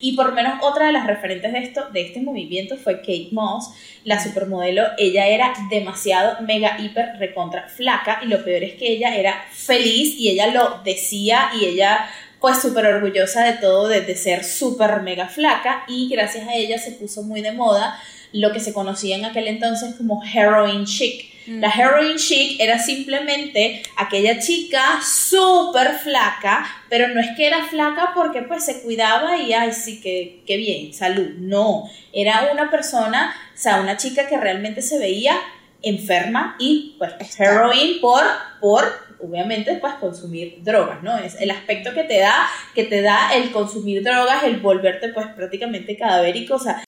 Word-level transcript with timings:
Y 0.00 0.12
por 0.12 0.26
lo 0.26 0.32
menos 0.32 0.60
otra 0.62 0.86
de 0.86 0.92
las 0.92 1.08
referentes 1.08 1.52
de 1.52 1.58
esto, 1.58 1.90
de 1.90 2.02
este 2.02 2.20
movimiento 2.20 2.76
fue 2.76 2.98
Kate 3.00 3.30
Moss, 3.32 3.70
la 4.04 4.22
supermodelo. 4.22 4.84
Ella 4.96 5.26
era 5.26 5.52
demasiado 5.70 6.40
mega 6.42 6.78
hiper 6.80 7.16
recontra 7.18 7.68
flaca 7.68 8.20
y 8.22 8.28
lo 8.28 8.44
peor 8.44 8.62
es 8.62 8.74
que 8.74 8.92
ella 8.92 9.16
era 9.16 9.34
feliz 9.50 10.14
y 10.16 10.28
ella 10.28 10.52
lo 10.52 10.82
decía 10.84 11.50
y 11.60 11.64
ella 11.64 12.08
pues 12.38 12.62
súper 12.62 12.86
orgullosa 12.86 13.42
de 13.42 13.54
todo, 13.54 13.88
de, 13.88 14.02
de 14.02 14.14
ser 14.14 14.44
súper 14.44 15.02
mega 15.02 15.26
flaca 15.26 15.82
y 15.88 16.08
gracias 16.08 16.46
a 16.46 16.54
ella 16.54 16.78
se 16.78 16.92
puso 16.92 17.24
muy 17.24 17.40
de 17.40 17.50
moda 17.50 18.00
lo 18.32 18.52
que 18.52 18.60
se 18.60 18.72
conocía 18.72 19.16
en 19.16 19.24
aquel 19.24 19.48
entonces 19.48 19.96
como 19.96 20.22
heroin 20.22 20.84
chic 20.84 21.27
la 21.48 21.70
heroin 21.70 22.16
chic 22.16 22.60
era 22.60 22.78
simplemente 22.78 23.82
aquella 23.96 24.38
chica 24.38 25.00
súper 25.02 25.98
flaca, 25.98 26.66
pero 26.88 27.08
no 27.08 27.20
es 27.20 27.28
que 27.36 27.46
era 27.46 27.66
flaca 27.66 28.12
porque 28.14 28.42
pues 28.42 28.64
se 28.64 28.82
cuidaba 28.82 29.38
y 29.38 29.52
ay 29.52 29.72
sí 29.72 30.00
que, 30.00 30.42
que 30.46 30.56
bien, 30.56 30.92
salud. 30.92 31.30
No, 31.38 31.88
era 32.12 32.50
una 32.52 32.70
persona, 32.70 33.34
o 33.54 33.58
sea, 33.58 33.80
una 33.80 33.96
chica 33.96 34.26
que 34.26 34.36
realmente 34.36 34.82
se 34.82 34.98
veía 34.98 35.38
enferma 35.82 36.56
y 36.58 36.96
pues 36.98 37.12
heroin 37.38 38.00
por, 38.00 38.22
por 38.60 39.08
obviamente 39.20 39.76
pues 39.76 39.94
consumir 39.94 40.58
drogas, 40.62 41.02
¿no? 41.02 41.16
Es 41.18 41.40
el 41.40 41.50
aspecto 41.50 41.92
que 41.94 42.04
te 42.04 42.18
da, 42.18 42.48
que 42.74 42.84
te 42.84 43.02
da 43.02 43.34
el 43.34 43.50
consumir 43.50 44.02
drogas, 44.02 44.44
el 44.44 44.58
volverte 44.58 45.08
pues 45.08 45.26
prácticamente 45.28 45.96
cadavérico, 45.96 46.56
o 46.56 46.58
sea, 46.58 46.82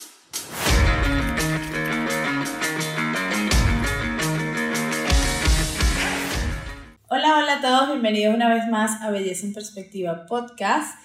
Hola, 7.13 7.39
hola 7.39 7.55
a 7.55 7.61
todos, 7.61 7.89
bienvenidos 7.89 8.33
una 8.33 8.47
vez 8.47 8.69
más 8.69 9.01
a 9.01 9.11
Belleza 9.11 9.45
en 9.45 9.53
Perspectiva 9.53 10.25
Podcast. 10.27 10.97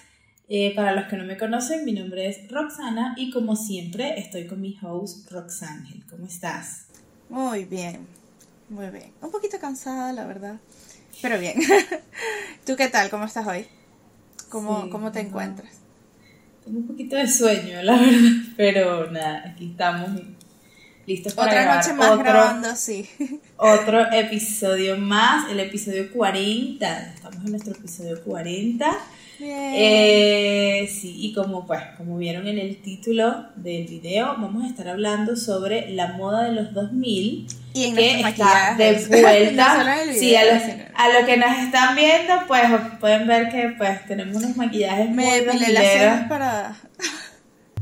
Eh, 0.47 0.73
para 0.73 0.93
los 0.93 1.07
que 1.07 1.17
no 1.17 1.25
me 1.25 1.35
conocen, 1.35 1.83
mi 1.83 1.91
nombre 1.91 2.29
es 2.29 2.49
Roxana 2.49 3.13
y 3.17 3.29
como 3.29 3.57
siempre 3.57 4.17
estoy 4.17 4.47
con 4.47 4.61
mi 4.61 4.79
host 4.81 5.29
Roxángel. 5.29 6.05
¿Cómo 6.09 6.25
estás? 6.25 6.85
Muy 7.27 7.65
bien, 7.65 8.07
muy 8.69 8.89
bien. 8.89 9.11
Un 9.21 9.31
poquito 9.31 9.59
cansada, 9.59 10.13
la 10.13 10.25
verdad, 10.25 10.61
pero 11.21 11.37
bien. 11.39 11.55
¿Tú 12.65 12.77
qué 12.77 12.87
tal? 12.87 13.09
¿Cómo 13.09 13.25
estás 13.25 13.45
hoy? 13.45 13.65
¿Cómo, 14.47 14.89
¿cómo 14.89 15.11
te 15.11 15.19
encuentras? 15.19 15.81
Tengo 16.63 16.79
un 16.79 16.87
poquito 16.87 17.17
de 17.17 17.27
sueño, 17.27 17.81
la 17.81 17.97
verdad, 17.99 18.31
pero 18.55 19.11
nada, 19.11 19.43
aquí 19.45 19.71
estamos 19.71 20.11
listos 21.07 21.33
para 21.33 21.51
Otra 21.51 21.75
noche 21.75 21.93
más 21.93 22.19
grabando, 22.19 22.75
sí. 22.75 23.09
Otro 23.55 24.11
episodio 24.11 24.97
más, 24.97 25.49
el 25.49 25.59
episodio 25.61 26.11
40. 26.11 27.13
Estamos 27.15 27.45
en 27.45 27.51
nuestro 27.51 27.73
episodio 27.73 28.21
40. 28.23 28.85
Eh, 29.39 30.89
sí, 30.91 31.15
y 31.17 31.33
como 31.33 31.65
pues, 31.65 31.81
como 31.95 32.17
vieron 32.17 32.47
en 32.47 32.59
el 32.59 32.81
título 32.81 33.45
del 33.55 33.87
video, 33.87 34.25
vamos 34.37 34.65
a 34.65 34.67
estar 34.67 34.89
hablando 34.89 35.35
sobre 35.35 35.91
la 35.91 36.09
moda 36.13 36.43
de 36.45 36.53
los 36.53 36.73
2000 36.73 37.47
y 37.73 37.83
en 37.85 37.95
que 37.95 38.19
está 38.19 38.75
de 38.77 38.93
vuelta. 39.21 39.95
sí, 40.11 40.35
a 40.35 40.43
los, 40.43 40.63
a 40.63 41.25
que 41.25 41.37
nos 41.37 41.57
están 41.59 41.95
viendo, 41.95 42.33
pues 42.47 42.63
pueden 42.99 43.27
ver 43.27 43.49
que 43.49 43.75
pues 43.77 44.05
tenemos 44.07 44.43
unos 44.43 44.57
maquillajes 44.57 45.09
Me 45.11 45.43
muy 45.43 45.71
las 45.71 46.27
para 46.27 46.75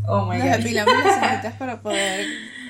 Oh 0.07 0.25
my 0.25 0.37
Nos 0.37 0.47
God. 0.47 0.57
depilamos 0.57 1.05
las 1.05 1.53
para 1.53 1.81
poder 1.81 2.25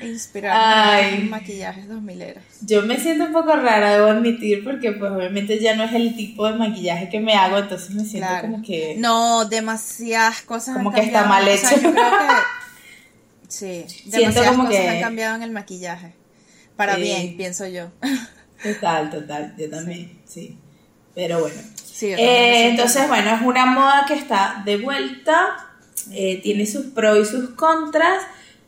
inspirar 0.07 1.03
en 1.03 1.29
maquillajes 1.29 1.87
2000 1.87 2.35
Yo 2.61 2.83
me 2.83 2.97
siento 2.97 3.25
un 3.25 3.33
poco 3.33 3.55
rara, 3.55 3.93
debo 3.93 4.07
admitir, 4.07 4.63
porque 4.63 4.91
pues 4.93 5.11
obviamente 5.11 5.59
ya 5.59 5.75
no 5.75 5.83
es 5.83 5.93
el 5.93 6.15
tipo 6.15 6.47
de 6.47 6.57
maquillaje 6.57 7.09
que 7.09 7.19
me 7.19 7.33
hago, 7.33 7.57
entonces 7.57 7.91
me 7.91 8.05
siento 8.05 8.29
como 8.41 8.61
que... 8.61 8.95
No, 8.97 9.45
demasiadas 9.45 10.41
cosas 10.41 10.77
Como 10.77 10.91
que 10.91 11.01
está 11.01 11.25
mal 11.25 11.47
hecho. 11.47 11.69
yo 11.75 11.91
creo 11.91 11.93
que... 11.93 12.25
Sí, 13.47 13.85
demasiadas 14.05 14.51
como 14.51 14.65
cosas 14.65 14.81
que... 14.81 14.89
han 14.89 15.01
cambiado 15.01 15.35
en 15.35 15.43
el 15.43 15.51
maquillaje. 15.51 16.13
Para 16.75 16.97
bien, 16.97 17.37
pienso 17.37 17.67
yo. 17.67 17.89
Total, 18.63 19.09
total, 19.11 19.53
yo 19.57 19.69
también, 19.69 20.19
sí. 20.25 20.57
Pero 21.13 21.39
bueno. 21.39 21.61
Sí, 21.85 22.07
eh, 22.07 22.69
entonces, 22.69 23.07
bueno, 23.07 23.35
es 23.35 23.41
una 23.41 23.65
moda 23.65 24.05
que 24.07 24.15
está 24.15 24.63
de 24.65 24.77
vuelta, 24.77 25.69
eh, 26.11 26.41
tiene 26.41 26.65
sus 26.65 26.87
pros 26.87 27.19
y 27.19 27.31
sus 27.31 27.49
contras. 27.51 28.23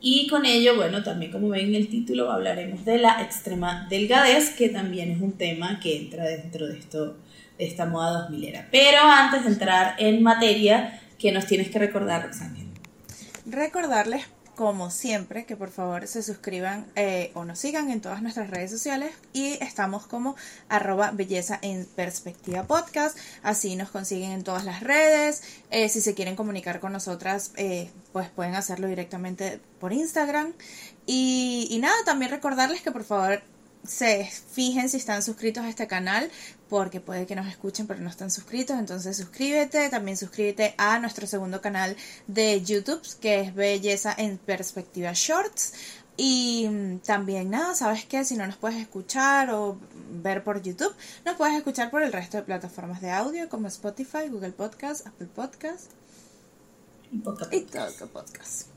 Y 0.09 0.25
con 0.29 0.45
ello, 0.45 0.77
bueno, 0.77 1.03
también 1.03 1.33
como 1.33 1.49
ven 1.49 1.67
en 1.67 1.75
el 1.75 1.89
título, 1.89 2.31
hablaremos 2.31 2.85
de 2.85 2.97
la 2.97 3.21
extrema 3.21 3.87
delgadez, 3.89 4.51
que 4.51 4.69
también 4.69 5.11
es 5.11 5.19
un 5.19 5.33
tema 5.33 5.81
que 5.81 5.97
entra 5.97 6.23
dentro 6.23 6.65
de, 6.65 6.79
esto, 6.79 7.17
de 7.57 7.65
esta 7.65 7.85
moda 7.85 8.21
2000 8.21 8.45
era. 8.45 8.69
Pero 8.71 8.99
antes 9.01 9.43
de 9.43 9.49
entrar 9.49 9.95
en 9.99 10.23
materia, 10.23 11.01
¿qué 11.19 11.33
nos 11.33 11.45
tienes 11.45 11.69
que 11.69 11.79
recordar, 11.79 12.23
Roxana? 12.23 12.55
Recordarles 13.47 14.23
como 14.57 14.89
siempre, 14.89 15.45
que 15.45 15.55
por 15.55 15.69
favor 15.69 16.07
se 16.07 16.23
suscriban 16.23 16.87
eh, 16.95 17.29
o 17.35 17.45
nos 17.45 17.59
sigan 17.59 17.91
en 17.91 18.01
todas 18.01 18.23
nuestras 18.23 18.49
redes 18.49 18.71
sociales. 18.71 19.13
Y 19.31 19.53
estamos 19.63 20.07
como 20.07 20.35
arroba 20.67 21.11
belleza 21.11 21.59
en 21.61 21.85
perspectiva 21.85 22.63
podcast, 22.63 23.15
así 23.43 23.75
nos 23.75 23.91
consiguen 23.91 24.31
en 24.31 24.43
todas 24.43 24.65
las 24.65 24.81
redes, 24.81 25.43
eh, 25.69 25.89
si 25.89 26.01
se 26.01 26.15
quieren 26.15 26.35
comunicar 26.35 26.79
con 26.79 26.91
nosotras, 26.91 27.51
eh, 27.55 27.91
pues 28.11 28.29
pueden 28.29 28.55
hacerlo 28.55 28.87
directamente 28.87 29.59
por 29.79 29.93
Instagram. 29.93 30.53
Y, 31.05 31.67
y 31.69 31.77
nada, 31.77 31.95
también 32.03 32.31
recordarles 32.31 32.81
que 32.81 32.91
por 32.91 33.03
favor 33.03 33.43
se 33.85 34.25
fijen 34.25 34.89
si 34.89 34.97
están 34.97 35.21
suscritos 35.21 35.63
a 35.63 35.69
este 35.69 35.87
canal, 35.87 36.31
porque 36.69 36.99
puede 37.01 37.25
que 37.25 37.35
nos 37.35 37.47
escuchen 37.47 37.87
pero 37.87 37.99
no 37.99 38.09
están 38.09 38.31
suscritos, 38.31 38.77
entonces 38.77 39.17
suscríbete, 39.17 39.89
también 39.89 40.17
suscríbete 40.17 40.73
a 40.77 40.99
nuestro 40.99 41.27
segundo 41.27 41.61
canal 41.61 41.95
de 42.27 42.61
YouTube, 42.61 43.01
que 43.19 43.41
es 43.41 43.55
Belleza 43.55 44.13
en 44.17 44.37
Perspectiva 44.37 45.11
Shorts. 45.13 45.73
Y 46.19 46.67
también 47.05 47.51
nada, 47.51 47.75
sabes 47.75 48.05
que 48.05 48.25
si 48.25 48.35
no 48.35 48.47
nos 48.47 48.57
puedes 48.57 48.79
escuchar 48.79 49.51
o 49.51 49.77
ver 50.23 50.43
por 50.43 50.63
YouTube, 50.63 50.93
nos 51.23 51.35
puedes 51.35 51.55
escuchar 51.55 51.91
por 51.91 52.01
el 52.01 52.11
resto 52.11 52.37
de 52.37 52.43
plataformas 52.43 53.01
de 53.01 53.11
audio 53.11 53.47
como 53.49 53.67
Spotify, 53.67 54.27
Google 54.27 54.51
Podcast, 54.51 55.05
Apple 55.05 55.27
Podcast 55.27 55.91
y 57.11 57.19
Podcast. 57.19 58.01
Podcast. 58.01 58.67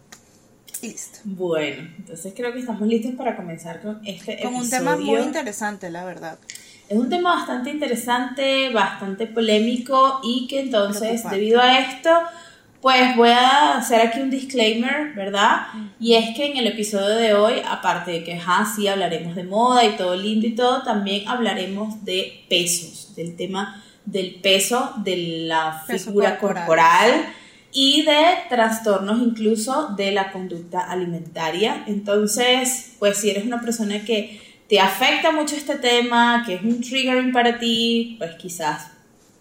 Listo. 0.83 1.19
Bueno, 1.25 1.91
entonces 1.99 2.33
creo 2.35 2.53
que 2.53 2.61
estamos 2.61 2.87
listos 2.87 3.15
para 3.15 3.37
comenzar 3.37 3.83
con 3.83 4.01
este 4.07 4.41
con 4.43 4.55
un 4.55 4.69
tema 4.69 4.97
muy 4.97 5.21
interesante, 5.21 5.91
la 5.91 6.05
verdad. 6.05 6.39
Es 6.91 6.99
un 6.99 7.09
tema 7.09 7.37
bastante 7.37 7.71
interesante, 7.71 8.71
bastante 8.71 9.29
polémico 9.29 10.19
y 10.25 10.49
que 10.49 10.59
entonces, 10.59 11.23
debido 11.31 11.61
a 11.61 11.79
esto, 11.79 12.11
pues 12.81 13.15
voy 13.15 13.29
a 13.29 13.77
hacer 13.77 14.01
aquí 14.01 14.19
un 14.19 14.29
disclaimer, 14.29 15.15
¿verdad? 15.15 15.69
Y 16.01 16.15
es 16.15 16.35
que 16.35 16.51
en 16.51 16.57
el 16.57 16.67
episodio 16.67 17.15
de 17.15 17.33
hoy, 17.35 17.63
aparte 17.65 18.11
de 18.11 18.25
que, 18.25 18.41
ja, 18.41 18.67
sí, 18.75 18.89
hablaremos 18.89 19.37
de 19.37 19.45
moda 19.45 19.85
y 19.85 19.97
todo 19.97 20.17
lindo 20.17 20.49
y 20.49 20.57
todo, 20.57 20.83
también 20.83 21.29
hablaremos 21.29 22.05
de 22.05 22.45
pesos, 22.49 23.15
del 23.15 23.37
tema 23.37 23.81
del 24.05 24.41
peso, 24.43 24.93
de 25.05 25.45
la 25.47 25.85
figura 25.87 26.41
corporal 26.41 27.25
y 27.71 28.03
de 28.03 28.25
trastornos 28.49 29.21
incluso 29.23 29.95
de 29.97 30.11
la 30.11 30.33
conducta 30.33 30.81
alimentaria. 30.81 31.85
Entonces, 31.87 32.95
pues 32.99 33.19
si 33.19 33.31
eres 33.31 33.47
una 33.47 33.61
persona 33.61 34.05
que 34.05 34.50
te 34.71 34.79
afecta 34.79 35.33
mucho 35.33 35.57
este 35.57 35.75
tema, 35.75 36.45
que 36.47 36.55
es 36.55 36.63
un 36.63 36.81
triggering 36.81 37.33
para 37.33 37.59
ti, 37.59 38.15
pues 38.19 38.37
quizás 38.37 38.93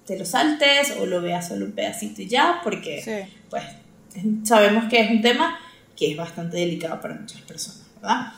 te 0.07 0.17
lo 0.17 0.25
saltes 0.25 0.95
o 0.99 1.05
lo 1.05 1.21
veas 1.21 1.47
solo 1.47 1.65
un 1.65 1.73
pedacito 1.73 2.23
y 2.23 2.27
ya, 2.27 2.61
porque 2.63 3.27
pues 3.47 3.63
sabemos 4.43 4.85
que 4.89 4.99
es 4.99 5.11
un 5.11 5.21
tema 5.21 5.59
que 5.95 6.11
es 6.11 6.17
bastante 6.17 6.57
delicado 6.57 6.99
para 6.99 7.13
muchas 7.13 7.41
personas, 7.41 7.83
¿verdad? 8.01 8.33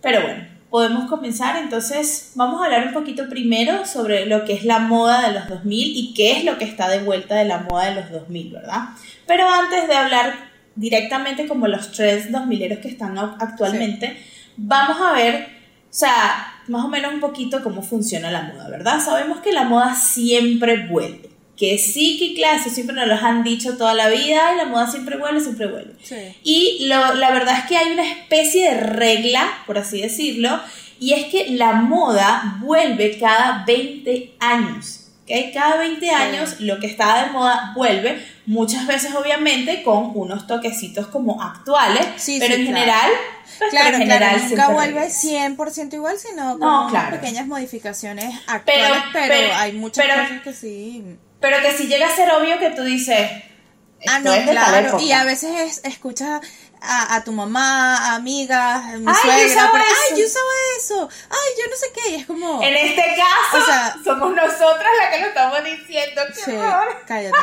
Pero 0.00 0.22
bueno, 0.22 0.44
podemos 0.70 1.10
comenzar. 1.10 1.56
Entonces, 1.56 2.30
vamos 2.36 2.62
a 2.62 2.66
hablar 2.66 2.86
un 2.86 2.92
poquito 2.92 3.28
primero 3.28 3.84
sobre 3.84 4.26
lo 4.26 4.44
que 4.44 4.52
es 4.52 4.64
la 4.64 4.78
moda 4.78 5.26
de 5.26 5.34
los 5.34 5.48
2000 5.48 5.96
y 5.96 6.14
qué 6.14 6.38
es 6.38 6.44
lo 6.44 6.58
que 6.58 6.64
está 6.64 6.88
de 6.88 7.00
vuelta 7.00 7.34
de 7.34 7.46
la 7.46 7.58
moda 7.58 7.86
de 7.86 8.02
los 8.02 8.10
2000, 8.12 8.52
¿verdad? 8.52 8.90
Pero 9.26 9.48
antes 9.48 9.88
de 9.88 9.94
hablar 9.96 10.50
directamente 10.76 11.48
como 11.48 11.66
los 11.66 11.90
trends 11.90 12.30
2000 12.30 12.78
que 12.80 12.88
están 12.88 13.18
actualmente, 13.18 14.16
vamos 14.56 14.98
a 15.00 15.12
ver, 15.12 15.55
sea, 15.98 16.60
más 16.68 16.84
o 16.84 16.88
menos 16.88 17.14
un 17.14 17.20
poquito 17.20 17.62
cómo 17.62 17.82
funciona 17.82 18.30
la 18.30 18.42
moda, 18.42 18.68
¿verdad? 18.68 19.00
Sabemos 19.04 19.40
que 19.40 19.52
la 19.52 19.64
moda 19.64 19.94
siempre 19.94 20.86
vuelve. 20.88 21.30
Que 21.56 21.78
sí, 21.78 22.18
que 22.18 22.34
clase, 22.34 22.68
siempre 22.68 22.94
nos 22.94 23.06
lo 23.06 23.14
han 23.14 23.42
dicho 23.42 23.78
toda 23.78 23.94
la 23.94 24.08
vida, 24.08 24.52
y 24.52 24.56
la 24.58 24.66
moda 24.66 24.90
siempre 24.90 25.16
vuelve, 25.16 25.40
siempre 25.40 25.66
vuelve. 25.66 25.94
Y 26.42 26.86
la 26.86 27.30
verdad 27.30 27.60
es 27.60 27.64
que 27.64 27.78
hay 27.78 27.92
una 27.92 28.06
especie 28.06 28.70
de 28.70 28.80
regla, 28.80 29.48
por 29.66 29.78
así 29.78 30.02
decirlo, 30.02 30.60
y 31.00 31.14
es 31.14 31.26
que 31.26 31.50
la 31.50 31.72
moda 31.72 32.58
vuelve 32.60 33.18
cada 33.18 33.64
20 33.66 34.34
años. 34.38 35.08
¿okay? 35.22 35.50
Cada 35.52 35.78
20 35.78 36.10
años 36.10 36.60
lo 36.60 36.78
que 36.78 36.86
está 36.86 37.24
de 37.24 37.32
moda 37.32 37.72
vuelve, 37.74 38.22
muchas 38.46 38.86
veces 38.86 39.14
obviamente 39.14 39.82
con 39.82 40.12
unos 40.14 40.46
toquecitos 40.46 41.08
como 41.08 41.42
actuales, 41.42 42.06
pero 42.38 42.54
en 42.54 42.66
general... 42.66 43.10
Pues, 43.58 43.70
claro, 43.70 43.96
en 43.96 44.02
general 44.02 44.48
nunca 44.48 44.68
vuelve 44.68 45.08
100% 45.08 45.94
igual, 45.94 46.18
sino 46.18 46.58
con 46.58 47.10
pequeñas 47.10 47.46
modificaciones 47.46 48.34
actuales, 48.46 49.02
pero, 49.12 49.54
hay 49.54 49.72
muchas 49.72 50.06
cosas 50.06 50.42
que 50.42 50.52
sí. 50.52 51.04
Pero 51.40 51.56
que 51.62 51.72
si 51.72 51.86
llega 51.86 52.08
a 52.08 52.16
ser 52.16 52.30
obvio 52.32 52.58
que 52.58 52.70
tú 52.70 52.82
dices, 52.82 53.30
Ah, 54.08 54.20
no, 54.20 54.32
claro. 54.50 55.00
Y 55.00 55.12
a 55.12 55.24
veces 55.24 55.80
escuchas 55.84 56.40
a, 56.86 57.24
tu 57.24 57.32
mamá, 57.32 57.96
a 57.96 58.14
amigas, 58.16 58.84
a 58.84 58.96
mi 58.96 59.04
suegra, 59.04 59.70
pues, 59.70 59.82
ay, 59.84 60.18
yo 60.18 60.26
usaba 60.26 60.52
eso, 60.78 61.08
ay, 61.30 61.50
yo 61.58 61.70
no 61.70 61.76
sé 61.76 61.86
qué, 61.94 62.10
y 62.10 62.14
es 62.16 62.26
como... 62.26 62.62
En 62.62 62.74
este 62.74 63.02
caso, 63.16 63.62
o 63.62 63.66
sea, 63.66 63.96
somos 64.04 64.34
nosotras 64.34 64.88
las 64.98 65.14
que 65.14 65.20
lo 65.20 65.26
estamos 65.28 65.58
diciendo, 65.64 66.22
qué 66.28 66.34
sí, 66.34 66.52
cállate, 67.06 67.38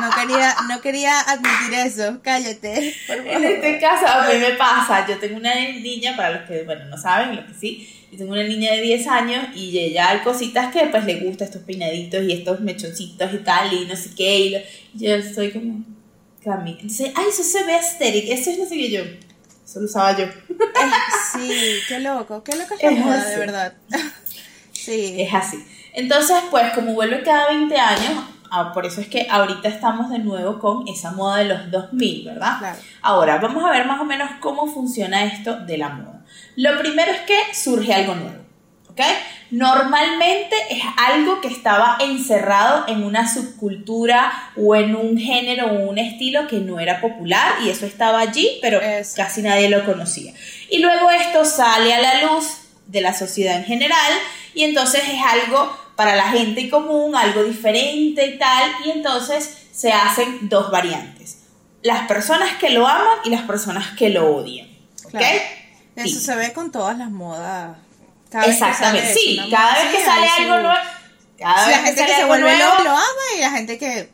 no 0.00 0.10
quería, 0.10 0.56
no 0.68 0.80
quería 0.80 1.20
admitir 1.20 1.74
eso, 1.74 2.18
cállate, 2.22 2.94
En 3.08 3.44
este 3.44 3.78
caso, 3.78 4.06
a 4.06 4.26
mí 4.26 4.38
me 4.38 4.50
pasa, 4.52 5.06
yo 5.06 5.18
tengo 5.18 5.36
una 5.36 5.54
niña, 5.54 6.16
para 6.16 6.30
los 6.30 6.48
que, 6.48 6.62
bueno, 6.64 6.84
no 6.86 6.98
saben, 6.98 7.36
los 7.36 7.44
que 7.46 7.54
sí, 7.54 8.06
yo 8.10 8.18
tengo 8.18 8.32
una 8.32 8.44
niña 8.44 8.72
de 8.72 8.80
10 8.80 9.06
años 9.08 9.46
y 9.54 9.78
ella 9.78 10.10
hay 10.10 10.18
cositas 10.20 10.72
que 10.72 10.86
pues 10.86 11.04
le 11.04 11.20
gusta, 11.20 11.44
estos 11.44 11.62
peinaditos 11.62 12.22
y 12.22 12.32
estos 12.32 12.60
mechoncitos 12.60 13.32
y 13.32 13.38
tal, 13.38 13.72
y 13.72 13.86
no 13.86 13.96
sé 13.96 14.10
qué, 14.16 14.36
y, 14.38 14.64
yo 14.96 15.14
estoy 15.16 15.50
como 15.50 15.93
entonces, 16.44 17.12
ay, 17.14 17.26
eso 17.28 17.42
se 17.42 17.64
ve 17.64 17.76
estéril, 17.76 18.30
eso 18.30 18.50
es 18.50 18.58
lo 18.58 18.68
que 18.68 18.90
yo. 18.90 19.00
Eso 19.64 19.80
lo 19.80 19.86
usaba 19.86 20.16
yo. 20.16 20.26
sí, 21.32 21.80
qué 21.88 22.00
loco, 22.00 22.42
qué 22.44 22.56
loco 22.56 22.74
es 22.78 22.82
la 22.82 22.90
moda, 22.90 23.24
de 23.24 23.38
verdad. 23.38 23.74
sí. 24.72 25.16
Es 25.18 25.32
así. 25.32 25.64
Entonces, 25.94 26.36
pues, 26.50 26.72
como 26.74 26.92
vuelve 26.92 27.22
cada 27.22 27.48
20 27.48 27.76
años, 27.76 28.24
ah, 28.50 28.72
por 28.72 28.84
eso 28.84 29.00
es 29.00 29.08
que 29.08 29.26
ahorita 29.30 29.68
estamos 29.68 30.10
de 30.10 30.18
nuevo 30.18 30.58
con 30.58 30.86
esa 30.88 31.12
moda 31.12 31.38
de 31.38 31.46
los 31.46 31.70
2000, 31.70 32.26
¿verdad? 32.26 32.58
Claro. 32.58 32.78
Ahora, 33.00 33.38
vamos 33.38 33.64
a 33.64 33.70
ver 33.70 33.86
más 33.86 34.00
o 34.00 34.04
menos 34.04 34.30
cómo 34.40 34.66
funciona 34.66 35.24
esto 35.24 35.60
de 35.60 35.78
la 35.78 35.88
moda. 35.90 36.24
Lo 36.56 36.78
primero 36.78 37.10
es 37.12 37.20
que 37.20 37.54
surge 37.54 37.94
algo 37.94 38.14
nuevo. 38.14 38.44
Normalmente 39.50 40.56
es 40.70 40.82
algo 40.96 41.40
que 41.40 41.48
estaba 41.48 41.96
encerrado 42.00 42.84
en 42.88 43.04
una 43.04 43.32
subcultura 43.32 44.50
o 44.56 44.74
en 44.74 44.96
un 44.96 45.18
género 45.18 45.66
o 45.66 45.88
un 45.88 45.98
estilo 45.98 46.46
que 46.48 46.58
no 46.58 46.80
era 46.80 47.00
popular 47.00 47.54
y 47.62 47.68
eso 47.68 47.86
estaba 47.86 48.20
allí, 48.20 48.58
pero 48.62 48.80
casi 49.14 49.42
nadie 49.42 49.68
lo 49.68 49.84
conocía. 49.84 50.32
Y 50.70 50.78
luego 50.78 51.10
esto 51.10 51.44
sale 51.44 51.94
a 51.94 52.00
la 52.00 52.22
luz 52.22 52.46
de 52.86 53.00
la 53.00 53.14
sociedad 53.14 53.56
en 53.56 53.64
general 53.64 54.12
y 54.54 54.64
entonces 54.64 55.02
es 55.06 55.20
algo 55.22 55.76
para 55.96 56.16
la 56.16 56.30
gente 56.30 56.68
común, 56.68 57.14
algo 57.14 57.44
diferente 57.44 58.26
y 58.26 58.38
tal, 58.38 58.70
y 58.84 58.90
entonces 58.90 59.66
se 59.72 59.92
hacen 59.92 60.48
dos 60.48 60.70
variantes. 60.70 61.44
Las 61.82 62.06
personas 62.08 62.56
que 62.58 62.70
lo 62.70 62.86
aman 62.86 63.18
y 63.24 63.30
las 63.30 63.42
personas 63.42 63.96
que 63.96 64.10
lo 64.10 64.34
odian. 64.34 64.68
Eso 65.96 66.18
se 66.18 66.34
ve 66.34 66.52
con 66.52 66.72
todas 66.72 66.98
las 66.98 67.10
modas 67.10 67.76
Exactamente, 68.42 69.14
sí, 69.14 69.40
cada 69.50 69.74
vez 69.74 69.94
que 69.94 70.04
sale 70.04 70.28
algo 70.38 70.58
nuevo. 70.58 70.78
Cada 71.38 71.66
vez 71.66 71.76
la 71.76 71.82
gente 71.82 72.06
que, 72.06 72.14
se 72.14 72.24
vuelve 72.24 72.58
loco 72.58 72.82
lo 72.84 72.90
ama 72.90 73.22
y 73.36 73.40
la 73.40 73.50
gente 73.50 73.78
que, 73.78 74.08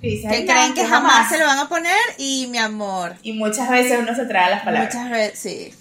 que 0.00 0.46
creen 0.46 0.74
que 0.74 0.86
jamás, 0.86 1.28
se 1.28 1.38
lo 1.38 1.46
van 1.46 1.58
a 1.58 1.68
poner 1.68 1.98
y 2.16 2.46
mi 2.48 2.58
amor. 2.58 3.16
Y 3.22 3.32
muchas 3.32 3.68
veces 3.68 3.98
uno 3.98 4.14
se 4.14 4.24
trae 4.26 4.50
las 4.50 4.62
palabras. 4.62 4.94
Muchas 4.94 5.10
veces, 5.10 5.38
sí. 5.38 5.74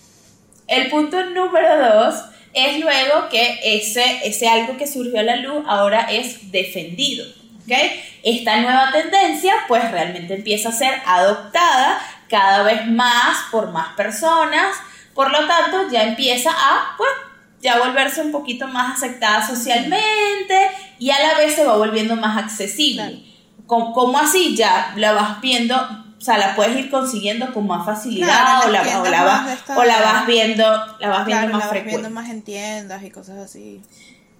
El 0.67 0.89
punto 0.89 1.23
número 1.25 1.77
dos 1.77 2.15
es 2.53 2.79
luego 2.79 3.29
que 3.29 3.59
ese, 3.63 4.27
ese 4.27 4.47
algo 4.47 4.77
que 4.77 4.87
surgió 4.87 5.19
a 5.19 5.23
la 5.23 5.37
luz 5.37 5.63
ahora 5.67 6.07
es 6.11 6.51
defendido. 6.51 7.25
¿okay? 7.63 8.03
Esta 8.23 8.57
nueva 8.57 8.91
tendencia 8.91 9.53
pues 9.67 9.89
realmente 9.91 10.33
empieza 10.35 10.69
a 10.69 10.73
ser 10.73 11.01
adoptada 11.05 11.99
cada 12.29 12.63
vez 12.63 12.87
más 12.87 13.37
por 13.51 13.71
más 13.71 13.93
personas, 13.95 14.75
por 15.13 15.31
lo 15.31 15.47
tanto 15.47 15.89
ya 15.91 16.03
empieza 16.03 16.51
a 16.51 16.95
pues 16.97 17.09
ya 17.61 17.79
volverse 17.79 18.21
un 18.21 18.31
poquito 18.31 18.67
más 18.67 18.97
aceptada 18.97 19.45
socialmente 19.45 20.69
y 20.99 21.09
a 21.09 21.19
la 21.19 21.37
vez 21.37 21.55
se 21.55 21.65
va 21.65 21.77
volviendo 21.77 22.15
más 22.15 22.37
accesible. 22.37 23.23
¿Cómo, 23.65 24.17
así? 24.17 24.55
Ya 24.55 24.93
la 24.95 25.11
vas 25.11 25.41
viendo, 25.41 25.75
o 25.75 26.21
sea, 26.21 26.37
la 26.37 26.55
puedes 26.55 26.77
ir 26.77 26.89
consiguiendo 26.89 27.53
con 27.53 27.67
más 27.67 27.85
facilidad 27.85 28.65
o, 28.65 28.69
la, 28.69 28.81
vas, 28.81 28.95
o, 28.95 29.09
la, 29.09 29.23
vas, 30.01 30.25
viendo, 30.25 30.63
la 30.99 31.09
vas 31.09 31.25
viendo 31.25 31.47
más 31.49 31.65
la 31.65 31.73
vas 31.73 31.83
viendo 31.83 32.09
más 32.09 32.29
en 32.29 32.41
tiendas 32.43 33.03
y 33.03 33.11
cosas 33.11 33.37
así. 33.37 33.81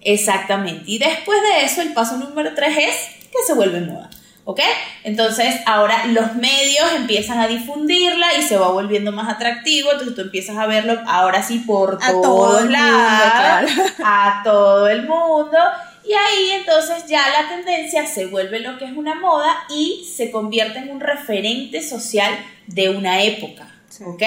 Exactamente. 0.00 0.84
Y 0.86 0.98
después 0.98 1.38
de 1.42 1.64
eso, 1.64 1.82
el 1.82 1.92
paso 1.92 2.16
número 2.16 2.54
tres 2.54 2.76
es 2.78 3.26
que 3.26 3.38
se 3.46 3.54
vuelve 3.54 3.80
moda. 3.80 4.08
¿Ok? 4.50 4.60
Entonces 5.04 5.56
ahora 5.66 6.06
los 6.06 6.34
medios 6.36 6.90
empiezan 6.96 7.38
a 7.38 7.46
difundirla 7.46 8.34
y 8.34 8.40
se 8.40 8.56
va 8.56 8.68
volviendo 8.68 9.12
más 9.12 9.28
atractivo, 9.28 9.92
entonces 9.92 10.16
tú 10.16 10.22
empiezas 10.22 10.56
a 10.56 10.64
verlo 10.64 10.98
ahora 11.06 11.42
sí 11.42 11.58
por 11.66 11.98
a 12.00 12.12
todos 12.12 12.64
lados, 12.64 13.70
a 14.02 14.40
todo 14.42 14.88
el 14.88 15.06
mundo. 15.06 15.58
Y 16.02 16.14
ahí 16.14 16.52
entonces 16.52 17.04
ya 17.06 17.28
la 17.28 17.50
tendencia 17.50 18.06
se 18.06 18.24
vuelve 18.24 18.60
lo 18.60 18.78
que 18.78 18.86
es 18.86 18.96
una 18.96 19.16
moda 19.16 19.54
y 19.68 20.08
se 20.16 20.30
convierte 20.30 20.78
en 20.78 20.92
un 20.92 21.00
referente 21.00 21.82
social 21.82 22.32
de 22.66 22.88
una 22.88 23.22
época. 23.22 23.68
¿Ok? 24.06 24.22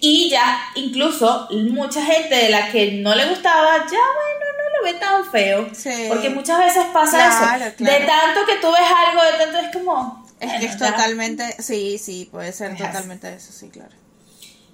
Y 0.00 0.28
ya 0.28 0.60
incluso 0.74 1.46
mucha 1.52 2.04
gente 2.04 2.34
de 2.34 2.48
la 2.48 2.72
que 2.72 2.94
no 2.94 3.14
le 3.14 3.26
gustaba, 3.26 3.76
ya 3.76 3.84
bueno, 3.86 4.51
ve 4.82 4.94
tan 4.94 5.24
feo. 5.24 5.68
Porque 6.08 6.30
muchas 6.30 6.58
veces 6.58 6.84
pasa 6.92 7.28
eso. 7.28 7.74
De 7.78 8.00
tanto 8.00 8.46
que 8.46 8.56
tú 8.60 8.70
ves 8.72 8.88
algo, 9.08 9.22
de 9.22 9.44
tanto 9.44 9.58
es 9.58 9.76
como... 9.76 10.22
Es 10.40 10.52
que 10.58 10.66
es 10.66 10.76
totalmente, 10.76 11.62
sí, 11.62 11.98
sí, 11.98 12.28
puede 12.30 12.52
ser 12.52 12.76
totalmente 12.76 13.32
eso, 13.32 13.52
sí, 13.52 13.68
claro. 13.68 13.94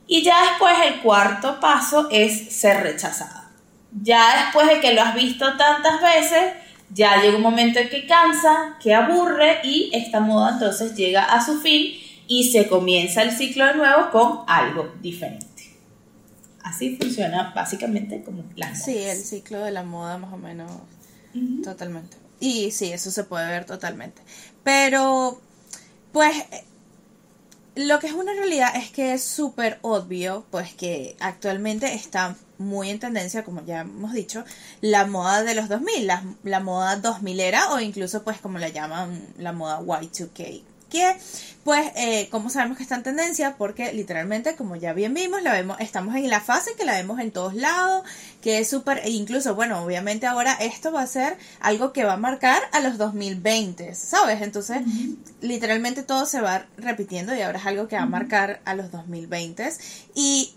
Y 0.07 0.23
ya 0.23 0.41
después 0.49 0.75
el 0.87 1.01
cuarto 1.03 1.61
paso 1.61 2.09
es 2.11 2.57
ser 2.57 2.83
rechazada. 2.83 3.51
Ya 3.93 4.45
después 4.45 4.67
de 4.67 4.81
que 4.81 4.95
lo 4.95 5.03
has 5.03 5.15
visto 5.15 5.59
tantas 5.59 6.01
veces, 6.01 6.55
ya 6.91 7.21
llega 7.21 7.37
un 7.37 7.43
momento 7.43 7.79
en 7.79 7.91
que 7.91 8.07
cansa, 8.07 8.77
que 8.83 8.95
aburre 8.95 9.61
y 9.63 9.91
esta 9.93 10.21
moda 10.21 10.53
entonces 10.55 10.95
llega 10.95 11.25
a 11.25 11.45
su 11.45 11.61
fin 11.61 11.95
y 12.27 12.51
se 12.51 12.69
comienza 12.69 13.23
el 13.23 13.33
ciclo 13.33 13.67
de 13.67 13.75
nuevo 13.75 14.11
con 14.11 14.45
algo 14.47 14.95
diferente. 15.03 15.48
Así 16.63 16.97
funciona 16.97 17.53
básicamente 17.55 18.23
como 18.23 18.45
la 18.57 18.75
Sí, 18.75 18.97
el 18.99 19.19
ciclo 19.19 19.61
de 19.61 19.71
la 19.71 19.85
moda 19.85 20.19
más 20.19 20.33
o 20.33 20.37
menos 20.37 20.71
totalmente. 21.63 22.17
Y 22.41 22.71
sí, 22.71 22.93
eso 22.93 23.11
se 23.11 23.25
puede 23.25 23.47
ver 23.49 23.65
totalmente. 23.65 24.23
Pero, 24.63 25.41
pues, 26.13 26.35
lo 27.75 27.99
que 28.01 28.09
es 28.09 28.13
una 28.13 28.33
realidad 28.33 28.75
es 28.77 28.91
que 28.91 29.13
es 29.13 29.23
súper 29.23 29.79
obvio, 29.83 30.45
pues 30.51 30.75
que 30.75 31.17
actualmente 31.21 31.95
está 31.95 32.37
muy 32.59 32.91
en 32.91 32.99
tendencia, 32.99 33.45
como 33.45 33.65
ya 33.65 33.81
hemos 33.83 34.13
dicho, 34.13 34.45
la 34.81 35.07
moda 35.07 35.45
de 35.45 35.55
los 35.55 35.69
2000, 35.69 36.07
la, 36.07 36.25
la 36.43 36.61
moda 36.61 36.97
2000 36.97 37.41
era 37.41 37.73
o 37.73 37.81
incluso 37.81 38.25
pues 38.25 38.39
como 38.39 38.59
la 38.59 38.69
llaman 38.69 39.29
la 39.39 39.53
moda 39.53 39.81
Y2K 39.81 40.63
que 40.89 41.17
pues 41.65 41.91
eh, 41.97 42.29
como 42.31 42.49
sabemos 42.49 42.79
que 42.79 42.83
está 42.83 42.95
en 42.95 43.03
tendencia 43.03 43.57
porque 43.57 43.93
literalmente 43.93 44.57
como 44.57 44.77
ya 44.77 44.93
bien 44.93 45.13
vimos 45.13 45.43
la 45.43 45.53
vemos 45.53 45.77
estamos 45.81 46.15
en 46.15 46.31
la 46.31 46.41
fase 46.41 46.75
que 46.77 46.85
la 46.85 46.95
vemos 46.95 47.21
en 47.21 47.31
todos 47.31 47.55
lados 47.55 48.05
que 48.41 48.59
es 48.59 48.71
súper 48.71 48.99
e 49.05 49.11
incluso 49.11 49.55
bueno 49.55 49.83
obviamente 49.83 50.27
ahora 50.27 50.55
esto 50.55 50.93
va 50.93 51.03
a 51.03 51.07
ser 51.07 51.37
algo 51.61 51.93
que 51.93 52.05
va 52.05 52.15
a 52.15 52.17
marcar 52.17 52.63
a 52.73 52.81
los 52.81 52.97
2020 52.97 53.95
sabes 53.95 54.41
entonces 54.41 54.83
literalmente 55.41 56.03
todo 56.03 56.25
se 56.27 56.41
va 56.41 56.67
repitiendo 56.79 57.35
y 57.35 57.43
ahora 57.43 57.59
es 57.59 57.67
algo 57.67 57.87
que 57.87 57.97
va 57.97 58.03
a 58.03 58.07
marcar 58.07 58.61
a 58.65 58.75
los 58.75 58.91
2020 58.91 59.71
y 60.15 60.55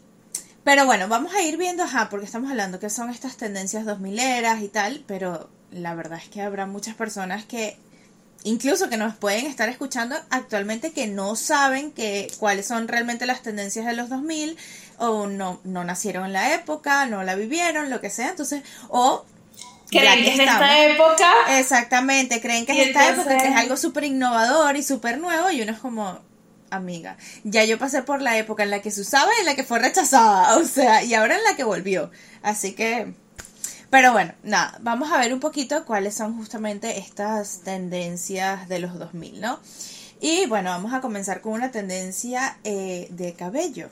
pero 0.64 0.86
bueno 0.86 1.08
vamos 1.08 1.34
a 1.34 1.42
ir 1.42 1.58
viendo 1.58 1.84
ajá 1.84 2.10
porque 2.10 2.26
estamos 2.26 2.50
hablando 2.50 2.80
que 2.80 2.90
son 2.90 3.10
estas 3.10 3.36
tendencias 3.36 3.86
2000 3.86 4.20
eras 4.20 4.62
y 4.62 4.70
tal 4.70 5.04
pero 5.08 5.50
la 5.72 5.96
verdad 5.96 6.20
es 6.24 6.30
que 6.30 6.42
habrá 6.42 6.66
muchas 6.68 6.96
personas 6.96 7.44
que 7.46 7.78
incluso 8.44 8.90
que 8.90 8.98
nos 8.98 9.16
pueden 9.16 9.46
estar 9.46 9.70
escuchando 9.70 10.16
actualmente 10.30 10.92
que 10.92 11.08
no 11.08 11.36
saben 11.36 11.92
que, 11.92 12.32
cuáles 12.40 12.68
son 12.68 12.88
realmente 12.88 13.26
las 13.26 13.42
tendencias 13.42 13.86
de 13.86 13.94
los 13.94 14.10
2000 14.10 14.58
o 14.98 15.28
no, 15.28 15.60
no 15.64 15.84
nacieron 15.84 16.26
en 16.26 16.34
la 16.34 16.54
época, 16.54 17.06
no 17.06 17.24
la 17.24 17.36
vivieron, 17.36 17.90
lo 17.90 18.02
que 18.02 18.10
sea, 18.10 18.30
entonces, 18.30 18.64
o 18.90 19.26
creen 19.90 20.24
que, 20.24 20.34
es 20.34 20.40
esta 20.40 20.86
época. 20.86 21.60
Exactamente, 21.60 22.42
creen 22.42 22.66
que 22.66 22.74
es 22.74 22.88
esta 22.88 23.10
época, 23.10 23.38
que 23.38 23.48
es 23.48 23.56
algo 23.56 23.78
súper 23.78 24.06
innovador 24.06 24.76
y 24.76 24.84
súper 24.84 25.18
nuevo 25.18 25.52
y 25.52 25.62
uno 25.62 25.72
es 25.72 25.80
como, 25.80 26.20
amiga, 26.70 27.18
ya 27.44 27.64
yo 27.66 27.78
pasé 27.78 28.02
por 28.04 28.22
la 28.22 28.38
época 28.38 28.64
en 28.64 28.72
la 28.72 28.82
que 28.82 28.92
se 28.92 29.02
usaba 29.02 29.30
y 29.38 29.42
en 29.42 29.46
la 29.46 29.56
que 29.56 29.64
fue 29.64 29.80
rechazada, 29.80 30.58
o 30.58 30.66
sea, 30.66 31.04
y 31.04 31.14
ahora 31.14 31.38
en 31.38 31.44
la 31.44 31.56
que 31.56 31.64
volvió. 31.64 32.12
Así 32.42 32.74
que 32.74 33.14
pero 33.92 34.14
bueno, 34.14 34.34
nada, 34.42 34.80
vamos 34.82 35.12
a 35.12 35.20
ver 35.20 35.34
un 35.34 35.40
poquito 35.40 35.86
cuáles 35.86 36.16
son 36.16 36.36
justamente 36.36 36.98
estas 36.98 37.60
tendencias 37.60 38.68
de 38.68 38.80
los 38.80 38.98
2000, 38.98 39.40
¿no? 39.40 39.60
Y 40.20 40.48
bueno, 40.48 40.72
vamos 40.72 40.94
a 40.94 41.02
comenzar 41.02 41.42
con 41.42 41.54
una 41.54 41.70
tendencia 41.72 42.58
eh, 42.64 43.08
de 43.12 43.34
cabello. 43.34 43.90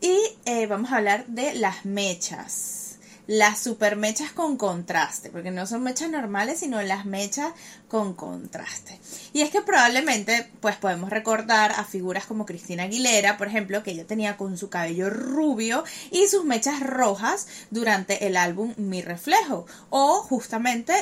Y 0.00 0.18
eh, 0.46 0.66
vamos 0.66 0.90
a 0.90 0.96
hablar 0.96 1.26
de 1.26 1.54
las 1.54 1.84
mechas 1.84 2.81
las 3.26 3.60
super 3.60 3.96
mechas 3.96 4.32
con 4.32 4.56
contraste, 4.56 5.30
porque 5.30 5.50
no 5.50 5.66
son 5.66 5.82
mechas 5.82 6.10
normales, 6.10 6.60
sino 6.60 6.82
las 6.82 7.04
mechas 7.04 7.52
con 7.88 8.14
contraste. 8.14 8.98
Y 9.32 9.42
es 9.42 9.50
que 9.50 9.62
probablemente, 9.62 10.50
pues 10.60 10.76
podemos 10.76 11.10
recordar 11.10 11.72
a 11.72 11.84
figuras 11.84 12.26
como 12.26 12.46
Cristina 12.46 12.84
Aguilera, 12.84 13.36
por 13.36 13.46
ejemplo, 13.46 13.82
que 13.82 13.92
ella 13.92 14.06
tenía 14.06 14.36
con 14.36 14.58
su 14.58 14.70
cabello 14.70 15.10
rubio 15.10 15.84
y 16.10 16.26
sus 16.28 16.44
mechas 16.44 16.80
rojas 16.80 17.46
durante 17.70 18.26
el 18.26 18.36
álbum 18.36 18.74
Mi 18.76 19.02
Reflejo, 19.02 19.66
o 19.90 20.22
justamente 20.22 20.92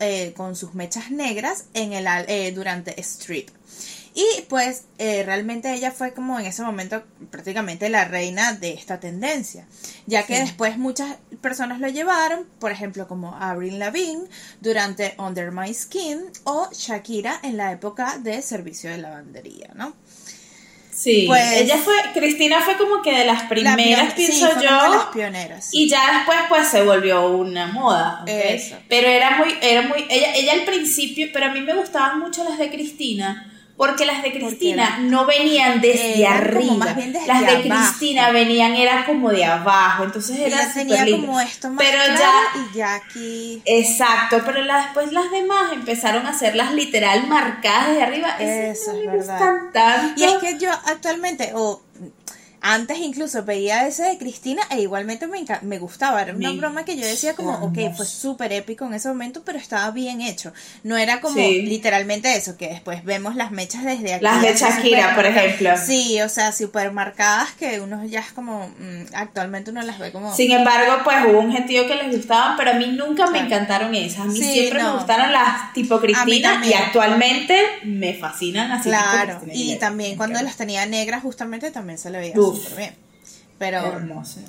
eh, 0.00 0.32
con 0.36 0.56
sus 0.56 0.74
mechas 0.74 1.10
negras 1.10 1.66
en 1.74 1.92
el, 1.92 2.06
eh, 2.28 2.52
durante 2.52 3.00
Strip. 3.00 3.50
Y 4.18 4.42
pues 4.48 4.86
eh, 4.98 5.22
realmente 5.24 5.72
ella 5.72 5.92
fue 5.92 6.12
como 6.12 6.40
en 6.40 6.46
ese 6.46 6.62
momento 6.62 7.04
prácticamente 7.30 7.88
la 7.88 8.04
reina 8.04 8.52
de 8.52 8.72
esta 8.72 8.98
tendencia, 8.98 9.68
ya 10.06 10.26
que 10.26 10.40
después 10.40 10.76
muchas 10.76 11.18
personas 11.40 11.78
lo 11.78 11.86
llevaron, 11.86 12.44
por 12.58 12.72
ejemplo 12.72 13.06
como 13.06 13.36
Avril 13.36 13.78
Lavigne 13.78 14.24
durante 14.60 15.14
Under 15.18 15.52
My 15.52 15.72
Skin 15.72 16.18
o 16.42 16.68
Shakira 16.72 17.38
en 17.44 17.56
la 17.56 17.70
época 17.70 18.18
de 18.18 18.42
servicio 18.42 18.90
de 18.90 18.98
lavandería, 18.98 19.70
¿no? 19.76 19.94
Sí, 20.90 21.26
pues, 21.28 21.52
ella 21.52 21.76
fue, 21.76 21.94
Cristina 22.12 22.60
fue 22.60 22.76
como 22.76 23.00
que 23.02 23.16
de 23.16 23.24
las 23.24 23.44
primeras, 23.44 24.14
pienso 24.14 24.52
yo. 24.60 24.68
las 24.68 25.06
pioneras. 25.12 25.68
Y 25.70 25.88
ya 25.88 26.18
después 26.18 26.38
pues 26.48 26.66
se 26.66 26.82
volvió 26.82 27.28
una 27.36 27.68
moda. 27.68 28.24
Pero 28.88 29.06
era 29.06 29.38
muy, 29.38 29.54
era 29.62 29.82
muy, 29.82 30.06
ella, 30.10 30.34
ella 30.34 30.54
al 30.54 30.64
principio, 30.64 31.28
pero 31.32 31.46
a 31.46 31.52
mí 31.52 31.60
me 31.60 31.74
gustaban 31.74 32.18
mucho 32.18 32.42
las 32.42 32.58
de 32.58 32.68
Cristina 32.68 33.54
porque 33.78 34.04
las 34.04 34.24
de 34.24 34.32
Cristina 34.32 34.98
no 35.02 35.24
venían 35.24 35.80
desde 35.80 36.26
arriba. 36.26 36.96
las 37.26 37.40
de 37.46 37.62
Cristina 37.62 38.30
venían, 38.30 38.74
era 38.74 39.06
como 39.06 39.30
de 39.30 39.44
abajo. 39.44 40.02
Entonces 40.02 40.36
era 40.36 40.70
tenía 40.74 41.08
como 41.08 41.40
esto 41.40 41.70
más 41.70 41.78
pero 41.78 41.98
ya, 42.04 42.42
y 42.56 42.76
ya 42.76 42.94
aquí. 42.96 43.62
Exacto, 43.64 44.42
pero 44.44 44.62
la, 44.62 44.82
después 44.82 45.12
las 45.12 45.30
demás 45.30 45.72
empezaron 45.72 46.26
a 46.26 46.30
hacerlas 46.30 46.74
literal 46.74 47.28
marcadas 47.28 47.94
de 47.94 48.02
arriba. 48.02 48.30
Eso 48.40 48.92
es 48.98 49.06
verdad. 49.06 50.12
Y 50.16 50.24
es 50.24 50.34
que 50.38 50.58
yo 50.58 50.70
actualmente, 50.86 51.52
o 51.54 51.80
antes 52.60 52.98
incluso 52.98 53.44
veía 53.44 53.86
ese 53.86 54.02
de 54.04 54.18
Cristina 54.18 54.62
e 54.70 54.80
igualmente 54.80 55.26
me, 55.26 55.44
me 55.62 55.78
gustaba. 55.78 56.22
Era 56.22 56.34
una 56.34 56.52
broma 56.52 56.84
que 56.84 56.96
yo 56.96 57.06
decía 57.06 57.34
como, 57.34 57.52
ok, 57.64 57.94
fue 57.96 58.06
súper 58.06 58.52
épico 58.52 58.84
en 58.86 58.94
ese 58.94 59.08
momento, 59.08 59.42
pero 59.44 59.58
estaba 59.58 59.90
bien 59.90 60.20
hecho. 60.20 60.52
No 60.82 60.96
era 60.96 61.20
como 61.20 61.36
literalmente 61.38 62.34
eso, 62.34 62.56
que 62.56 62.68
después 62.68 63.04
vemos 63.04 63.36
las 63.36 63.50
mechas 63.50 63.84
desde 63.84 64.14
aquí. 64.14 64.24
Las 64.24 64.42
de 64.42 64.54
Shakira, 64.54 65.14
por 65.14 65.26
ejemplo. 65.26 65.70
Sí, 65.84 66.20
o 66.20 66.28
sea, 66.28 66.52
súper 66.52 66.92
marcadas 66.92 67.52
que 67.52 67.80
uno 67.80 68.04
ya 68.04 68.20
es 68.20 68.32
como, 68.32 68.68
mm, 68.68 69.14
actualmente 69.14 69.70
uno 69.70 69.82
las 69.82 69.98
ve 69.98 70.12
como... 70.12 70.34
Sin 70.34 70.50
embargo, 70.50 71.02
pues 71.04 71.16
hubo 71.28 71.38
un 71.38 71.52
gentío 71.52 71.86
que 71.86 71.94
les 71.94 72.14
gustaban, 72.14 72.56
pero 72.56 72.72
a 72.72 72.74
mí 72.74 72.86
nunca 72.88 73.26
me 73.28 73.38
encantaron 73.38 73.94
esas. 73.94 74.20
A 74.20 74.24
mí 74.24 74.38
siempre 74.38 74.82
me 74.82 74.92
gustaron 74.92 75.32
las 75.32 75.72
tipo 75.72 76.00
Cristina 76.00 76.62
y 76.64 76.72
actualmente 76.72 77.58
me 77.84 78.14
fascinan 78.14 78.72
así. 78.72 78.88
Claro, 78.88 79.40
y 79.52 79.76
también 79.76 80.16
cuando 80.16 80.40
las 80.42 80.56
tenía 80.56 80.86
negras 80.86 81.22
justamente 81.22 81.70
también 81.70 81.98
se 81.98 82.10
le 82.10 82.18
veía 82.18 82.34
súper 82.56 82.76
bien. 82.76 82.94
Pero. 83.58 83.84
Hermoso. 83.84 84.40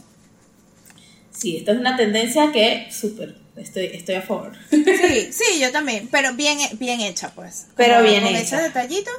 Sí, 1.32 1.58
esta 1.58 1.72
es 1.72 1.78
una 1.78 1.96
tendencia 1.96 2.52
que 2.52 2.88
súper. 2.92 3.36
Estoy, 3.56 3.86
estoy 3.88 4.16
a 4.16 4.22
favor. 4.22 4.54
Sí, 4.70 4.84
sí, 5.32 5.60
yo 5.60 5.72
también. 5.72 6.08
Pero 6.12 6.34
bien, 6.34 6.58
bien 6.80 7.02
hecha, 7.02 7.32
pues. 7.36 7.68
Pero 7.76 8.02
bien 8.04 8.24
con 8.24 8.36
hecha. 8.36 8.58
ese 8.58 8.62
detallito. 8.62 9.12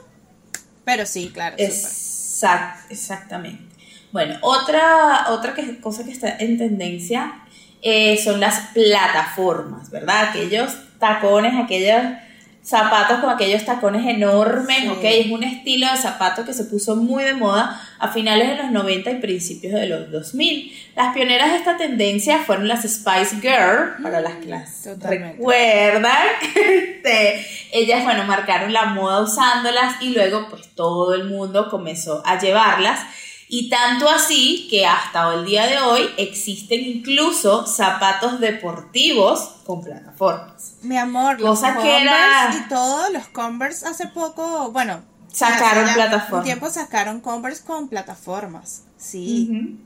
Pero 0.85 1.07
sí, 1.07 1.31
claro. 1.33 1.57
Exact, 1.59 2.91
exactamente. 2.91 3.65
Bueno, 4.13 4.39
otra, 4.43 5.27
otra 5.29 5.55
cosa 5.81 6.05
que 6.05 6.11
está 6.11 6.37
en 6.39 6.59
tendencia 6.59 7.45
eh, 7.83 8.19
son 8.23 8.41
las 8.41 8.69
plataformas, 8.73 9.91
¿verdad? 9.91 10.31
Aquellos 10.31 10.73
tacones, 10.99 11.55
aquellos 11.63 12.03
zapatos 12.63 13.21
con 13.21 13.31
aquellos 13.31 13.65
tacones 13.65 14.07
enormes, 14.07 14.89
¿ok? 14.91 15.03
Es 15.03 15.31
un 15.31 15.43
estilo 15.43 15.91
de 15.91 15.97
zapato 15.97 16.45
que 16.45 16.53
se 16.53 16.65
puso 16.65 16.95
muy 16.97 17.25
de 17.25 17.35
moda 17.35 17.81
a 17.99 18.09
finales 18.09 18.49
de 18.49 18.57
los 18.57 18.71
90 18.71 19.11
y 19.11 19.15
principios 19.17 19.75
de 19.75 19.87
los 19.87 20.11
2000. 20.11 20.73
Las 20.95 21.15
pioneras 21.15 21.51
de 21.51 21.57
esta 21.57 21.77
tendencia 21.77 22.39
fueron 22.41 22.69
las 22.69 22.83
Spice 22.83 23.41
Girl, 23.41 24.03
para 24.03 24.21
las 24.21 24.35
clases 24.35 24.99
recuerdan. 25.01 26.27
Este, 27.01 27.47
ellas, 27.73 28.05
bueno, 28.05 28.25
marcaron 28.25 28.75
la 28.75 28.87
moda 28.87 29.23
usándolas 29.23 30.03
y 30.03 30.11
luego 30.11 30.49
pues 30.51 30.69
todo 30.75 31.15
el 31.15 31.25
mundo 31.25 31.71
comenzó 31.71 32.23
a 32.27 32.39
llevarlas. 32.39 33.01
Y 33.53 33.69
tanto 33.69 34.09
así 34.09 34.69
que 34.71 34.87
hasta 34.87 35.35
el 35.35 35.45
día 35.45 35.67
de 35.67 35.81
hoy 35.81 36.09
existen 36.17 36.83
incluso 36.83 37.67
zapatos 37.67 38.39
deportivos 38.39 39.57
con 39.67 39.83
plataformas. 39.83 40.77
Mi 40.83 40.97
amor, 40.97 41.37
Cosa 41.37 41.75
los 41.75 41.83
que 41.83 42.01
era... 42.01 42.55
y 42.55 42.69
todos 42.69 43.11
los 43.13 43.27
Converse 43.27 43.89
hace 43.89 44.07
poco, 44.07 44.71
bueno, 44.71 45.03
sacaron 45.33 45.93
plataformas. 45.93 46.39
Un 46.39 46.45
tiempo 46.45 46.71
sacaron 46.71 47.21
Converse 47.21 47.65
con 47.65 47.89
plataformas. 47.89 48.85
Sí. 48.97 49.81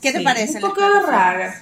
¿Qué 0.00 0.10
te 0.10 0.20
parece? 0.20 0.56
Un 0.56 0.62
poco 0.62 0.80
raro. 1.06 1.52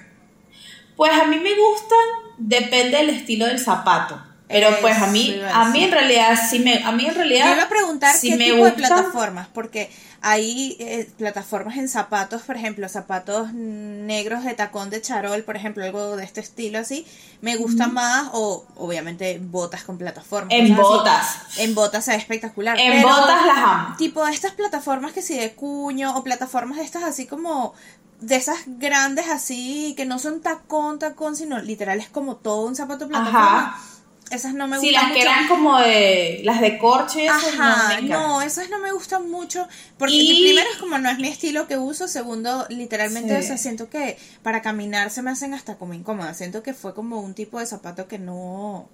Pues 0.96 1.12
a 1.12 1.26
mí 1.26 1.36
me 1.36 1.50
gustan, 1.54 2.38
depende 2.38 2.96
del 2.96 3.10
estilo 3.10 3.44
del 3.44 3.58
zapato. 3.58 4.22
Pero 4.48 4.68
pues 4.80 4.96
a 4.96 5.06
mí, 5.06 5.40
a 5.52 5.66
mí 5.66 5.84
en 5.84 5.92
realidad 5.92 6.36
sí 6.50 6.58
me, 6.58 6.82
a 6.82 6.90
mí 6.90 7.06
en 7.06 7.14
realidad. 7.14 7.46
Yo 7.46 7.54
iba 7.54 7.62
a 7.62 7.68
preguntar 7.68 8.16
qué 8.20 8.36
tipo 8.36 8.64
de 8.64 8.72
plataformas, 8.72 9.46
porque 9.54 9.90
hay 10.22 10.76
eh, 10.80 11.10
plataformas 11.16 11.78
en 11.78 11.88
zapatos, 11.88 12.42
por 12.42 12.56
ejemplo, 12.56 12.88
zapatos 12.88 13.52
negros 13.54 14.44
de 14.44 14.54
tacón 14.54 14.90
de 14.90 15.00
charol, 15.00 15.42
por 15.42 15.56
ejemplo, 15.56 15.84
algo 15.84 16.16
de 16.16 16.24
este 16.24 16.40
estilo 16.40 16.78
así, 16.78 17.06
me 17.40 17.56
gusta 17.56 17.86
más, 17.86 18.28
o 18.32 18.66
obviamente 18.76 19.40
botas 19.42 19.84
con 19.84 19.96
plataformas. 19.96 20.52
En 20.52 20.76
botas. 20.76 21.36
En 21.56 21.74
botas 21.74 22.08
es 22.08 22.16
espectacular. 22.16 22.78
En 22.78 23.02
botas 23.02 23.46
las 23.46 23.58
amo. 23.58 23.96
Tipo 23.96 24.24
de 24.24 24.32
estas 24.32 24.52
plataformas 24.52 25.12
que 25.12 25.22
sí 25.22 25.38
de 25.38 25.54
cuño, 25.54 26.14
o 26.16 26.22
plataformas 26.22 26.76
de 26.78 26.84
estas 26.84 27.02
así 27.02 27.26
como 27.26 27.72
de 28.20 28.36
esas 28.36 28.58
grandes 28.66 29.28
así, 29.30 29.94
que 29.96 30.04
no 30.04 30.18
son 30.18 30.42
tacón, 30.42 30.98
tacón, 30.98 31.34
sino 31.34 31.58
literal 31.60 31.98
es 31.98 32.10
como 32.10 32.36
todo 32.36 32.66
un 32.66 32.76
zapato 32.76 33.08
plataforma. 33.08 33.68
Ajá 33.68 33.89
esas 34.30 34.54
no 34.54 34.68
me 34.68 34.78
gustan. 34.78 34.88
Sí, 34.88 34.94
las 34.94 35.12
que 35.12 35.22
eran 35.22 35.48
como 35.48 35.78
de. 35.78 36.40
Las 36.44 36.60
de 36.60 36.78
corche, 36.78 37.28
Ajá, 37.28 38.00
no, 38.02 38.40
esas 38.42 38.70
no 38.70 38.78
me 38.78 38.92
gustan 38.92 39.28
mucho. 39.28 39.66
Porque 39.98 40.14
primero 40.14 40.68
es 40.72 40.78
como 40.78 40.98
no 40.98 41.10
es 41.10 41.18
mi 41.18 41.28
estilo 41.28 41.66
que 41.66 41.76
uso. 41.76 42.06
Segundo, 42.06 42.66
literalmente, 42.68 43.36
o 43.36 43.42
sea, 43.42 43.58
siento 43.58 43.90
que 43.90 44.16
para 44.42 44.62
caminar 44.62 45.10
se 45.10 45.22
me 45.22 45.30
hacen 45.30 45.52
hasta 45.52 45.76
como 45.76 45.94
incómodas. 45.94 46.36
Siento 46.36 46.62
que 46.62 46.74
fue 46.74 46.94
como 46.94 47.20
un 47.20 47.34
tipo 47.34 47.58
de 47.58 47.66
zapato 47.66 48.06
que 48.06 48.18
no. 48.18 48.88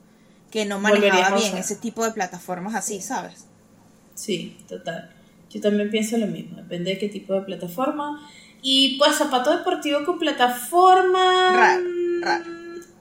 que 0.50 0.64
no 0.64 0.81
manejaba 0.81 1.37
bien 1.37 1.57
ese 1.59 1.76
tipo 1.76 2.05
de 2.05 2.12
plataformas 2.12 2.75
así, 2.75 3.00
¿sabes? 3.02 3.45
Sí, 4.14 4.57
total. 4.66 5.11
Yo 5.50 5.61
también 5.61 5.90
pienso 5.90 6.16
lo 6.16 6.26
mismo. 6.26 6.57
Depende 6.57 6.93
de 6.93 6.99
qué 6.99 7.09
tipo 7.09 7.35
de 7.35 7.43
plataforma. 7.43 8.26
Y 8.62 8.97
pues 8.97 9.16
zapato 9.16 9.55
deportivo 9.57 10.05
con 10.07 10.19
plataforma. 10.19 11.52
Raro, 11.52 11.85
raro 12.23 12.55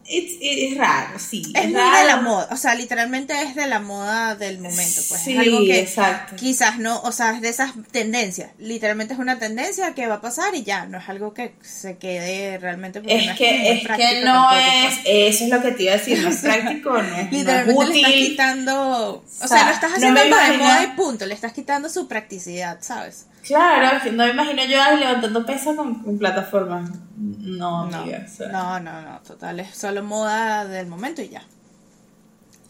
es 0.07 0.77
raro, 0.77 1.17
sí. 1.17 1.41
Es, 1.55 1.65
muy 1.65 1.73
de 1.73 2.05
la 2.05 2.21
moda, 2.21 2.47
o 2.51 2.57
sea, 2.57 2.75
literalmente 2.75 3.33
es 3.41 3.55
de 3.55 3.65
la 3.65 3.79
moda 3.79 4.35
del 4.35 4.59
momento, 4.59 5.01
pues. 5.09 5.21
Sí, 5.21 5.33
es 5.33 5.39
algo 5.39 5.59
que 5.65 5.79
exacto. 5.79 6.35
quizás 6.35 6.77
no, 6.77 7.01
o 7.01 7.11
sea, 7.11 7.31
es 7.31 7.41
de 7.41 7.49
esas 7.49 7.71
tendencias. 7.91 8.51
Literalmente 8.59 9.13
es 9.13 9.19
una 9.19 9.39
tendencia 9.39 9.93
que 9.95 10.05
va 10.07 10.15
a 10.15 10.21
pasar 10.21 10.53
y 10.53 10.63
ya, 10.63 10.85
no 10.85 10.99
es 10.99 11.09
algo 11.09 11.33
que 11.33 11.53
se 11.61 11.97
quede 11.97 12.57
realmente. 12.59 12.99
Es, 12.99 13.35
que, 13.35 13.71
es, 13.71 13.87
que 13.87 14.21
no 14.23 14.55
es, 14.55 14.95
pues. 14.95 14.99
eso 15.05 15.43
es 15.45 15.49
lo 15.49 15.61
que 15.61 15.71
te 15.71 15.83
iba 15.83 15.93
a 15.93 15.97
decir, 15.97 16.19
no 16.19 16.29
es 16.29 16.37
práctico, 16.41 17.01
no 17.01 17.15
es 17.15 17.31
Literalmente 17.31 17.85
le 17.85 17.95
estás 17.95 18.11
quitando, 18.11 19.25
o, 19.41 19.47
sea, 19.47 19.65
lo 19.65 19.71
estás 19.71 19.93
haciendo 19.93 20.21
para 20.29 20.51
de 20.51 20.57
moda 20.57 20.83
y 20.83 20.95
punto, 20.95 21.25
le 21.25 21.33
estás 21.33 21.53
quitando 21.53 21.89
su 21.89 22.07
practicidad, 22.07 22.77
¿sabes? 22.81 23.25
Claro, 23.45 24.11
no 24.11 24.25
me 24.25 24.31
imagino 24.31 24.65
yo 24.65 24.97
levantando 24.97 25.45
pesas 25.45 25.75
con, 25.75 26.17
plataformas. 26.17 26.89
No, 27.15 27.85
no, 27.85 28.05
no, 28.51 28.79
no, 28.79 29.01
no, 29.01 29.19
total, 29.21 29.59
es 29.59 29.75
solo 29.75 30.03
moda 30.03 30.65
del 30.65 30.87
momento 30.87 31.21
y 31.21 31.29
ya. 31.29 31.43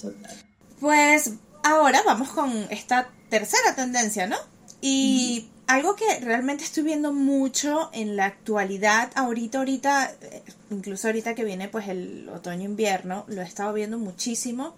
Total. 0.02 0.36
Pues 0.80 1.34
ahora 1.64 2.02
vamos 2.06 2.30
con 2.30 2.52
esta 2.70 3.08
tercera 3.30 3.74
tendencia, 3.76 4.28
¿no? 4.28 4.38
Y 4.82 5.50
algo 5.68 5.96
que 5.96 6.20
realmente 6.20 6.64
estoy 6.64 6.84
viendo 6.84 7.14
mucho 7.14 7.90
en 7.94 8.16
la 8.16 8.26
actualidad, 8.26 9.12
ahorita, 9.16 9.60
ahorita, 9.60 10.12
eh, 10.22 10.44
incluso 10.70 11.08
ahorita 11.08 11.36
que 11.36 11.44
viene 11.44 11.70
pues 11.70 11.88
el 11.88 12.30
otoño-invierno, 12.30 13.26
lo 13.28 13.42
he 13.42 13.46
estado 13.46 13.74
viendo 13.74 13.98
muchísimo, 13.98 14.76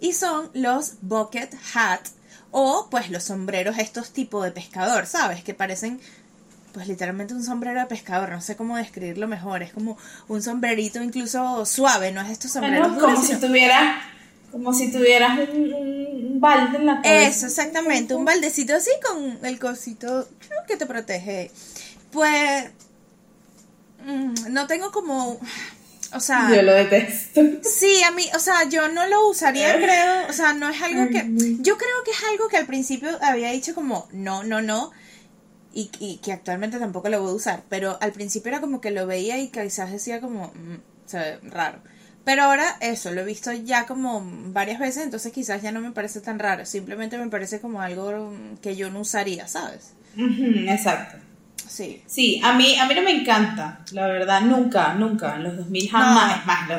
y 0.00 0.12
son 0.12 0.50
los 0.54 0.94
bucket 1.02 1.54
hat 1.74 2.00
o 2.56 2.86
pues 2.88 3.10
los 3.10 3.24
sombreros 3.24 3.78
estos 3.78 4.12
tipo 4.12 4.40
de 4.40 4.52
pescador, 4.52 5.06
¿sabes? 5.06 5.42
Que 5.42 5.54
parecen 5.54 5.98
pues 6.72 6.86
literalmente 6.86 7.34
un 7.34 7.42
sombrero 7.42 7.80
de 7.80 7.86
pescador, 7.86 8.30
no 8.30 8.40
sé 8.40 8.54
cómo 8.54 8.76
describirlo 8.76 9.26
mejor, 9.26 9.64
es 9.64 9.72
como 9.72 9.98
un 10.28 10.40
sombrerito 10.40 11.02
incluso 11.02 11.66
suave, 11.66 12.12
no 12.12 12.20
es 12.20 12.30
estos 12.30 12.52
sombreros 12.52 12.96
como 12.96 13.20
si 13.20 13.34
tuviera 13.40 14.00
como 14.52 14.72
si 14.72 14.92
tuvieras 14.92 15.36
un, 15.48 16.36
balde 16.38 16.78
en 16.78 16.86
la 16.86 17.02
cabeza. 17.02 17.28
Eso, 17.28 17.46
exactamente, 17.46 18.14
un 18.14 18.24
baldecito 18.24 18.76
así 18.76 18.90
con 19.04 19.44
el 19.44 19.58
cosito 19.58 20.28
que 20.68 20.76
te 20.76 20.86
protege. 20.86 21.50
Pues 22.12 22.66
mm, 24.06 24.52
no 24.52 24.68
tengo 24.68 24.92
como 24.92 25.40
o 26.14 26.20
sea, 26.20 26.54
yo 26.54 26.62
lo 26.62 26.72
detesto. 26.72 27.40
Sí, 27.62 28.02
a 28.02 28.10
mí, 28.10 28.26
o 28.34 28.38
sea, 28.38 28.68
yo 28.68 28.88
no 28.88 29.06
lo 29.06 29.28
usaría, 29.28 29.76
creo, 29.76 30.28
o 30.28 30.32
sea, 30.32 30.52
no 30.52 30.68
es 30.68 30.80
algo 30.80 31.08
que, 31.08 31.56
yo 31.60 31.76
creo 31.76 32.04
que 32.04 32.10
es 32.10 32.22
algo 32.30 32.48
que 32.48 32.56
al 32.56 32.66
principio 32.66 33.10
había 33.22 33.50
dicho 33.50 33.74
como, 33.74 34.08
no, 34.12 34.44
no, 34.44 34.62
no, 34.62 34.92
y, 35.72 35.90
y 35.98 36.18
que 36.18 36.32
actualmente 36.32 36.78
tampoco 36.78 37.08
lo 37.08 37.20
voy 37.20 37.32
a 37.32 37.34
usar, 37.34 37.62
pero 37.68 37.98
al 38.00 38.12
principio 38.12 38.50
era 38.50 38.60
como 38.60 38.80
que 38.80 38.90
lo 38.90 39.06
veía 39.06 39.38
y 39.38 39.48
quizás 39.48 39.90
decía 39.90 40.20
como, 40.20 40.52
mm, 40.54 40.74
o 41.06 41.08
sea, 41.08 41.38
raro. 41.42 41.80
Pero 42.24 42.44
ahora 42.44 42.76
eso, 42.80 43.10
lo 43.10 43.20
he 43.20 43.24
visto 43.24 43.52
ya 43.52 43.86
como 43.86 44.22
varias 44.52 44.78
veces, 44.78 45.04
entonces 45.04 45.32
quizás 45.32 45.60
ya 45.60 45.72
no 45.72 45.80
me 45.80 45.90
parece 45.92 46.20
tan 46.20 46.38
raro, 46.38 46.64
simplemente 46.64 47.18
me 47.18 47.28
parece 47.28 47.60
como 47.60 47.82
algo 47.82 48.32
que 48.62 48.76
yo 48.76 48.90
no 48.90 49.00
usaría, 49.00 49.46
¿sabes? 49.46 49.92
exacto. 50.16 51.18
Sí. 51.66 52.02
Sí, 52.06 52.40
a 52.42 52.52
mí, 52.52 52.76
a 52.78 52.86
mí 52.86 52.94
no 52.94 53.02
me 53.02 53.20
encanta, 53.20 53.80
la 53.92 54.06
verdad, 54.06 54.42
nunca, 54.42 54.94
nunca, 54.94 55.36
en 55.36 55.44
los 55.44 55.56
2000 55.56 55.90
jamás, 55.90 56.38
es 56.38 56.46
más, 56.46 56.70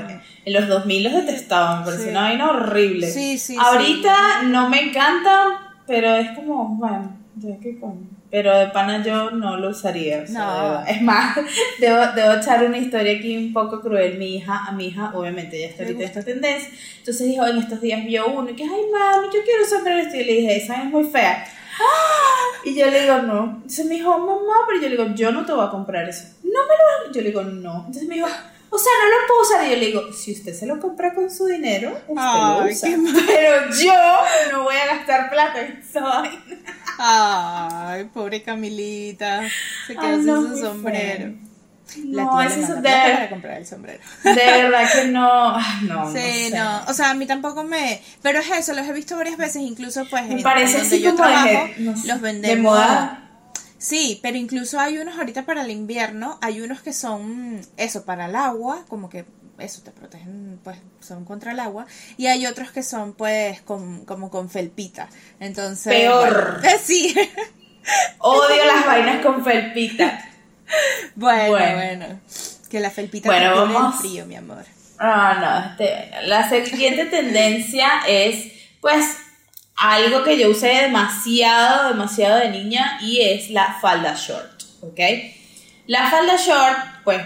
en 0.45 0.53
los 0.53 0.67
2000 0.67 1.03
los 1.03 1.13
detestaba, 1.13 1.79
me 1.79 1.85
pareció 1.85 2.11
una 2.11 2.21
vaina 2.21 2.49
horrible. 2.49 3.09
Sí, 3.09 3.37
sí, 3.37 3.57
Ahorita 3.59 4.43
no 4.43 4.69
me 4.69 4.89
encanta, 4.89 5.73
pero 5.85 6.15
es 6.15 6.31
como, 6.31 6.69
bueno, 6.75 7.17
¿de 7.35 7.57
qué 7.59 7.79
con? 7.79 8.15
Pero 8.31 8.57
de 8.57 8.67
pana 8.67 9.01
yo 9.01 9.31
no 9.31 9.55
lo 9.55 9.69
usaría. 9.69 10.25
no. 10.29 10.85
Es 10.85 11.01
más, 11.01 11.37
debo, 11.79 12.05
debo, 12.15 12.33
echar 12.33 12.65
una 12.65 12.77
historia 12.77 13.13
aquí 13.13 13.37
un 13.37 13.53
poco 13.53 13.79
cruel. 13.79 14.17
Mi 14.17 14.35
hija, 14.35 14.65
a 14.67 14.73
mi 14.73 14.87
hija, 14.87 15.11
obviamente, 15.13 15.57
ya 15.57 15.67
está 15.67 15.83
ahorita 15.83 16.01
en 16.01 16.07
esta 16.07 16.23
tendencia. 16.23 16.69
Entonces 16.97 17.27
dijo, 17.27 17.47
en 17.47 17.59
estos 17.59 17.79
días 17.79 18.03
vio 18.03 18.27
uno 18.27 18.49
y 18.49 18.55
que, 18.55 18.63
ay 18.63 18.69
mami, 18.91 19.27
yo 19.33 19.41
quiero 19.45 19.63
usar 19.63 19.87
esto. 19.99 20.17
Y 20.17 20.23
le 20.25 20.33
dije, 20.33 20.57
esa 20.57 20.75
es 20.81 20.85
muy 20.85 21.05
fea. 21.05 21.45
Y 22.63 22.73
yo 22.73 22.89
le 22.89 23.01
digo, 23.01 23.17
no. 23.19 23.43
Entonces 23.43 23.85
me 23.85 23.95
dijo, 23.95 24.17
mamá, 24.17 24.65
pero 24.67 24.81
yo 24.81 24.89
le 24.89 24.97
digo, 24.97 25.15
yo 25.15 25.31
no 25.31 25.45
te 25.45 25.53
voy 25.53 25.65
a 25.65 25.69
comprar 25.69 26.09
eso. 26.09 26.25
No 26.43 26.49
me 26.49 27.05
lo 27.07 27.13
Yo 27.13 27.21
le 27.21 27.27
digo, 27.27 27.43
no. 27.43 27.77
Entonces 27.85 28.07
me 28.07 28.15
dijo, 28.15 28.27
o 28.27 28.77
sea, 28.77 28.91
no 29.03 29.09
lo 29.09 29.27
puedo 29.27 29.41
usar. 29.41 29.67
Y 29.67 29.69
yo 29.71 29.77
le 29.77 29.85
digo, 29.85 30.13
si 30.13 30.33
usted 30.33 30.53
se 30.53 30.65
lo 30.65 30.79
compra 30.79 31.13
con 31.13 31.29
su 31.29 31.45
dinero, 31.45 31.91
usted 32.07 32.13
lo 32.15 32.65
usa. 32.65 32.89
Pero 33.27 33.71
yo 33.71 34.51
no 34.51 34.63
voy 34.63 34.75
a 34.75 34.95
gastar 34.95 35.29
plata 35.29 35.61
en 35.61 35.77
esa 35.77 36.23
Ay, 36.97 38.05
pobre 38.05 38.41
Camilita. 38.41 39.43
Se 39.87 39.95
quedó 39.95 40.43
sin 40.43 40.57
su 40.57 40.65
sombrero. 40.65 41.33
No, 42.05 42.41
eso 42.41 42.59
es 42.59 42.67
de 42.67 42.81
para 42.81 43.29
comprar 43.29 43.57
el 43.57 43.65
sombrero. 43.65 43.99
De 44.23 44.33
verdad 44.33 44.91
que 44.91 45.05
no, 45.05 45.57
no. 45.81 46.11
Sí, 46.11 46.51
no, 46.53 46.83
o 46.87 46.93
sea, 46.93 47.11
a 47.11 47.13
mí 47.13 47.25
tampoco 47.25 47.63
me, 47.63 48.01
pero 48.21 48.39
es 48.39 48.49
eso, 48.49 48.73
los 48.73 48.87
he 48.87 48.93
visto 48.93 49.15
varias 49.15 49.37
veces, 49.37 49.61
incluso 49.61 50.05
pues 50.09 50.27
me 50.27 50.41
parece 50.41 50.79
donde 50.79 51.01
yo 51.01 51.15
trabajo, 51.15 51.69
los 51.77 52.21
vendemos. 52.21 52.55
De 52.55 52.61
moda. 52.61 53.21
Sí, 53.77 54.19
pero 54.23 54.37
incluso 54.37 54.79
hay 54.79 54.97
unos 54.97 55.17
ahorita 55.17 55.45
para 55.45 55.61
el 55.61 55.69
invierno, 55.69 56.39
hay 56.41 56.61
unos 56.61 56.81
que 56.81 56.91
son 56.91 57.61
eso 57.77 58.03
para 58.03 58.25
el 58.25 58.35
agua, 58.35 58.83
como 58.87 59.09
que 59.09 59.25
eso 59.59 59.81
te 59.83 59.91
protegen, 59.91 60.59
pues 60.63 60.77
son 60.99 61.23
contra 61.23 61.51
el 61.51 61.59
agua, 61.59 61.85
y 62.17 62.27
hay 62.27 62.45
otros 62.47 62.71
que 62.71 62.83
son 62.83 63.13
pues 63.13 63.61
como 63.61 64.29
con 64.29 64.49
felpita. 64.49 65.07
Entonces, 65.39 65.93
peor. 65.93 66.61
sí. 66.83 67.15
Odio 68.19 68.65
las 68.65 68.85
vainas 68.85 69.23
con 69.23 69.43
felpita. 69.43 70.34
Bueno, 71.15 71.51
bueno, 71.51 72.19
Que 72.69 72.79
la 72.79 72.89
felpita 72.89 73.29
bueno, 73.29 73.55
vamos... 73.55 73.95
el 73.95 73.99
frío, 74.01 74.25
mi 74.25 74.35
amor. 74.35 74.65
Ah, 74.97 75.37
no, 75.39 75.71
este, 75.71 76.27
la 76.27 76.49
siguiente 76.49 77.05
tendencia 77.05 77.87
es, 78.07 78.51
pues, 78.81 79.17
algo 79.75 80.23
que 80.23 80.37
yo 80.37 80.49
usé 80.49 80.67
demasiado, 80.67 81.89
demasiado 81.89 82.37
de 82.39 82.49
niña 82.49 82.97
y 83.01 83.21
es 83.21 83.49
la 83.49 83.77
falda 83.81 84.15
short, 84.15 84.63
¿ok? 84.81 84.99
La 85.87 86.09
falda 86.09 86.37
short, 86.37 87.03
pues, 87.03 87.21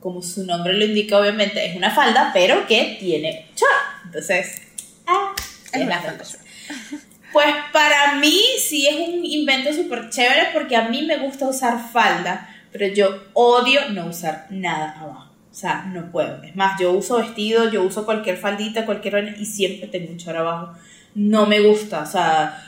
como 0.00 0.20
su 0.20 0.44
nombre 0.44 0.72
lo 0.72 0.84
indica, 0.84 1.18
obviamente, 1.18 1.64
es 1.64 1.76
una 1.76 1.92
falda, 1.92 2.30
pero 2.34 2.66
que 2.66 2.96
tiene 2.98 3.46
short. 3.54 4.06
Entonces, 4.06 4.60
ah, 5.06 5.32
es, 5.72 5.86
la 5.86 6.00
falda 6.00 6.24
short. 6.24 6.42
Pues 7.32 7.54
para 7.72 8.16
mí 8.16 8.42
sí 8.58 8.86
es 8.86 8.94
un 8.94 9.24
invento 9.24 9.72
súper 9.72 10.10
chévere 10.10 10.50
porque 10.52 10.76
a 10.76 10.88
mí 10.88 11.02
me 11.02 11.16
gusta 11.16 11.48
usar 11.48 11.78
falda 11.90 12.51
pero 12.72 12.86
yo 12.86 13.24
odio 13.34 13.80
no 13.90 14.06
usar 14.06 14.46
nada 14.50 14.98
abajo. 14.98 15.28
O 15.50 15.54
sea, 15.54 15.84
no 15.92 16.10
puedo. 16.10 16.42
Es 16.42 16.56
más, 16.56 16.80
yo 16.80 16.92
uso 16.92 17.18
vestido, 17.18 17.70
yo 17.70 17.82
uso 17.82 18.06
cualquier 18.06 18.38
faldita, 18.38 18.86
cualquier 18.86 19.36
y 19.38 19.44
siempre 19.44 19.86
tengo 19.86 20.10
un 20.10 20.16
chor 20.16 20.36
abajo. 20.36 20.72
No 21.14 21.44
me 21.44 21.60
gusta, 21.60 22.00
o 22.00 22.06
sea, 22.06 22.64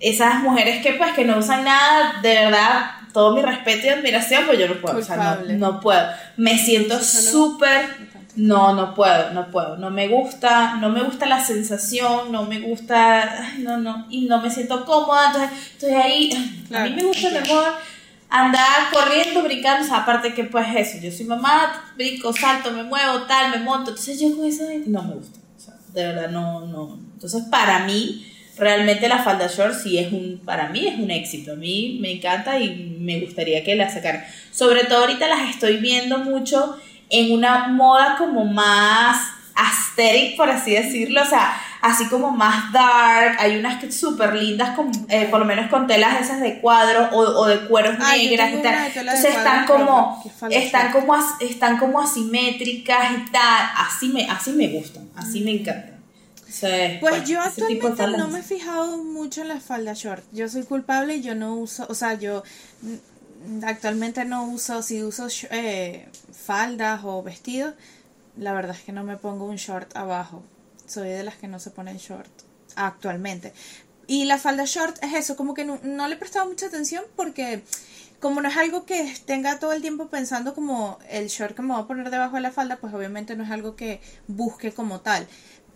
esas 0.00 0.42
mujeres 0.42 0.82
que 0.82 0.94
pues 0.94 1.12
que 1.12 1.26
no 1.26 1.38
usan 1.38 1.64
nada, 1.64 2.20
de 2.22 2.34
verdad, 2.34 2.90
todo 3.12 3.36
mi 3.36 3.42
respeto 3.42 3.86
y 3.86 3.90
admiración, 3.90 4.44
pues 4.46 4.58
yo 4.58 4.66
no 4.66 4.80
puedo, 4.80 4.98
o 4.98 5.02
sea, 5.02 5.42
no, 5.46 5.78
puedo. 5.78 6.08
Me 6.38 6.56
siento 6.56 6.98
súper 7.00 8.12
no, 8.34 8.74
no 8.74 8.94
puedo, 8.94 9.32
no 9.34 9.50
puedo. 9.50 9.76
No 9.76 9.90
me 9.90 10.08
gusta, 10.08 10.76
no 10.76 10.88
me 10.88 11.02
gusta 11.02 11.26
la 11.26 11.44
sensación, 11.44 12.32
no 12.32 12.44
me 12.44 12.60
gusta, 12.60 13.52
no, 13.58 13.76
no, 13.76 14.06
y 14.08 14.24
no 14.24 14.40
me 14.40 14.50
siento 14.50 14.84
cómoda, 14.84 15.26
entonces 15.26 15.50
estoy 15.72 15.92
ahí. 15.92 16.66
A 16.72 16.84
mí 16.84 16.94
me 16.96 17.04
gusta 17.04 17.28
mejor 17.30 17.74
andar 18.32 18.90
corriendo, 18.90 19.42
brincando, 19.42 19.84
o 19.84 19.86
sea, 19.86 19.98
aparte 19.98 20.32
que 20.32 20.44
pues 20.44 20.66
eso, 20.74 20.96
yo 21.02 21.12
soy 21.12 21.26
mamá, 21.26 21.92
brinco, 21.96 22.32
salto, 22.32 22.70
me 22.70 22.82
muevo, 22.82 23.24
tal, 23.24 23.50
me 23.50 23.58
monto, 23.58 23.90
entonces 23.90 24.18
yo 24.18 24.34
con 24.34 24.46
eso 24.46 24.64
no 24.86 25.02
me 25.02 25.14
gusta, 25.16 25.38
o 25.54 25.60
sea, 25.60 25.74
de 25.92 26.06
verdad 26.06 26.30
no, 26.30 26.66
no, 26.66 26.98
entonces 27.12 27.42
para 27.50 27.80
mí, 27.80 28.26
realmente 28.56 29.06
la 29.06 29.22
falda 29.22 29.48
short 29.48 29.74
sí 29.74 29.98
es 29.98 30.10
un, 30.14 30.40
para 30.46 30.70
mí 30.70 30.86
es 30.86 30.98
un 30.98 31.10
éxito, 31.10 31.52
a 31.52 31.56
mí 31.56 31.98
me 32.00 32.10
encanta 32.10 32.58
y 32.58 32.96
me 32.98 33.20
gustaría 33.20 33.62
que 33.64 33.76
la 33.76 33.90
sacaran, 33.90 34.24
sobre 34.50 34.84
todo 34.84 35.00
ahorita 35.00 35.28
las 35.28 35.50
estoy 35.50 35.76
viendo 35.76 36.16
mucho 36.16 36.78
en 37.10 37.32
una 37.32 37.68
moda 37.68 38.16
como 38.16 38.46
más 38.46 39.28
aesthetic, 39.54 40.38
por 40.38 40.48
así 40.48 40.72
decirlo, 40.72 41.20
o 41.20 41.26
sea, 41.26 41.60
así 41.82 42.06
como 42.08 42.30
más 42.30 42.72
dark, 42.72 43.36
hay 43.40 43.56
unas 43.56 43.80
que 43.80 43.90
súper 43.90 44.34
lindas, 44.34 44.76
con, 44.76 44.90
eh, 45.08 45.26
por 45.28 45.40
lo 45.40 45.44
menos 45.44 45.68
con 45.68 45.88
telas 45.88 46.20
esas 46.20 46.40
de 46.40 46.60
cuadro 46.60 47.10
o, 47.12 47.46
de 47.46 47.66
cueros 47.66 47.98
negras 47.98 48.52
y 48.54 48.62
tal. 48.62 48.86
Entonces 48.86 49.24
están 49.24 49.66
como, 49.66 50.22
están 50.48 50.92
como, 50.92 51.16
están 51.40 51.78
como 51.78 52.00
asimétricas 52.00 53.10
y 53.18 53.30
tal, 53.32 53.70
así 53.76 54.08
me, 54.10 54.30
así 54.30 54.52
me 54.52 54.68
gustan, 54.68 55.10
así 55.16 55.40
me 55.40 55.50
encantan. 55.50 56.00
pues 57.00 57.28
yo 57.28 57.40
actualmente 57.40 58.06
no 58.16 58.28
me 58.28 58.38
he 58.38 58.42
fijado 58.44 59.02
mucho 59.02 59.42
en 59.42 59.48
las 59.48 59.64
faldas 59.64 59.98
short. 59.98 60.22
Yo 60.30 60.48
soy 60.48 60.62
culpable 60.62 61.16
y 61.16 61.22
yo 61.22 61.34
no 61.34 61.56
uso, 61.56 61.84
o 61.88 61.94
sea, 61.94 62.14
yo 62.14 62.44
actualmente 63.64 64.24
no 64.24 64.44
uso, 64.44 64.82
si 64.82 65.02
uso 65.02 65.26
eh, 65.50 66.06
faldas 66.32 67.00
o 67.02 67.24
vestidos, 67.24 67.74
la 68.36 68.52
verdad 68.52 68.76
es 68.76 68.82
que 68.82 68.92
no 68.92 69.02
me 69.02 69.16
pongo 69.16 69.46
un 69.46 69.56
short 69.56 69.96
abajo 69.96 70.44
soy 70.92 71.08
de 71.08 71.22
las 71.22 71.36
que 71.36 71.48
no 71.48 71.58
se 71.58 71.70
ponen 71.70 71.96
short 71.96 72.30
actualmente. 72.76 73.52
Y 74.06 74.24
la 74.24 74.38
falda 74.38 74.64
short 74.64 75.02
es 75.02 75.14
eso, 75.14 75.36
como 75.36 75.54
que 75.54 75.64
no, 75.64 76.08
le 76.08 76.14
he 76.14 76.18
prestado 76.18 76.46
mucha 76.46 76.66
atención 76.66 77.04
porque 77.16 77.62
como 78.20 78.40
no 78.40 78.48
es 78.48 78.56
algo 78.56 78.84
que 78.84 79.14
tenga 79.26 79.58
todo 79.58 79.72
el 79.72 79.82
tiempo 79.82 80.08
pensando 80.08 80.54
como 80.54 80.98
el 81.10 81.28
short 81.28 81.56
que 81.56 81.62
me 81.62 81.72
voy 81.72 81.82
a 81.82 81.86
poner 81.86 82.10
debajo 82.10 82.36
de 82.36 82.42
la 82.42 82.52
falda, 82.52 82.76
pues 82.76 82.94
obviamente 82.94 83.36
no 83.36 83.44
es 83.44 83.50
algo 83.50 83.74
que 83.74 84.00
busque 84.28 84.72
como 84.72 85.00
tal. 85.00 85.26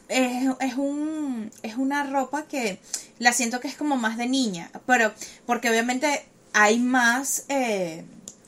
Es, 0.08 0.48
es, 0.60 0.74
un, 0.74 1.50
es 1.62 1.76
una 1.76 2.04
ropa 2.04 2.46
que 2.46 2.78
la 3.18 3.32
siento 3.32 3.58
que 3.58 3.68
es 3.68 3.76
como 3.76 3.96
más 3.96 4.16
de 4.16 4.26
niña, 4.26 4.70
pero 4.86 5.12
porque 5.46 5.70
obviamente 5.70 6.24
hay 6.52 6.78
más... 6.78 7.44
Eh, 7.48 8.04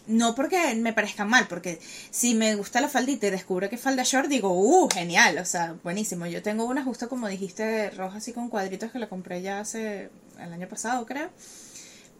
no 0.08 0.34
porque 0.34 0.74
me 0.74 0.92
parezca 0.92 1.24
mal, 1.24 1.46
porque 1.48 1.78
si 2.10 2.34
me 2.34 2.54
gusta 2.56 2.80
la 2.80 2.88
faldita 2.88 3.28
y 3.28 3.30
descubro 3.30 3.70
que 3.70 3.76
falda 3.76 4.02
short, 4.02 4.28
digo, 4.28 4.50
uh, 4.52 4.88
genial, 4.90 5.38
o 5.38 5.44
sea, 5.44 5.76
buenísimo. 5.84 6.26
Yo 6.26 6.42
tengo 6.42 6.64
una 6.64 6.82
justo 6.82 7.08
como 7.08 7.28
dijiste, 7.28 7.90
roja 7.90 8.18
así 8.18 8.32
con 8.32 8.48
cuadritos 8.48 8.90
que 8.90 8.98
la 8.98 9.08
compré 9.08 9.42
ya 9.42 9.60
hace 9.60 10.10
el 10.40 10.52
año 10.52 10.68
pasado, 10.68 11.06
creo. 11.06 11.30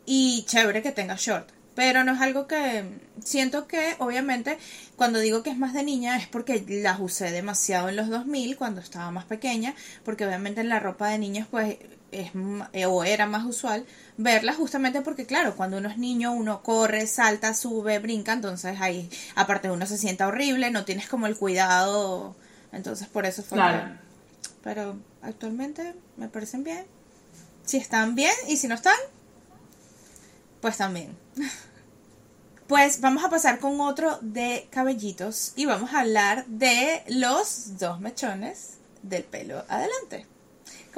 Y 0.07 0.45
chévere 0.47 0.83
que 0.83 0.93
tenga 0.93 1.17
short. 1.17 1.51
Pero 1.75 2.03
no 2.03 2.13
es 2.13 2.21
algo 2.21 2.49
que 2.49 2.85
siento 3.25 3.69
que, 3.69 3.95
obviamente, 3.99 4.59
cuando 4.97 5.21
digo 5.21 5.43
que 5.45 5.51
es 5.51 5.59
más 5.59 5.75
de 5.75 5.85
niña 5.85 6.17
es 6.17 6.27
porque 6.27 6.65
las 6.67 6.99
usé 6.99 7.31
demasiado 7.31 7.89
en 7.89 7.97
los 7.97 8.09
2000 8.09 8.57
cuando 8.57 8.81
estaba 8.81 9.11
más 9.13 9.27
pequeña, 9.27 9.75
porque 10.05 10.27
obviamente 10.27 10.61
en 10.61 10.69
la 10.69 10.81
ropa 10.81 11.09
de 11.09 11.19
niños 11.19 11.47
pues 11.49 11.77
es 12.11 12.31
eh, 12.73 12.87
o 12.87 13.05
era 13.05 13.27
más 13.27 13.45
usual 13.45 13.85
verla 14.17 14.55
justamente 14.55 15.03
porque 15.03 15.27
claro, 15.27 15.57
cuando 15.57 15.79
uno 15.79 15.89
es 15.89 15.99
niño 15.99 16.33
uno 16.33 16.63
corre, 16.63 17.07
salta, 17.07 17.55
sube, 17.55 17.99
brinca, 17.99 18.33
entonces 18.33 18.81
ahí 18.81 19.11
aparte 19.35 19.71
uno 19.71 19.87
se 19.87 19.99
sienta 19.99 20.27
horrible, 20.27 20.71
no 20.71 20.85
tienes 20.85 21.09
como 21.09 21.27
el 21.27 21.37
cuidado, 21.37 22.35
entonces 22.73 23.09
por 23.09 23.27
eso 23.27 23.43
fue 23.43 23.59
pero 24.63 24.97
actualmente 25.23 25.95
me 26.17 26.29
parecen 26.29 26.65
bien. 26.65 26.85
Si 27.65 27.77
están 27.77 28.15
bien 28.15 28.35
y 28.49 28.57
si 28.57 28.69
no 28.69 28.75
están, 28.75 28.99
pues 30.61 30.77
también. 30.77 31.17
Pues 32.67 33.01
vamos 33.01 33.25
a 33.25 33.31
pasar 33.31 33.61
con 33.61 33.81
otro 33.81 34.19
de 34.21 34.69
cabellitos 34.71 35.55
y 35.57 35.65
vamos 35.65 35.95
a 35.95 36.01
hablar 36.01 36.45
de 36.49 37.03
los 37.09 37.79
dos 37.79 37.99
mechones 37.99 38.75
del 39.03 39.25
pelo 39.25 39.65
adelante 39.71 40.27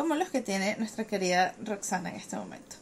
como 0.00 0.14
los 0.14 0.30
que 0.30 0.40
tiene 0.40 0.76
nuestra 0.78 1.04
querida 1.04 1.54
Roxana 1.62 2.08
en 2.08 2.16
este 2.16 2.34
momento. 2.36 2.76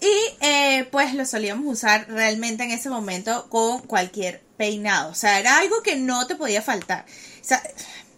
Y 0.00 0.44
eh, 0.44 0.88
pues 0.90 1.14
lo 1.14 1.24
solíamos 1.24 1.64
usar 1.72 2.06
realmente 2.08 2.64
en 2.64 2.72
ese 2.72 2.90
momento 2.90 3.48
con 3.48 3.82
cualquier 3.82 4.42
peinado. 4.56 5.12
O 5.12 5.14
sea, 5.14 5.38
era 5.38 5.58
algo 5.58 5.80
que 5.84 5.94
no 5.94 6.26
te 6.26 6.34
podía 6.34 6.60
faltar. 6.60 7.04
O 7.40 7.44
sea, 7.44 7.62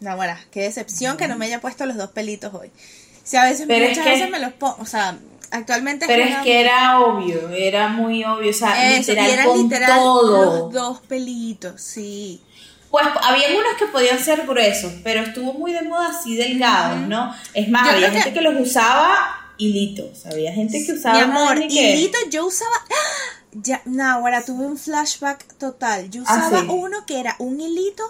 no, 0.00 0.16
bueno, 0.16 0.34
qué 0.50 0.62
decepción 0.62 1.18
que 1.18 1.28
no 1.28 1.36
me 1.36 1.44
haya 1.44 1.60
puesto 1.60 1.84
los 1.84 1.98
dos 1.98 2.10
pelitos 2.12 2.54
hoy. 2.54 2.68
O 2.68 3.28
sea, 3.28 3.42
a 3.42 3.50
veces, 3.50 3.68
muchas 3.68 4.04
veces 4.06 4.30
me 4.30 4.38
los 4.38 4.54
pongo, 4.54 4.78
o 4.80 4.86
sea, 4.86 5.18
actualmente... 5.50 6.06
Pero 6.06 6.24
es, 6.24 6.36
que 6.38 6.58
era 6.58 7.00
obvio, 7.00 7.50
era 7.50 7.88
muy 7.88 8.24
obvio, 8.24 8.48
o 8.50 8.54
sea, 8.54 8.96
literal, 8.96 9.44
con 9.44 9.68
todo. 9.68 10.62
los 10.62 10.72
dos 10.72 11.00
pelitos, 11.02 11.82
sí. 11.82 12.40
Pues 13.02 13.08
había 13.22 13.48
unos 13.50 13.74
que 13.78 13.86
podían 13.86 14.18
ser 14.18 14.46
gruesos, 14.46 14.90
pero 15.04 15.20
estuvo 15.20 15.52
muy 15.52 15.72
de 15.72 15.82
moda 15.82 16.08
así 16.18 16.34
delgados, 16.34 17.00
¿no? 17.00 17.34
Es 17.52 17.68
más, 17.68 17.88
había 17.90 18.10
gente 18.10 18.32
que... 18.32 18.40
los 18.40 18.58
usaba 18.58 19.52
hilitos. 19.58 20.24
Había 20.24 20.52
gente 20.54 20.82
que 20.82 20.92
usaba. 20.92 21.14
Mi 21.14 21.20
amor, 21.20 21.58
hilitos 21.58 22.22
yo 22.30 22.46
usaba. 22.46 22.74
¡Ah! 22.74 23.42
Ya, 23.52 23.82
no, 23.84 24.04
ahora 24.10 24.42
tuve 24.44 24.64
un 24.64 24.78
flashback 24.78 25.58
total. 25.58 26.10
Yo 26.10 26.22
ah, 26.26 26.48
usaba 26.48 26.72
uno 26.72 27.04
que 27.04 27.20
era 27.20 27.36
un 27.38 27.60
hilito 27.60 28.02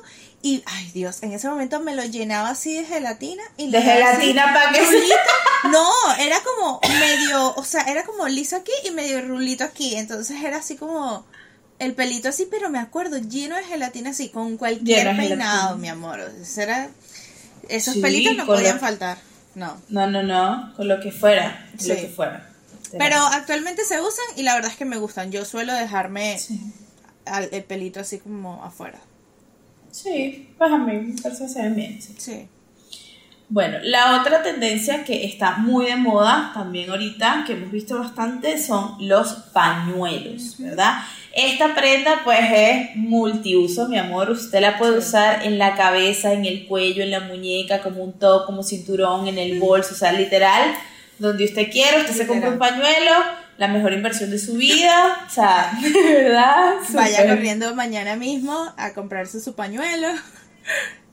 y, 0.42 0.62
ay 0.66 0.90
Dios, 0.92 1.24
en 1.24 1.32
ese 1.32 1.48
momento 1.48 1.80
me 1.80 1.96
lo 1.96 2.04
llenaba 2.04 2.50
así 2.50 2.76
de 2.76 2.84
gelatina. 2.84 3.42
Y 3.56 3.68
¿De 3.68 3.82
gelatina 3.82 4.52
para 4.52 4.72
qué? 4.72 4.82
No, 5.72 5.90
era 6.20 6.40
como 6.44 6.80
medio, 7.00 7.54
o 7.56 7.64
sea, 7.64 7.82
era 7.82 8.04
como 8.04 8.28
liso 8.28 8.54
aquí 8.54 8.70
y 8.84 8.92
medio 8.92 9.20
rulito 9.22 9.64
aquí. 9.64 9.96
Entonces 9.96 10.40
era 10.44 10.58
así 10.58 10.76
como 10.76 11.26
el 11.78 11.94
pelito 11.94 12.28
así, 12.28 12.46
pero 12.50 12.70
me 12.70 12.78
acuerdo, 12.78 13.18
lleno 13.18 13.56
de 13.56 13.64
gelatina 13.64 14.10
así, 14.10 14.28
con 14.28 14.56
cualquier 14.56 15.16
peinado, 15.16 15.76
mi 15.76 15.88
amor. 15.88 16.20
era, 16.56 16.90
esos 17.68 17.96
pelitos 17.98 18.36
no 18.36 18.46
podían 18.46 18.78
faltar. 18.78 19.18
No. 19.54 19.76
No, 19.88 20.06
no, 20.06 20.22
no, 20.22 20.72
con 20.76 20.88
lo 20.88 21.00
que 21.00 21.12
fuera, 21.12 21.68
lo 21.86 21.94
que 21.94 22.08
fuera. 22.08 22.50
Pero 22.98 23.16
actualmente 23.16 23.84
se 23.84 24.00
usan 24.00 24.24
y 24.36 24.42
la 24.42 24.54
verdad 24.54 24.70
es 24.70 24.76
que 24.76 24.84
me 24.84 24.96
gustan. 24.96 25.32
Yo 25.32 25.44
suelo 25.44 25.72
dejarme 25.72 26.38
el 27.50 27.64
pelito 27.64 28.00
así 28.00 28.18
como 28.18 28.62
afuera. 28.62 28.98
Sí, 29.90 30.50
pues 30.58 30.70
a 30.70 30.78
mí 30.78 30.92
me 30.92 31.22
parece 31.22 31.48
se 31.48 31.62
ven 31.62 31.74
bien. 31.74 32.00
Sí. 32.00 32.48
Bueno, 33.48 33.78
la 33.82 34.20
otra 34.20 34.42
tendencia 34.42 35.04
que 35.04 35.24
está 35.24 35.56
muy 35.56 35.86
de 35.86 35.96
moda 35.96 36.50
también 36.52 36.90
ahorita, 36.90 37.44
que 37.46 37.52
hemos 37.52 37.70
visto 37.70 37.98
bastante, 37.98 38.60
son 38.60 38.96
los 39.00 39.32
pañuelos, 39.52 40.56
¿verdad? 40.58 40.98
Esta 41.36 41.74
prenda 41.74 42.22
pues 42.24 42.40
es 42.50 42.96
multiuso, 42.96 43.88
mi 43.88 43.98
amor. 43.98 44.30
Usted 44.30 44.58
la 44.58 44.78
puede 44.78 44.96
usar 44.96 45.44
en 45.44 45.58
la 45.58 45.74
cabeza, 45.74 46.32
en 46.32 46.46
el 46.46 46.66
cuello, 46.66 47.02
en 47.02 47.10
la 47.10 47.20
muñeca, 47.20 47.82
como 47.82 48.02
un 48.02 48.18
top, 48.18 48.46
como 48.46 48.62
cinturón, 48.62 49.28
en 49.28 49.36
el 49.36 49.60
bolso, 49.60 49.92
o 49.92 49.98
sea, 49.98 50.12
literal, 50.12 50.74
donde 51.18 51.44
usted 51.44 51.70
quiera, 51.70 51.98
usted 51.98 52.14
se 52.14 52.26
compra 52.26 52.48
un 52.48 52.58
pañuelo, 52.58 53.10
la 53.58 53.68
mejor 53.68 53.92
inversión 53.92 54.30
de 54.30 54.38
su 54.38 54.54
vida, 54.54 55.26
o 55.26 55.30
sea, 55.30 55.78
de 55.82 56.14
verdad. 56.14 56.76
Vaya 56.94 57.28
corriendo 57.28 57.74
mañana 57.74 58.16
mismo 58.16 58.72
a 58.78 58.94
comprarse 58.94 59.38
su 59.38 59.54
pañuelo. 59.54 60.08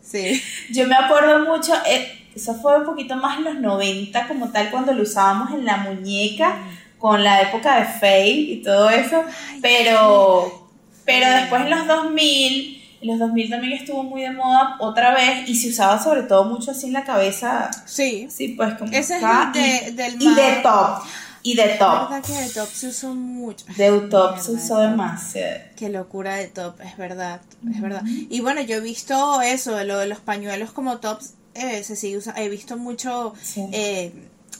Sí. 0.02 0.44
Yo 0.70 0.86
me 0.86 0.94
acuerdo 0.96 1.40
mucho, 1.40 1.74
eh, 1.88 2.28
eso 2.36 2.54
fue 2.56 2.78
un 2.78 2.86
poquito 2.86 3.16
más 3.16 3.40
en 3.40 3.46
los 3.46 3.56
90 3.56 4.28
como 4.28 4.52
tal, 4.52 4.70
cuando 4.70 4.94
lo 4.94 5.02
usábamos 5.02 5.52
en 5.52 5.66
la 5.66 5.78
muñeca 5.78 6.58
con 7.04 7.22
la 7.22 7.42
época 7.42 7.82
de 7.82 7.86
Faye 8.00 8.32
y 8.32 8.62
todo 8.64 8.90
eso, 8.90 9.26
pero, 9.62 10.70
pero 11.04 11.30
después 11.36 11.64
en 11.64 11.70
los 11.70 11.86
2000, 11.86 12.82
en 13.02 13.08
los 13.10 13.20
2000 13.20 13.50
también 13.50 13.74
estuvo 13.74 14.04
muy 14.04 14.22
de 14.22 14.32
moda 14.32 14.78
otra 14.80 15.14
vez 15.14 15.50
y 15.50 15.54
se 15.56 15.68
usaba 15.68 16.02
sobre 16.02 16.24
todo 16.24 16.46
mucho 16.46 16.72
así 16.72 16.88
en 16.88 16.94
la 16.94 17.04
cabeza. 17.04 17.70
Sí. 17.86 18.30
Sí, 18.30 18.54
pues 18.56 18.76
como 18.76 18.90
Ese 18.94 19.18
es 19.18 19.22
de, 19.22 19.92
del 20.02 20.22
Y 20.22 20.34
de 20.34 20.62
top. 20.64 21.04
Y 21.42 21.56
de 21.58 21.64
top. 21.78 22.10
verdad 22.10 22.24
que 22.26 22.32
de 22.32 22.48
top 22.48 22.70
se 22.70 22.88
usó 22.88 23.14
mucho. 23.14 23.66
De 23.76 23.92
top 24.10 24.40
se 24.40 24.54
usó 24.54 24.78
demasiado. 24.78 25.60
Qué 25.76 25.90
locura 25.90 26.36
de 26.36 26.48
top, 26.48 26.80
es 26.80 26.96
verdad, 26.96 27.42
es 27.70 27.82
verdad. 27.82 28.04
Y 28.06 28.40
bueno, 28.40 28.62
yo 28.62 28.78
he 28.78 28.80
visto 28.80 29.42
eso, 29.42 29.84
lo 29.84 29.98
de 29.98 30.08
los 30.08 30.22
pañuelos 30.22 30.72
como 30.72 31.00
tops, 31.00 31.34
eh, 31.54 31.84
se 31.84 31.98
sigue 31.98 32.16
usando, 32.16 32.40
he 32.40 32.48
visto 32.48 32.78
mucho, 32.78 33.34
eh, 33.74 34.14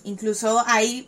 incluso 0.04 0.62
hay 0.68 1.08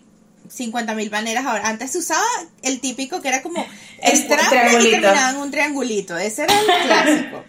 50 0.50 0.96
mil 0.96 1.12
maneras 1.12 1.46
ahora. 1.46 1.68
Antes 1.68 1.92
se 1.92 2.00
usaba 2.00 2.26
el 2.62 2.80
típico 2.80 3.22
que 3.22 3.28
era 3.30 3.42
como 3.42 3.66
el 4.02 4.20
y 4.20 4.92
terminaba 4.92 5.32
en 5.32 5.38
un 5.38 5.52
triangulito. 5.52 6.18
Ese 6.18 6.44
era 6.44 6.60
el 6.60 6.88
clásico. 6.88 7.44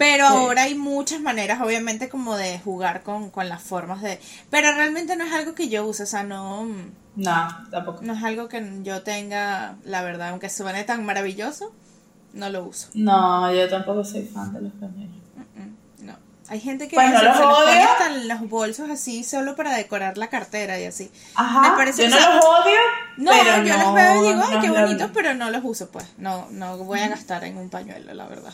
Pero 0.00 0.26
ahora 0.26 0.62
hay 0.62 0.74
muchas 0.74 1.20
maneras, 1.20 1.60
obviamente, 1.60 2.08
como 2.08 2.34
de 2.34 2.58
jugar 2.58 3.02
con, 3.02 3.30
las 3.46 3.62
formas 3.62 4.00
de... 4.00 4.18
Pero 4.48 4.72
realmente 4.72 5.14
no 5.14 5.24
es 5.24 5.32
algo 5.34 5.54
que 5.54 5.68
yo 5.68 5.84
use, 5.84 6.04
o 6.04 6.06
sea, 6.06 6.22
no... 6.22 6.66
No, 7.16 7.48
tampoco. 7.70 8.00
No 8.00 8.14
es 8.14 8.24
algo 8.24 8.48
que 8.48 8.78
yo 8.82 9.02
tenga, 9.02 9.76
la 9.84 10.00
verdad, 10.00 10.30
aunque 10.30 10.48
suene 10.48 10.84
tan 10.84 11.04
maravilloso, 11.04 11.74
no 12.32 12.48
lo 12.48 12.64
uso. 12.64 12.88
No, 12.94 13.52
yo 13.52 13.68
tampoco 13.68 14.02
soy 14.02 14.22
fan 14.22 14.54
de 14.54 14.62
los 14.62 14.72
pañuelos. 14.72 15.19
Hay 16.50 16.58
gente 16.58 16.88
que 16.88 16.96
pues 16.96 17.12
no 17.12 17.22
los 17.22 17.38
odio. 17.38 18.24
los 18.24 18.48
bolsos 18.48 18.90
así 18.90 19.22
solo 19.22 19.54
para 19.54 19.76
decorar 19.76 20.18
la 20.18 20.26
cartera 20.26 20.80
y 20.80 20.84
así. 20.84 21.08
Ajá, 21.36 21.60
Me 21.60 21.76
parece, 21.76 22.02
yo 22.02 22.08
no 22.08 22.18
los 22.18 22.44
odio. 22.44 22.80
No, 23.18 23.30
pero 23.30 23.62
yo 23.62 23.76
los 23.76 23.94
veo 23.94 24.16
y 24.16 24.26
digo, 24.26 24.42
ay, 24.44 24.58
qué 24.60 24.70
bonitos, 24.70 25.10
pero 25.14 25.34
no 25.34 25.48
los 25.52 25.62
uso, 25.62 25.92
pues. 25.92 26.06
No, 26.18 26.48
no 26.50 26.76
voy 26.78 26.98
a 26.98 27.08
gastar 27.08 27.44
en 27.44 27.56
un 27.56 27.70
pañuelo, 27.70 28.12
la 28.14 28.26
verdad. 28.26 28.52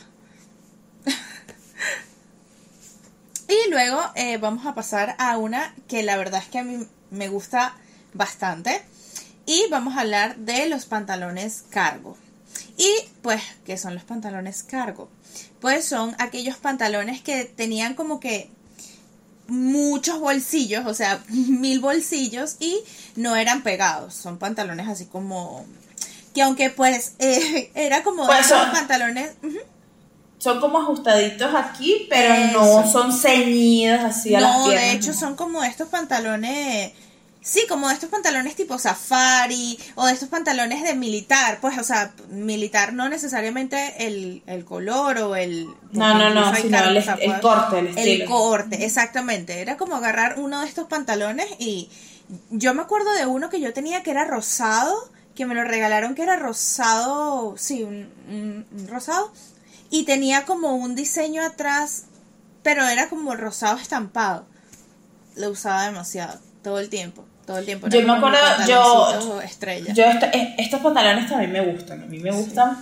y 3.48 3.70
luego 3.70 3.98
eh, 4.14 4.36
vamos 4.36 4.66
a 4.66 4.74
pasar 4.74 5.16
a 5.18 5.38
una 5.38 5.74
que 5.88 6.02
la 6.02 6.18
verdad 6.18 6.42
es 6.42 6.48
que 6.48 6.58
a 6.58 6.64
mí 6.64 6.86
me 7.10 7.28
gusta 7.28 7.76
bastante. 8.12 8.84
Y 9.46 9.70
vamos 9.70 9.96
a 9.96 10.02
hablar 10.02 10.36
de 10.36 10.68
los 10.68 10.84
pantalones 10.84 11.64
cargo. 11.70 12.18
Y 12.76 12.90
pues, 13.22 13.42
¿qué 13.64 13.78
son 13.78 13.94
los 13.94 14.04
pantalones 14.04 14.62
cargo? 14.62 15.08
Pues 15.60 15.84
son 15.84 16.14
aquellos 16.18 16.56
pantalones 16.56 17.20
que 17.22 17.44
tenían 17.44 17.94
como 17.94 18.20
que 18.20 18.50
muchos 19.48 20.18
bolsillos, 20.20 20.86
o 20.86 20.94
sea, 20.94 21.22
mil 21.28 21.80
bolsillos 21.80 22.56
y 22.60 22.78
no 23.16 23.36
eran 23.36 23.62
pegados, 23.62 24.14
son 24.14 24.38
pantalones 24.38 24.88
así 24.88 25.06
como 25.06 25.64
que 26.34 26.42
aunque 26.42 26.70
pues 26.70 27.14
eh, 27.18 27.70
era 27.74 28.02
como 28.02 28.26
pues 28.26 28.46
son, 28.46 28.70
pantalones 28.70 29.32
son 30.38 30.60
como 30.60 30.78
ajustaditos 30.78 31.54
aquí, 31.54 32.06
pero 32.10 32.52
no 32.52 32.90
son 32.90 33.12
ceñidos 33.12 34.00
así 34.00 34.34
a 34.34 34.40
las 34.40 34.52
piernas. 34.52 34.66
No, 34.66 34.68
de 34.68 34.92
hecho 34.92 35.12
son 35.14 35.34
como 35.34 35.64
estos 35.64 35.88
pantalones 35.88 36.92
Sí, 37.46 37.64
como 37.68 37.86
de 37.86 37.94
estos 37.94 38.10
pantalones 38.10 38.56
tipo 38.56 38.76
safari 38.76 39.78
o 39.94 40.04
de 40.04 40.12
estos 40.12 40.28
pantalones 40.28 40.82
de 40.82 40.96
militar, 40.96 41.58
pues, 41.60 41.78
o 41.78 41.84
sea, 41.84 42.12
militar 42.28 42.92
no 42.92 43.08
necesariamente 43.08 44.04
el, 44.04 44.64
color 44.64 45.18
o 45.18 45.36
el... 45.36 45.68
No, 45.92 46.18
no, 46.18 46.34
no, 46.34 46.52
sino 46.56 46.76
el, 46.76 47.40
corte, 47.40 47.78
el 47.78 47.86
estilo. 47.86 48.24
El 48.24 48.24
corte, 48.24 48.84
exactamente. 48.84 49.60
Era 49.60 49.76
como 49.76 49.94
agarrar 49.94 50.40
uno 50.40 50.60
de 50.60 50.66
estos 50.66 50.88
pantalones 50.88 51.46
y 51.60 51.88
yo 52.50 52.74
me 52.74 52.82
acuerdo 52.82 53.14
de 53.14 53.26
uno 53.26 53.48
que 53.48 53.60
yo 53.60 53.72
tenía 53.72 54.02
que 54.02 54.10
era 54.10 54.24
rosado, 54.24 55.08
que 55.36 55.46
me 55.46 55.54
lo 55.54 55.62
regalaron 55.62 56.16
que 56.16 56.24
era 56.24 56.34
rosado, 56.34 57.54
sí, 57.56 57.84
un 57.84 58.66
rosado, 58.88 59.32
y 59.88 60.02
tenía 60.02 60.46
como 60.46 60.74
un 60.74 60.96
diseño 60.96 61.44
atrás, 61.44 62.06
pero 62.64 62.88
era 62.88 63.08
como 63.08 63.36
rosado 63.36 63.78
estampado. 63.78 64.48
Lo 65.36 65.50
usaba 65.50 65.84
demasiado, 65.84 66.40
todo 66.64 66.80
el 66.80 66.88
tiempo 66.88 67.24
todo 67.46 67.58
el 67.58 67.64
tiempo. 67.64 67.88
Yo 67.88 68.02
me 68.02 68.12
acuerdo, 68.12 68.38
yo, 68.68 69.08
yo 69.94 70.04
eh, 70.04 70.54
estos 70.58 70.80
pantalones 70.80 71.28
también 71.28 71.52
me 71.52 71.60
gustan, 71.60 72.02
a 72.02 72.06
mí 72.06 72.18
me 72.18 72.32
gustan. 72.32 72.76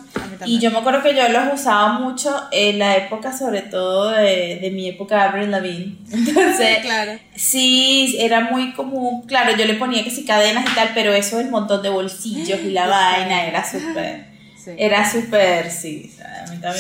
y 0.47 0.59
yo 0.59 0.71
me 0.71 0.79
acuerdo 0.79 1.03
que 1.03 1.15
yo 1.15 1.29
los 1.29 1.61
usaba 1.61 1.99
mucho 1.99 2.35
en 2.51 2.79
la 2.79 2.97
época, 2.97 3.37
sobre 3.37 3.63
todo 3.63 4.11
de, 4.11 4.59
de 4.61 4.71
mi 4.71 4.89
época 4.89 5.17
de 5.17 5.23
Avril 5.23 5.51
Lavigne. 5.51 5.99
Entonces, 6.11 6.79
claro. 6.79 7.13
sí, 7.37 8.17
era 8.19 8.41
muy 8.41 8.73
común. 8.73 9.23
Claro, 9.27 9.55
yo 9.57 9.67
le 9.67 9.75
ponía 9.75 10.03
que 10.03 10.11
sí 10.11 10.25
cadenas 10.25 10.65
y 10.71 10.75
tal, 10.75 10.91
pero 10.95 11.13
eso, 11.13 11.39
el 11.39 11.51
montón 11.51 11.83
de 11.83 11.91
bolsillos 11.91 12.61
y 12.61 12.71
la 12.71 12.87
vaina, 12.89 13.47
era 13.47 13.65
súper. 13.71 14.35
Era 14.79 15.11
súper, 15.11 15.71
sí. 15.71 16.11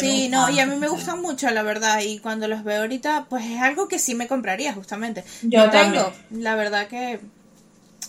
sí, 0.00 0.30
no, 0.30 0.48
y 0.48 0.58
a 0.58 0.64
mí 0.64 0.76
me 0.76 0.88
gustan 0.88 1.20
mucho, 1.20 1.50
la 1.50 1.62
verdad. 1.62 2.00
Y 2.00 2.18
cuando 2.18 2.48
los 2.48 2.64
veo 2.64 2.80
ahorita, 2.80 3.26
pues 3.28 3.44
es 3.44 3.60
algo 3.60 3.88
que 3.88 3.98
sí 3.98 4.14
me 4.14 4.26
compraría, 4.26 4.72
justamente. 4.72 5.22
Yo, 5.42 5.68
tengo, 5.68 6.10
la 6.30 6.54
verdad 6.54 6.86
que 6.86 7.20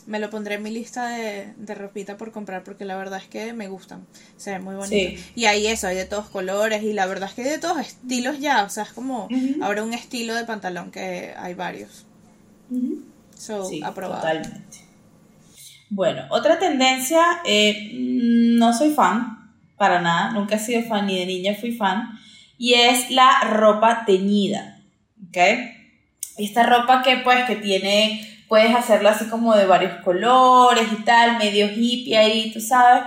me 0.06 0.20
lo 0.20 0.30
pondré 0.30 0.56
en 0.56 0.64
mi 0.64 0.72
lista 0.72 1.08
de, 1.08 1.54
de 1.58 1.76
ropita 1.76 2.18
por 2.18 2.32
comprar 2.32 2.64
porque 2.64 2.86
la 2.86 2.96
verdad 2.96 3.20
es 3.20 3.28
que 3.28 3.54
me 3.54 3.68
gustan. 3.68 4.06
Se 4.38 4.52
ven 4.52 4.64
muy 4.64 4.76
bonitos. 4.76 5.24
Y 5.36 5.46
hay 5.46 5.68
eso, 5.68 5.88
hay 5.88 5.96
de 5.96 6.06
todos 6.06 6.30
colores 6.30 6.84
y 6.84 6.94
la 6.94 7.06
verdad 7.06 7.30
es 7.30 7.36
que 7.36 7.44
hay 7.44 7.50
de 7.50 7.60
todos 7.60 7.80
estilos 7.80 8.40
ya. 8.40 8.64
O 8.64 8.70
sea, 8.70 8.84
es 8.84 8.94
como 8.94 9.28
ahora 9.62 9.84
un 9.84 9.94
estilo 9.94 10.36
de 10.36 10.46
pantalón 10.46 10.92
que 10.92 11.34
hay 11.38 11.54
varios. 11.54 12.06
So, 13.38 13.70
aprobado. 13.84 14.22
Totalmente. 14.22 14.86
Bueno, 15.90 16.26
otra 16.30 16.58
tendencia, 16.58 17.24
eh, 17.46 17.92
no 17.94 18.74
soy 18.74 18.92
fan, 18.92 19.54
para 19.78 20.02
nada, 20.02 20.32
nunca 20.32 20.56
he 20.56 20.60
sido 20.60 20.82
fan 20.84 21.06
ni 21.06 21.20
de 21.20 21.26
niña 21.26 21.54
fui 21.54 21.74
fan, 21.74 22.20
y 22.58 22.74
es 22.74 23.12
la 23.12 23.42
ropa 23.42 24.04
teñida, 24.06 24.82
¿ok? 25.30 25.38
Esta 26.38 26.64
ropa 26.64 27.04
que 27.04 27.18
pues 27.18 27.46
que 27.46 27.56
tiene 27.58 28.35
puedes 28.56 28.74
hacerlo 28.74 29.10
así 29.10 29.26
como 29.26 29.54
de 29.54 29.66
varios 29.66 30.02
colores 30.02 30.88
y 30.90 31.04
tal, 31.04 31.38
medio 31.38 31.70
hippie 31.70 32.18
ahí, 32.18 32.52
tú 32.54 32.62
sabes. 32.62 33.04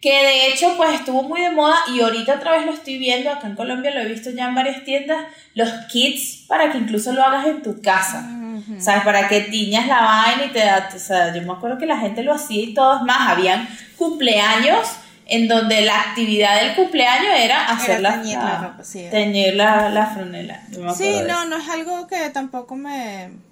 Que 0.00 0.10
de 0.10 0.48
hecho 0.48 0.72
pues 0.78 0.94
estuvo 0.94 1.22
muy 1.22 1.42
de 1.42 1.50
moda 1.50 1.76
y 1.94 2.00
ahorita 2.00 2.36
otra 2.36 2.52
vez 2.52 2.64
lo 2.64 2.72
estoy 2.72 2.96
viendo, 2.96 3.30
acá 3.30 3.46
en 3.46 3.56
Colombia 3.56 3.90
lo 3.90 4.00
he 4.00 4.06
visto 4.06 4.30
ya 4.30 4.48
en 4.48 4.54
varias 4.54 4.84
tiendas, 4.84 5.18
los 5.52 5.68
kits 5.92 6.46
para 6.48 6.72
que 6.72 6.78
incluso 6.78 7.12
lo 7.12 7.22
hagas 7.22 7.46
en 7.46 7.62
tu 7.62 7.82
casa. 7.82 8.26
¿Sabes? 8.78 9.04
Para 9.04 9.28
que 9.28 9.42
tiñas 9.42 9.86
la 9.86 10.00
vaina 10.00 10.46
y 10.46 10.48
te 10.48 10.60
da, 10.60 10.88
o 10.94 10.98
sea, 10.98 11.34
yo 11.34 11.42
me 11.42 11.52
acuerdo 11.52 11.76
que 11.76 11.84
la 11.84 11.98
gente 11.98 12.22
lo 12.22 12.32
hacía 12.32 12.62
y 12.62 12.72
todo, 12.72 12.96
es 12.96 13.02
más, 13.02 13.28
habían 13.28 13.68
cumpleaños 13.98 14.88
en 15.26 15.46
donde 15.46 15.82
la 15.82 16.00
actividad 16.00 16.58
del 16.58 16.74
cumpleaños 16.74 17.34
era 17.36 17.66
hacer 17.66 18.00
la, 18.00 18.22
teñir 18.22 18.38
la 18.38 18.58
ropa, 18.62 18.82
sí. 18.82 19.06
teñir 19.10 19.56
la, 19.56 19.90
la 19.90 20.06
franela. 20.06 20.62
Sí, 20.96 21.20
no, 21.28 21.44
no 21.44 21.58
es 21.58 21.68
algo 21.68 22.06
que 22.06 22.30
tampoco 22.30 22.76
me... 22.76 23.44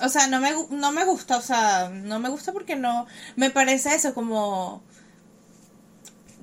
O 0.00 0.08
sea, 0.08 0.26
no 0.28 0.40
me, 0.40 0.52
no 0.70 0.92
me 0.92 1.04
gusta, 1.04 1.36
o 1.36 1.42
sea, 1.42 1.88
no 1.88 2.18
me 2.18 2.28
gusta 2.28 2.52
porque 2.52 2.76
no... 2.76 3.06
Me 3.36 3.50
parece 3.50 3.94
eso 3.94 4.14
como... 4.14 4.82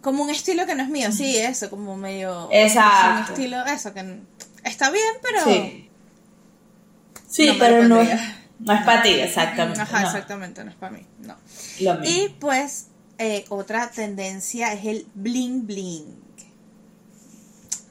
Como 0.02 0.24
un 0.24 0.30
estilo 0.30 0.66
que 0.66 0.76
no 0.76 0.84
es 0.84 0.90
mío, 0.90 1.12
sí, 1.12 1.38
eso, 1.38 1.70
como 1.70 1.98
medio... 1.98 2.50
Exacto. 2.52 3.34
Un 3.34 3.38
estilo, 3.38 3.66
eso, 3.66 3.94
que 3.94 4.20
está 4.64 4.92
bien, 4.92 5.14
pero... 5.22 5.44
Sí. 5.44 5.90
Sí, 7.28 7.48
No 7.48 7.56
pero 7.58 7.84
no, 7.88 7.96
pondría. 7.98 8.38
no 8.60 8.74
es 8.74 8.82
para 8.84 9.02
ti, 9.02 9.10
exactamente. 9.10 9.82
Ajá, 9.82 10.02
no. 10.02 10.08
exactamente, 10.08 10.64
no 10.64 10.70
es 10.70 10.78
para 10.78 10.92
mí, 10.92 11.06
no. 11.20 11.36
Lo 11.82 11.96
mismo. 11.96 12.06
Y 12.06 12.30
pues 12.40 12.88
eh, 13.18 13.46
otra 13.50 13.90
tendencia 13.90 14.74
es 14.74 14.86
el 14.86 15.08
bling 15.16 15.66
bling. 15.66 16.25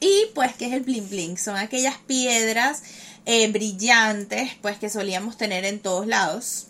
Y 0.04 0.26
pues, 0.34 0.54
¿qué 0.54 0.66
es 0.66 0.74
el 0.74 0.82
bling 0.82 1.08
bling? 1.08 1.38
Son 1.38 1.56
aquellas 1.56 1.96
piedras 1.96 2.82
eh, 3.24 3.50
brillantes, 3.50 4.50
pues 4.60 4.76
que 4.76 4.90
solíamos 4.90 5.38
tener 5.38 5.64
en 5.64 5.78
todos 5.80 6.06
lados. 6.06 6.66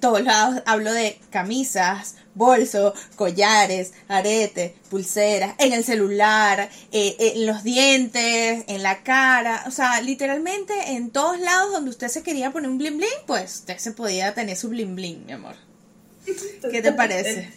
Todos 0.00 0.22
lados 0.22 0.62
hablo 0.64 0.92
de 0.92 1.18
camisas, 1.30 2.14
bolsos, 2.34 2.94
collares, 3.16 3.94
aretes, 4.06 4.74
pulseras, 4.88 5.56
en 5.58 5.72
el 5.72 5.82
celular, 5.82 6.70
eh, 6.92 7.16
en 7.18 7.46
los 7.46 7.64
dientes, 7.64 8.62
en 8.68 8.82
la 8.84 9.02
cara. 9.02 9.64
O 9.66 9.72
sea, 9.72 10.00
literalmente 10.00 10.92
en 10.92 11.10
todos 11.10 11.40
lados 11.40 11.72
donde 11.72 11.90
usted 11.90 12.06
se 12.06 12.22
quería 12.22 12.52
poner 12.52 12.70
un 12.70 12.78
bling 12.78 12.98
bling, 12.98 13.26
pues 13.26 13.56
usted 13.56 13.78
se 13.78 13.90
podía 13.90 14.34
tener 14.34 14.56
su 14.56 14.68
bling 14.68 14.94
bling, 14.94 15.26
mi 15.26 15.32
amor. 15.32 15.56
¿Qué 16.24 16.80
te 16.80 16.92
parece? 16.92 17.50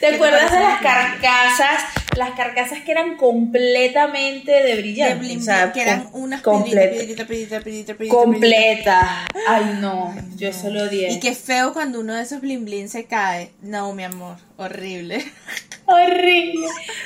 ¿Te 0.00 0.08
te 0.08 0.14
acuerdas 0.14 0.50
parece 0.50 0.56
de 0.56 0.62
la 0.62 0.68
las 0.70 0.82
carcasas? 0.82 2.01
Las 2.16 2.32
carcasas 2.32 2.80
que 2.84 2.92
eran 2.92 3.16
completamente 3.16 4.52
de 4.52 4.62
De 4.62 4.76
brillante. 4.76 5.14
bling 5.16 5.38
o 5.38 5.42
sea, 5.42 5.62
bling, 5.66 5.72
que 5.72 5.82
eran 5.82 6.08
unas 6.12 6.42
completa- 6.42 6.90
piedritas, 6.90 7.26
piedritas, 7.26 7.62
piedritas, 7.62 7.62
piedritas, 7.64 7.96
piedritas, 7.96 8.16
Completa. 8.24 9.26
Ay, 9.48 9.78
no. 9.80 10.14
Yo 10.36 10.50
No. 10.50 10.54
solo 10.58 10.82
odié. 10.84 11.10
Y 11.12 11.20
qué 11.20 11.34
feo 11.34 11.72
cuando 11.72 12.00
uno 12.00 12.14
de 12.14 12.22
esos 12.22 12.40
bling 12.40 12.88
se 12.88 13.04
cae. 13.06 13.52
No, 13.62 13.92
mi 13.94 14.04
amor, 14.04 14.36
horrible. 14.56 15.24
Horrible, 15.84 16.64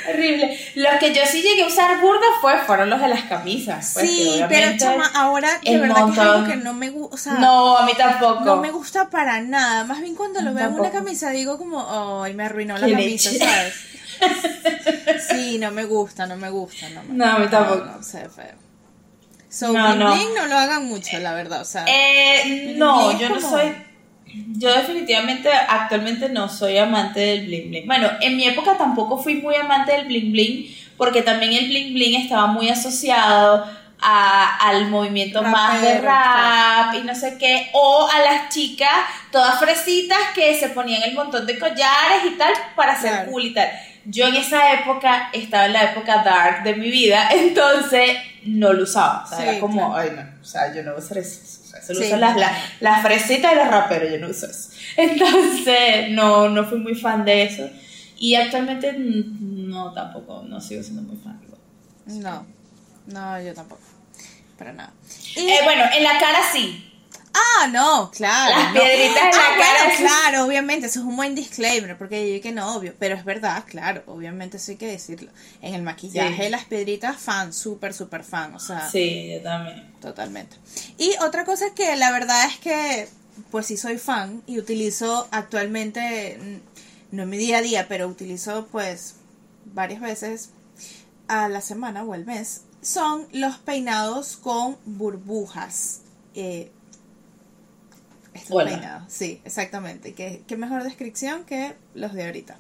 horrible. 0.09 0.59
Los 0.75 0.97
que 1.01 1.13
yo 1.15 1.23
sí 1.27 1.41
llegué 1.41 1.63
a 1.63 1.67
usar 1.67 1.99
burda 2.01 2.27
fue, 2.43 2.59
fueron 2.59 2.91
los 2.91 3.01
de 3.01 3.09
las 3.09 3.23
camisas. 3.23 3.93
pues, 3.95 4.07
sí, 4.09 4.41
pero 4.51 4.77
chama, 4.77 5.11
ahora 5.15 5.49
de 5.65 5.79
verdad 5.79 6.05
que 6.05 6.13
es 6.13 6.19
algo 6.19 6.47
que 6.47 6.57
no 6.57 6.75
me 6.75 6.91
gusta. 6.91 7.15
O 7.15 7.19
sea, 7.19 7.33
No, 7.41 7.79
a 7.79 7.87
mí 7.87 7.93
tampoco. 7.97 8.45
no 8.45 8.57
me 8.59 8.71
gusta 8.71 9.09
para 9.09 9.41
nada. 9.41 9.85
Más 9.85 10.01
bien 10.03 10.15
cuando 10.15 10.43
lo 10.43 10.53
veo 10.53 10.67
en 10.69 10.75
una 10.79 10.91
camisa 10.91 11.31
digo 11.31 11.57
como, 11.57 12.23
ay, 12.23 12.35
me 12.35 12.45
arruinó 12.45 12.77
la 12.77 12.87
camisa, 12.87 13.31
leche. 13.33 13.45
¿sabes? 13.45 13.75
Sí, 15.29 15.59
no 15.59 15.71
me 15.71 15.85
gusta, 15.85 16.27
no 16.27 16.37
me 16.37 16.51
gusta. 16.51 16.89
No, 16.91 17.03
me- 17.05 17.15
No, 17.15 17.25
a 17.25 17.39
mí 17.39 17.47
tampoco. 17.49 17.85
No, 17.85 18.03
se 18.03 18.23
ve 18.23 18.29
feo. 18.29 18.55
So, 19.49 19.73
No, 19.73 19.95
no. 19.95 20.15
no 20.35 20.47
lo 20.47 20.57
hagan 20.59 20.85
mucho, 20.87 21.19
la 21.19 21.35
verdad. 21.35 21.61
O 21.63 21.65
sea, 21.65 21.85
Eh, 21.89 22.75
no, 22.77 23.19
yo 23.19 23.29
no 23.31 23.41
soy. 23.41 23.73
Yo 24.59 24.75
definitivamente 24.75 25.49
actualmente 25.51 26.29
no 26.29 26.49
soy 26.49 26.77
amante 26.79 27.21
del 27.21 27.47
bling 27.47 27.71
bling. 27.71 27.87
Bueno, 27.87 28.11
en 28.21 28.37
mi 28.37 28.47
época 28.47 28.77
tampoco 28.77 29.17
fui 29.23 29.37
muy 29.37 29.55
amante 29.55 29.93
del 29.93 30.07
bling 30.07 30.33
bling 30.33 30.77
porque 30.99 31.23
también 31.23 31.53
el 31.53 31.69
bling 31.69 31.95
bling 31.95 32.21
estaba 32.23 32.47
muy 32.49 32.69
asociado 32.69 33.65
a- 33.99 34.57
al 34.69 34.89
movimiento 34.91 35.43
más 35.43 35.81
de 35.81 36.01
rap 36.01 36.95
y 36.97 37.01
no 37.03 37.15
sé 37.15 37.39
qué, 37.39 37.71
o 37.73 38.07
a 38.13 38.19
las 38.21 38.49
chicas 38.51 38.91
todas 39.33 39.59
fresitas 39.59 40.19
que 40.35 40.55
se 40.59 40.69
ponían 40.71 41.03
el 41.03 41.15
montón 41.15 41.47
de 41.47 41.59
collares 41.59 42.25
y 42.27 42.37
tal 42.37 42.53
para 42.75 42.93
hacer 42.93 43.11
Claro. 43.13 43.31
cool 43.31 43.47
y 43.47 43.55
tal. 43.55 43.69
Yo 44.09 44.27
en 44.29 44.37
esa 44.37 44.73
época 44.75 45.31
estaba 45.33 45.67
en 45.67 45.73
la 45.73 45.85
época 45.93 46.23
dark 46.23 46.63
de 46.63 46.75
mi 46.77 46.91
vida, 46.91 47.29
entonces 47.33 48.11
no 48.45 48.73
lo 48.73 48.85
usaba. 48.85 49.25
O 49.25 49.29
sea, 49.29 49.39
Sí, 49.39 49.43
era 49.45 49.61
como, 49.61 49.93
claro. 49.93 49.97
ay 49.97 50.11
no, 50.17 50.41
o 50.41 50.45
sea, 50.45 50.73
yo 50.75 50.83
no 50.83 50.95
uso 50.97 51.15
eso. 51.19 51.41
O 51.65 51.69
sea, 51.69 51.83
solo 51.83 52.01
Sí, 52.01 52.07
uso 52.07 52.17
las, 52.17 52.37
las, 52.37 52.53
las 52.81 53.03
fresitas 53.03 53.53
y 53.53 53.57
los 53.57 53.69
raperos, 53.69 54.11
yo 54.11 54.19
no 54.19 54.29
uso 54.29 54.47
eso. 54.47 54.71
Entonces, 54.97 56.11
no, 56.11 56.49
no 56.49 56.65
fui 56.65 56.79
muy 56.79 56.95
fan 56.95 57.25
de 57.25 57.43
eso. 57.45 57.69
Y 58.19 58.35
actualmente, 58.35 58.93
mm, 58.93 59.69
no, 59.69 59.93
tampoco, 59.93 60.43
no 60.47 60.61
sigo 60.61 60.83
siendo 60.83 61.03
muy 61.03 61.17
fan. 61.17 61.41
no, 62.07 62.47
no, 63.07 63.41
yo 63.43 63.53
tampoco. 63.55 63.83
Para 64.59 64.73
nada. 64.73 64.93
Y- 65.35 65.49
Eh, 65.51 65.59
bueno, 65.65 65.85
en 65.95 66.03
la 66.03 66.19
cara 66.19 66.39
sí. 66.53 66.93
Ah, 67.39 67.67
no, 67.69 68.11
claro. 68.11 68.57
Las 68.59 68.75
no. 68.75 68.81
piedritas 68.81 69.23
en 69.25 69.31
la 69.31 69.31
Ah, 69.31 69.57
cara, 69.59 69.79
bueno, 69.83 69.95
eso- 69.95 70.03
claro, 70.05 70.45
obviamente, 70.47 70.87
eso 70.87 71.01
es 71.01 71.05
un 71.07 71.17
buen 71.17 71.35
disclaimer, 71.35 71.99
porque 71.99 72.21
yo 72.21 72.27
dije 72.27 72.41
que 72.41 72.53
no, 72.53 72.75
obvio, 72.77 72.95
pero 72.99 73.15
es 73.15 73.25
verdad, 73.25 73.65
claro, 73.67 74.03
obviamente 74.07 74.57
eso 74.57 74.71
hay 74.73 74.77
que 74.79 74.87
decirlo. 74.87 75.31
En 75.61 75.75
el 75.75 75.83
maquillaje, 75.83 76.45
Sí. 76.45 76.51
las 76.51 76.65
piedritas, 76.65 77.17
fan, 77.19 77.53
súper, 77.53 77.93
súper 77.95 78.25
fan, 78.25 78.55
o 78.55 78.59
sea, 78.61 78.89
Sí, 78.91 79.31
yo 79.35 79.43
también. 79.43 79.93
totalmente. 80.01 80.57
Y 80.99 81.13
otra 81.25 81.45
cosa 81.45 81.67
que 81.75 81.95
la 81.97 82.11
verdad 82.13 82.47
es 82.47 82.59
que, 82.59 83.09
pues 83.51 83.67
sí 83.67 83.77
soy 83.77 83.99
fan 83.99 84.43
y 84.47 84.59
utilizo 84.59 85.29
actualmente, 85.31 86.39
mm, 86.41 87.17
no 87.17 87.23
en 87.25 87.29
mi 87.29 87.37
día 87.37 87.59
a 87.59 87.63
día, 87.63 87.87
pero 87.89 88.09
utilizo 88.09 88.67
pues 88.73 89.17
varias 89.75 90.01
veces 90.01 90.51
a 91.29 91.49
la 91.49 91.61
semana 91.61 92.03
o 92.05 92.13
al 92.15 92.25
mes, 92.25 92.63
son 92.83 93.27
los 93.33 93.57
peinados 93.59 94.37
con 94.37 94.77
burbujas. 94.85 96.01
Eh, 96.35 96.71
estos 98.37 98.57
Hola. 98.57 98.71
peinados, 98.71 99.13
sí, 99.13 99.41
exactamente. 99.45 100.15
¿Qué, 100.15 100.43
qué 100.47 100.57
mejor 100.57 100.85
descripción 100.85 101.45
que 101.45 101.75
los 101.97 102.13
de 102.13 102.25
ahorita. 102.27 102.57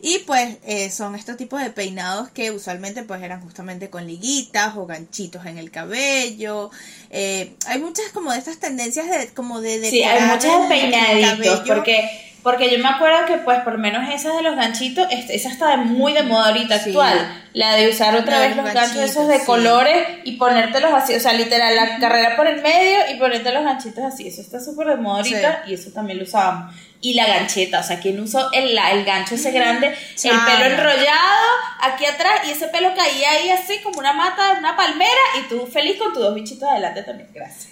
Y 0.00 0.18
pues 0.20 0.56
eh, 0.64 0.90
son 0.90 1.14
estos 1.14 1.36
tipos 1.36 1.60
de 1.60 1.70
peinados 1.70 2.30
que 2.30 2.50
usualmente 2.50 3.02
pues 3.02 3.22
eran 3.22 3.40
justamente 3.40 3.90
con 3.90 4.06
liguitas 4.06 4.76
o 4.76 4.86
ganchitos 4.86 5.46
en 5.46 5.58
el 5.58 5.70
cabello. 5.70 6.70
Eh, 7.10 7.54
hay 7.66 7.78
muchas 7.80 8.06
como 8.12 8.32
de 8.32 8.38
estas 8.38 8.58
tendencias 8.58 9.08
de 9.08 9.28
como 9.34 9.60
de 9.60 9.90
Sí, 9.90 10.02
hay 10.02 10.18
el 10.22 10.68
peinaditos, 10.68 11.60
porque, 11.66 12.08
porque 12.42 12.70
yo 12.70 12.78
me 12.78 12.88
acuerdo 12.88 13.26
que, 13.26 13.38
pues, 13.38 13.60
por 13.60 13.74
lo 13.74 13.78
menos 13.78 14.08
esas 14.12 14.36
de 14.36 14.42
los 14.42 14.56
ganchitos, 14.56 15.06
esa 15.10 15.48
está 15.48 15.76
muy 15.76 16.12
de 16.12 16.22
moda 16.22 16.48
ahorita 16.48 16.78
Sí. 16.78 16.90
actual. 16.90 17.42
La 17.52 17.74
de 17.74 17.88
usar 17.88 18.14
otra 18.14 18.38
La 18.38 18.46
vez 18.46 18.56
los 18.56 18.72
ganchos 18.72 18.96
esos 18.96 19.26
de 19.26 19.38
sí. 19.40 19.46
colores 19.46 20.06
y 20.24 20.36
ponértelos 20.36 20.92
así, 20.92 21.14
o 21.14 21.20
sea, 21.20 21.32
literal, 21.32 21.74
la 21.74 21.98
carrera 21.98 22.36
por 22.36 22.46
el 22.46 22.62
medio 22.62 22.98
y 23.12 23.18
ponerte 23.18 23.52
los 23.52 23.64
ganchitos 23.64 24.04
así. 24.04 24.28
Eso 24.28 24.40
está 24.40 24.60
súper 24.60 24.86
de 24.88 24.96
moda 24.96 25.16
ahorita 25.18 25.64
y 25.66 25.74
eso 25.74 25.90
también 25.92 26.18
lo 26.18 26.24
usábamos. 26.24 26.74
Y 27.00 27.14
la 27.14 27.26
gancheta, 27.26 27.80
o 27.80 27.82
sea, 27.82 28.00
quien 28.00 28.18
usó 28.20 28.50
el, 28.52 28.74
la- 28.74 28.90
el 28.92 29.04
gancho 29.04 29.34
ese 29.36 29.50
grande, 29.52 29.88
el 29.88 30.30
pelo 30.40 30.64
enrollado 30.64 31.46
aquí 31.80 32.04
atrás 32.06 32.40
y 32.46 32.50
ese 32.50 32.66
pelo 32.68 32.92
caía 32.94 33.30
ahí 33.30 33.50
así 33.50 33.78
como 33.82 33.98
una 34.00 34.12
mata 34.12 34.54
de 34.54 34.58
una 34.60 34.76
palmera 34.76 35.10
y 35.40 35.48
tú 35.48 35.66
feliz 35.66 35.96
con 35.96 36.12
tus 36.12 36.22
dos 36.22 36.34
bichitos 36.34 36.68
adelante 36.68 37.02
también. 37.02 37.28
Gracias. 37.32 37.68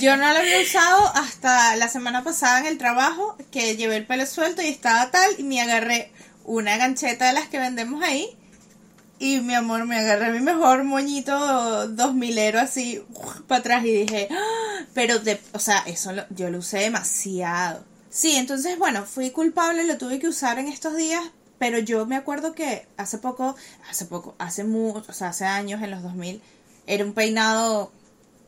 Yo 0.00 0.16
no 0.16 0.32
lo 0.32 0.38
había 0.38 0.60
usado 0.60 1.12
hasta 1.14 1.76
la 1.76 1.88
semana 1.88 2.22
pasada 2.22 2.60
en 2.60 2.66
el 2.66 2.78
trabajo, 2.78 3.36
que 3.50 3.76
llevé 3.76 3.96
el 3.96 4.06
pelo 4.06 4.26
suelto 4.26 4.62
y 4.62 4.66
estaba 4.66 5.10
tal, 5.10 5.30
y 5.38 5.42
me 5.42 5.60
agarré 5.60 6.12
una 6.44 6.76
gancheta 6.76 7.26
de 7.26 7.32
las 7.32 7.48
que 7.48 7.58
vendemos 7.58 8.02
ahí. 8.02 8.28
Y 9.18 9.40
mi 9.40 9.54
amor, 9.54 9.84
me 9.84 9.98
agarré 9.98 10.32
mi 10.32 10.40
mejor 10.40 10.84
moñito 10.84 11.88
dos 11.88 12.14
milero 12.14 12.58
así 12.58 13.04
para 13.46 13.60
atrás 13.60 13.84
y 13.84 13.92
dije, 13.92 14.28
"Ah", 14.30 14.84
pero 14.94 15.18
de, 15.18 15.38
o 15.52 15.58
sea, 15.58 15.82
eso 15.86 16.10
yo 16.30 16.48
lo 16.50 16.58
usé 16.58 16.78
demasiado. 16.78 17.84
Sí, 18.08 18.36
entonces 18.36 18.78
bueno, 18.78 19.04
fui 19.04 19.30
culpable, 19.30 19.84
lo 19.84 19.98
tuve 19.98 20.18
que 20.18 20.28
usar 20.28 20.58
en 20.58 20.68
estos 20.68 20.96
días, 20.96 21.22
pero 21.58 21.78
yo 21.78 22.06
me 22.06 22.16
acuerdo 22.16 22.54
que 22.54 22.86
hace 22.96 23.18
poco, 23.18 23.54
hace 23.90 24.06
poco, 24.06 24.34
hace 24.38 24.64
mucho, 24.64 25.12
o 25.12 25.24
hace 25.24 25.44
años 25.44 25.82
en 25.82 25.90
los 25.90 26.02
2000, 26.02 26.40
era 26.86 27.04
un 27.04 27.12
peinado 27.12 27.92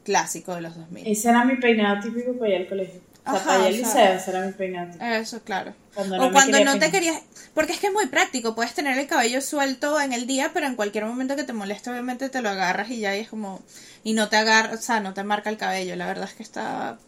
clásico 0.04 0.54
de 0.54 0.62
los 0.62 0.76
2000. 0.76 1.06
Ese 1.06 1.28
era 1.28 1.44
mi 1.44 1.56
peinado 1.56 2.00
típico 2.02 2.32
para 2.38 2.50
ir 2.50 2.56
al 2.62 2.68
colegio. 2.68 3.00
O 3.24 3.30
sea, 3.30 3.34
Ajá, 3.36 3.44
para 3.44 3.60
ir 3.60 3.66
al 3.66 3.76
liceo, 3.76 4.12
ese 4.14 4.30
era 4.30 4.46
mi 4.46 4.52
peinado 4.52 4.86
típico. 4.92 5.04
Eso, 5.04 5.42
claro. 5.42 5.74
Cuando 5.94 6.16
no 6.16 6.26
o 6.26 6.32
cuando 6.32 6.64
no 6.64 6.78
te 6.78 6.90
querías... 6.90 7.20
Porque 7.54 7.72
es 7.72 7.80
que 7.80 7.88
es 7.88 7.92
muy 7.92 8.06
práctico, 8.06 8.54
puedes 8.54 8.74
tener 8.74 8.98
el 8.98 9.06
cabello 9.06 9.40
suelto 9.40 10.00
en 10.00 10.12
el 10.12 10.26
día, 10.26 10.50
pero 10.54 10.66
en 10.66 10.74
cualquier 10.74 11.04
momento 11.04 11.36
que 11.36 11.44
te 11.44 11.52
moleste, 11.52 11.90
obviamente 11.90 12.30
te 12.30 12.40
lo 12.40 12.48
agarras 12.48 12.90
y 12.90 13.00
ya 13.00 13.16
y 13.16 13.20
es 13.20 13.28
como... 13.28 13.60
Y 14.02 14.14
no 14.14 14.28
te 14.28 14.36
agarra, 14.36 14.74
o 14.74 14.78
sea, 14.78 15.00
no 15.00 15.14
te 15.14 15.22
marca 15.22 15.50
el 15.50 15.58
cabello. 15.58 15.94
La 15.96 16.06
verdad 16.06 16.28
es 16.28 16.34
que 16.34 16.42
está 16.42 16.98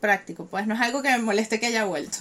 práctico, 0.00 0.46
pues 0.46 0.66
no 0.66 0.74
es 0.74 0.80
algo 0.80 1.00
que 1.00 1.10
me 1.10 1.18
moleste 1.18 1.60
que 1.60 1.66
haya 1.66 1.84
vuelto. 1.84 2.18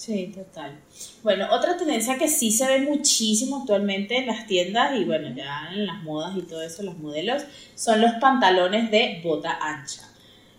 Sí, 0.00 0.32
total. 0.34 0.80
Bueno, 1.22 1.48
otra 1.50 1.76
tendencia 1.76 2.16
que 2.16 2.26
sí 2.26 2.50
se 2.50 2.66
ve 2.66 2.80
muchísimo 2.80 3.58
actualmente 3.58 4.16
en 4.16 4.28
las 4.28 4.46
tiendas 4.46 4.98
y 4.98 5.04
bueno, 5.04 5.28
ya 5.36 5.68
en 5.74 5.86
las 5.86 6.02
modas 6.02 6.34
y 6.38 6.40
todo 6.40 6.62
eso, 6.62 6.82
los 6.82 6.96
modelos, 6.96 7.42
son 7.74 8.00
los 8.00 8.12
pantalones 8.12 8.90
de 8.90 9.20
bota 9.22 9.58
ancha. 9.60 10.08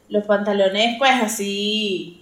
Los 0.09 0.25
pantalones, 0.25 0.95
pues 0.99 1.13
así, 1.23 2.21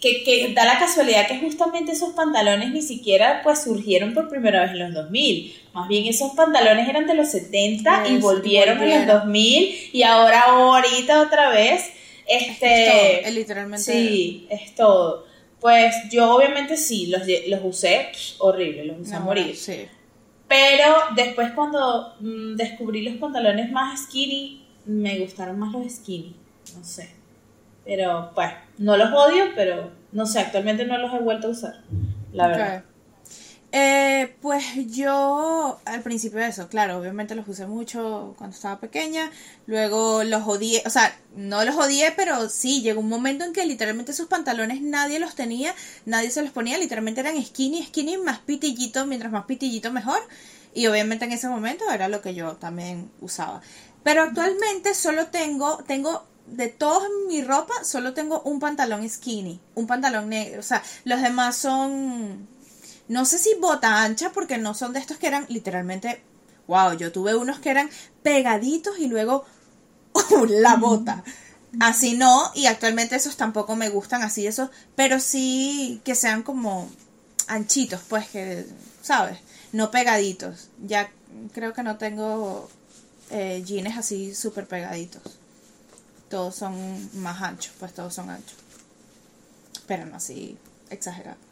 que, 0.00 0.24
que 0.24 0.54
da 0.54 0.64
la 0.64 0.80
casualidad 0.80 1.28
que 1.28 1.38
justamente 1.38 1.92
esos 1.92 2.14
pantalones 2.14 2.72
ni 2.72 2.82
siquiera 2.82 3.42
pues 3.44 3.62
surgieron 3.62 4.12
por 4.12 4.28
primera 4.28 4.62
vez 4.62 4.72
en 4.72 4.80
los 4.80 4.92
2000. 4.92 5.54
Más 5.72 5.86
bien 5.86 6.06
esos 6.06 6.32
pantalones 6.32 6.88
eran 6.88 7.06
de 7.06 7.14
los 7.14 7.28
70 7.28 8.08
y 8.08 8.18
volvieron 8.18 8.82
en 8.82 8.90
los 8.90 9.06
volvieron. 9.06 9.20
2000 9.20 9.90
y 9.92 10.02
ahora 10.02 10.42
ahorita 10.48 11.22
otra 11.22 11.48
vez. 11.50 11.92
Este, 12.26 12.86
Es 12.86 12.90
todo, 12.90 13.28
es 13.28 13.34
literalmente... 13.36 13.84
Sí, 13.84 14.48
es 14.50 14.74
todo. 14.74 15.25
Pues 15.66 15.96
yo 16.12 16.32
obviamente 16.32 16.76
sí, 16.76 17.08
los, 17.08 17.22
los 17.48 17.60
usé 17.64 18.12
horrible, 18.38 18.84
los 18.84 19.00
usé 19.00 19.16
a 19.16 19.18
morir. 19.18 19.56
Sí. 19.56 19.88
Pero 20.46 20.94
después 21.16 21.50
cuando 21.56 22.14
mm, 22.20 22.54
descubrí 22.54 23.02
los 23.02 23.16
pantalones 23.16 23.72
más 23.72 24.04
skinny, 24.04 24.64
me 24.84 25.18
gustaron 25.18 25.58
más 25.58 25.72
los 25.72 25.92
skinny, 25.92 26.36
no 26.78 26.84
sé. 26.84 27.10
Pero 27.84 28.30
pues, 28.32 28.48
no 28.78 28.96
los 28.96 29.12
odio, 29.12 29.46
pero 29.56 29.90
no 30.12 30.24
sé, 30.24 30.38
actualmente 30.38 30.84
no 30.84 30.98
los 30.98 31.12
he 31.12 31.18
vuelto 31.18 31.48
a 31.48 31.50
usar, 31.50 31.80
la 32.32 32.46
verdad. 32.46 32.84
Eh, 33.78 34.34
pues 34.40 34.64
yo 34.86 35.78
al 35.84 36.00
principio 36.00 36.38
eso, 36.40 36.66
claro, 36.66 36.96
obviamente 36.96 37.34
los 37.34 37.46
usé 37.46 37.66
mucho 37.66 38.34
cuando 38.38 38.56
estaba 38.56 38.80
pequeña, 38.80 39.30
luego 39.66 40.24
los 40.24 40.48
odié, 40.48 40.82
o 40.86 40.88
sea, 40.88 41.14
no 41.36 41.62
los 41.62 41.76
odié, 41.76 42.10
pero 42.12 42.48
sí, 42.48 42.80
llegó 42.80 43.00
un 43.00 43.10
momento 43.10 43.44
en 43.44 43.52
que 43.52 43.66
literalmente 43.66 44.14
sus 44.14 44.28
pantalones 44.28 44.80
nadie 44.80 45.18
los 45.18 45.34
tenía, 45.34 45.74
nadie 46.06 46.30
se 46.30 46.40
los 46.40 46.52
ponía, 46.52 46.78
literalmente 46.78 47.20
eran 47.20 47.44
skinny, 47.44 47.84
skinny, 47.84 48.16
más 48.16 48.38
pitillito, 48.38 49.04
mientras 49.04 49.30
más 49.30 49.44
pitillito 49.44 49.92
mejor, 49.92 50.22
y 50.72 50.86
obviamente 50.86 51.26
en 51.26 51.32
ese 51.32 51.48
momento 51.48 51.84
era 51.92 52.08
lo 52.08 52.22
que 52.22 52.34
yo 52.34 52.54
también 52.56 53.10
usaba. 53.20 53.60
Pero 54.02 54.22
actualmente 54.22 54.94
solo 54.94 55.26
tengo, 55.26 55.84
tengo 55.86 56.24
de 56.46 56.68
toda 56.68 57.06
mi 57.28 57.42
ropa, 57.42 57.74
solo 57.84 58.14
tengo 58.14 58.40
un 58.40 58.58
pantalón 58.58 59.06
skinny, 59.06 59.60
un 59.74 59.86
pantalón 59.86 60.30
negro, 60.30 60.60
o 60.60 60.62
sea, 60.62 60.82
los 61.04 61.20
demás 61.20 61.58
son 61.58 62.55
no 63.08 63.24
sé 63.24 63.38
si 63.38 63.54
bota 63.54 64.02
ancha, 64.02 64.32
porque 64.32 64.58
no 64.58 64.74
son 64.74 64.92
de 64.92 64.98
estos 64.98 65.18
que 65.18 65.28
eran 65.28 65.46
literalmente, 65.48 66.22
wow, 66.66 66.92
yo 66.94 67.12
tuve 67.12 67.34
unos 67.34 67.60
que 67.60 67.70
eran 67.70 67.88
pegaditos 68.22 68.98
y 68.98 69.06
luego 69.06 69.44
la 70.48 70.76
bota. 70.76 71.22
Así 71.80 72.16
no, 72.16 72.50
y 72.54 72.66
actualmente 72.66 73.16
esos 73.16 73.36
tampoco 73.36 73.76
me 73.76 73.90
gustan 73.90 74.22
así, 74.22 74.46
esos, 74.46 74.70
pero 74.94 75.20
sí 75.20 76.00
que 76.04 76.14
sean 76.14 76.42
como 76.42 76.88
anchitos, 77.48 78.00
pues 78.08 78.28
que, 78.28 78.66
¿sabes? 79.02 79.38
No 79.72 79.90
pegaditos. 79.90 80.70
Ya 80.84 81.10
creo 81.52 81.74
que 81.74 81.82
no 81.82 81.98
tengo 81.98 82.68
eh, 83.30 83.62
jeans 83.64 83.98
así 83.98 84.34
súper 84.34 84.66
pegaditos. 84.66 85.38
Todos 86.30 86.56
son 86.56 86.74
más 87.20 87.42
anchos, 87.42 87.74
pues 87.78 87.92
todos 87.92 88.14
son 88.14 88.30
anchos. 88.30 88.56
Pero 89.86 90.06
no 90.06 90.16
así 90.16 90.56
exagerado 90.90 91.45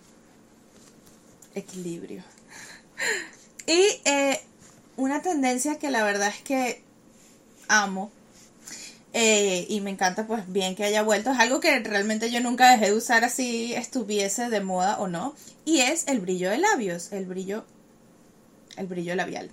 equilibrio. 1.54 2.22
Y 3.66 3.98
eh, 4.04 4.42
una 4.98 5.22
tendencia 5.22 5.78
que 5.78 5.90
la 5.90 6.04
verdad 6.04 6.28
es 6.28 6.42
que 6.42 6.82
amo 7.66 8.12
eh, 9.16 9.64
y 9.68 9.80
me 9.80 9.90
encanta 9.90 10.26
pues 10.26 10.42
bien 10.52 10.74
que 10.74 10.82
haya 10.82 11.02
vuelto, 11.02 11.30
es 11.30 11.38
algo 11.38 11.60
que 11.60 11.78
realmente 11.78 12.32
yo 12.32 12.40
nunca 12.40 12.72
dejé 12.72 12.86
de 12.86 12.94
usar 12.94 13.24
así 13.24 13.72
estuviese 13.72 14.50
de 14.50 14.60
moda 14.60 14.98
o 14.98 15.06
no, 15.06 15.36
y 15.64 15.82
es 15.82 16.08
el 16.08 16.20
brillo 16.20 16.50
de 16.50 16.58
labios, 16.58 17.12
el 17.12 17.24
brillo, 17.24 17.64
el 18.76 18.88
brillo 18.88 19.14
labial. 19.14 19.52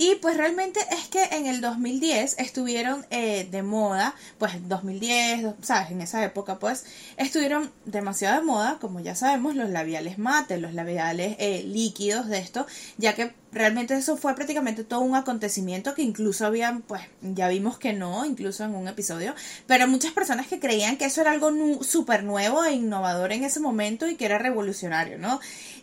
Y 0.00 0.14
pues 0.14 0.38
realmente 0.38 0.80
es 0.92 1.08
que 1.08 1.22
en 1.24 1.44
el 1.44 1.60
2010 1.60 2.36
estuvieron 2.38 3.04
eh, 3.10 3.46
de 3.50 3.62
moda, 3.62 4.14
pues 4.38 4.66
2010, 4.66 5.56
¿sabes? 5.60 5.90
En 5.90 6.00
esa 6.00 6.24
época 6.24 6.58
pues 6.58 6.86
estuvieron 7.18 7.70
demasiado 7.84 8.40
de 8.40 8.46
moda, 8.46 8.78
como 8.80 9.00
ya 9.00 9.14
sabemos, 9.14 9.56
los 9.56 9.68
labiales 9.68 10.16
mate, 10.16 10.56
los 10.56 10.72
labiales 10.72 11.36
eh, 11.38 11.64
líquidos 11.66 12.28
de 12.28 12.38
esto, 12.38 12.66
ya 12.96 13.14
que 13.14 13.34
realmente 13.52 13.94
eso 13.94 14.16
fue 14.16 14.34
prácticamente 14.34 14.84
todo 14.84 15.00
un 15.00 15.16
acontecimiento 15.16 15.92
que 15.92 16.00
incluso 16.00 16.46
habían, 16.46 16.80
pues 16.80 17.02
ya 17.20 17.48
vimos 17.48 17.76
que 17.76 17.92
no, 17.92 18.24
incluso 18.24 18.64
en 18.64 18.74
un 18.74 18.88
episodio, 18.88 19.34
pero 19.66 19.86
muchas 19.86 20.12
personas 20.12 20.46
que 20.46 20.60
creían 20.60 20.96
que 20.96 21.04
eso 21.04 21.20
era 21.20 21.32
algo 21.32 21.50
súper 21.82 22.24
nuevo 22.24 22.64
e 22.64 22.72
innovador 22.72 23.32
en 23.32 23.44
ese 23.44 23.60
momento 23.60 24.08
y 24.08 24.16
que 24.16 24.24
era 24.24 24.38
revolucionario, 24.38 25.18
¿no? 25.18 25.40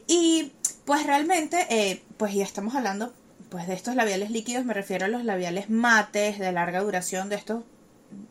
Y 0.08 0.54
pues 0.86 1.06
realmente, 1.06 1.68
eh, 1.70 2.02
pues 2.18 2.34
ya 2.34 2.44
estamos 2.44 2.74
hablando 2.74 3.14
pues 3.50 3.68
de 3.68 3.74
estos 3.74 3.96
labiales 3.96 4.32
líquidos 4.32 4.66
me 4.66 4.74
refiero 4.74 5.06
a 5.06 5.10
los 5.10 5.24
labiales 5.24 5.70
mates 5.70 6.40
de 6.40 6.52
larga 6.52 6.82
duración 6.82 7.30
de 7.30 7.36
estos 7.36 7.64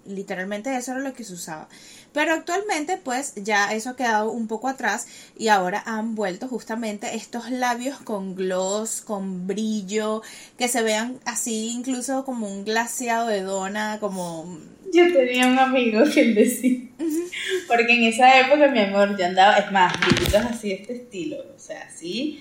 literalmente 0.06 0.74
eso 0.74 0.92
era 0.92 1.00
lo 1.00 1.12
que 1.12 1.24
se 1.24 1.34
usaba. 1.34 1.68
Pero 2.12 2.32
actualmente 2.32 2.96
pues 2.96 3.34
ya 3.36 3.72
eso 3.74 3.90
ha 3.90 3.96
quedado 3.96 4.30
un 4.30 4.48
poco 4.48 4.68
atrás 4.68 5.06
y 5.38 5.48
ahora 5.48 5.82
han 5.84 6.14
vuelto 6.14 6.48
justamente 6.48 7.14
estos 7.14 7.50
labios 7.50 7.98
con 7.98 8.34
gloss, 8.34 9.02
con 9.02 9.46
brillo, 9.46 10.22
que 10.58 10.68
se 10.68 10.82
vean 10.82 11.18
así 11.24 11.68
incluso 11.68 12.24
como 12.24 12.48
un 12.48 12.64
glaseado 12.64 13.28
de 13.28 13.42
dona, 13.42 13.98
como... 14.00 14.58
Yo 14.92 15.12
tenía 15.12 15.48
un 15.48 15.58
amigo 15.58 16.04
que 16.14 16.32
decía, 16.32 16.80
porque 17.66 17.92
en 17.92 18.04
esa 18.04 18.40
época 18.40 18.68
mi 18.68 18.80
amor 18.80 19.18
yo 19.18 19.26
andaba, 19.26 19.56
es 19.56 19.70
más, 19.72 19.92
así 20.50 20.68
de 20.68 20.74
este 20.76 20.96
estilo, 20.96 21.36
o 21.54 21.58
sea, 21.58 21.88
así 21.92 22.40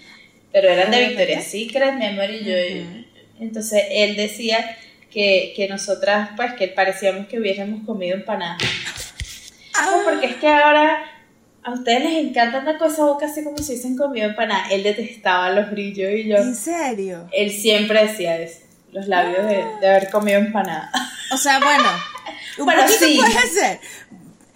pero 0.56 0.70
eran 0.70 0.90
de 0.90 1.08
Victoria's 1.08 1.44
Secret, 1.44 1.96
mi 1.96 2.06
amor 2.06 2.30
y 2.30 2.46
yo. 2.46 2.54
Entonces 3.42 3.84
él 3.92 4.16
decía 4.16 4.78
que, 5.12 5.52
que, 5.54 5.68
nosotras, 5.68 6.30
pues, 6.38 6.54
que 6.54 6.70
parecíamos 6.70 7.28
que 7.28 7.42
hubiésemos 7.42 7.86
comido 7.86 8.16
empanada. 8.16 8.58
Ah. 9.74 10.00
porque 10.06 10.28
es 10.28 10.36
que 10.38 10.48
ahora 10.48 11.04
a 11.62 11.74
ustedes 11.74 12.06
les 12.06 12.26
encanta 12.26 12.60
andar 12.60 12.78
con 12.78 12.90
esa 12.90 13.04
boca 13.04 13.26
así 13.26 13.44
como 13.44 13.58
si 13.58 13.74
hubiesen 13.74 13.98
comido 13.98 14.30
empanada. 14.30 14.70
Él 14.72 14.84
detestaba 14.84 15.50
los 15.50 15.72
brillos 15.72 16.10
y 16.14 16.30
yo. 16.30 16.38
¿En 16.38 16.56
serio? 16.56 17.28
Él 17.34 17.52
siempre 17.52 18.08
decía 18.08 18.38
eso, 18.38 18.62
los 18.94 19.10
labios 19.10 19.46
de, 19.48 19.62
de 19.82 19.90
haber 19.90 20.10
comido 20.10 20.40
empanada. 20.40 20.90
O 21.34 21.38
sea, 21.38 21.60
bueno, 21.60 21.90
un 22.60 22.66
bueno, 22.66 22.84
poquito 22.84 23.06
sí. 23.06 23.20
puede 23.20 23.50
ser. 23.50 23.80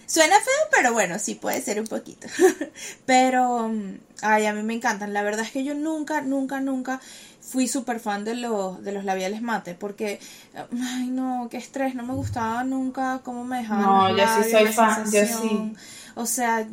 Suena 0.09 0.37
feo, 0.37 0.69
pero 0.71 0.91
bueno, 0.91 1.19
sí 1.19 1.35
puede 1.35 1.61
ser 1.61 1.79
un 1.79 1.85
poquito. 1.85 2.27
pero, 3.05 3.69
mm, 3.69 3.99
ay, 4.23 4.47
a 4.47 4.53
mí 4.53 4.63
me 4.63 4.73
encantan. 4.73 5.13
La 5.13 5.21
verdad 5.21 5.45
es 5.45 5.51
que 5.51 5.63
yo 5.63 5.75
nunca, 5.75 6.21
nunca, 6.21 6.59
nunca 6.59 6.99
fui 7.41 7.67
súper 7.67 7.99
fan 7.99 8.25
de 8.25 8.33
los, 8.33 8.83
de 8.83 8.91
los 8.91 9.05
labiales 9.05 9.43
mate, 9.43 9.75
porque, 9.75 10.19
ay, 10.55 11.09
no, 11.09 11.47
qué 11.51 11.57
estrés, 11.57 11.93
no 11.93 12.03
me 12.03 12.13
gustaba 12.15 12.63
nunca 12.63 13.21
cómo 13.23 13.45
me 13.45 13.57
dejaban. 13.57 13.85
No, 13.85 14.17
yo 14.17 14.23
sí 14.43 14.49
soy 14.49 14.65
fan, 14.73 15.11
yo 15.11 15.25
sí. 15.25 15.73
O 16.15 16.25
sea, 16.25 16.67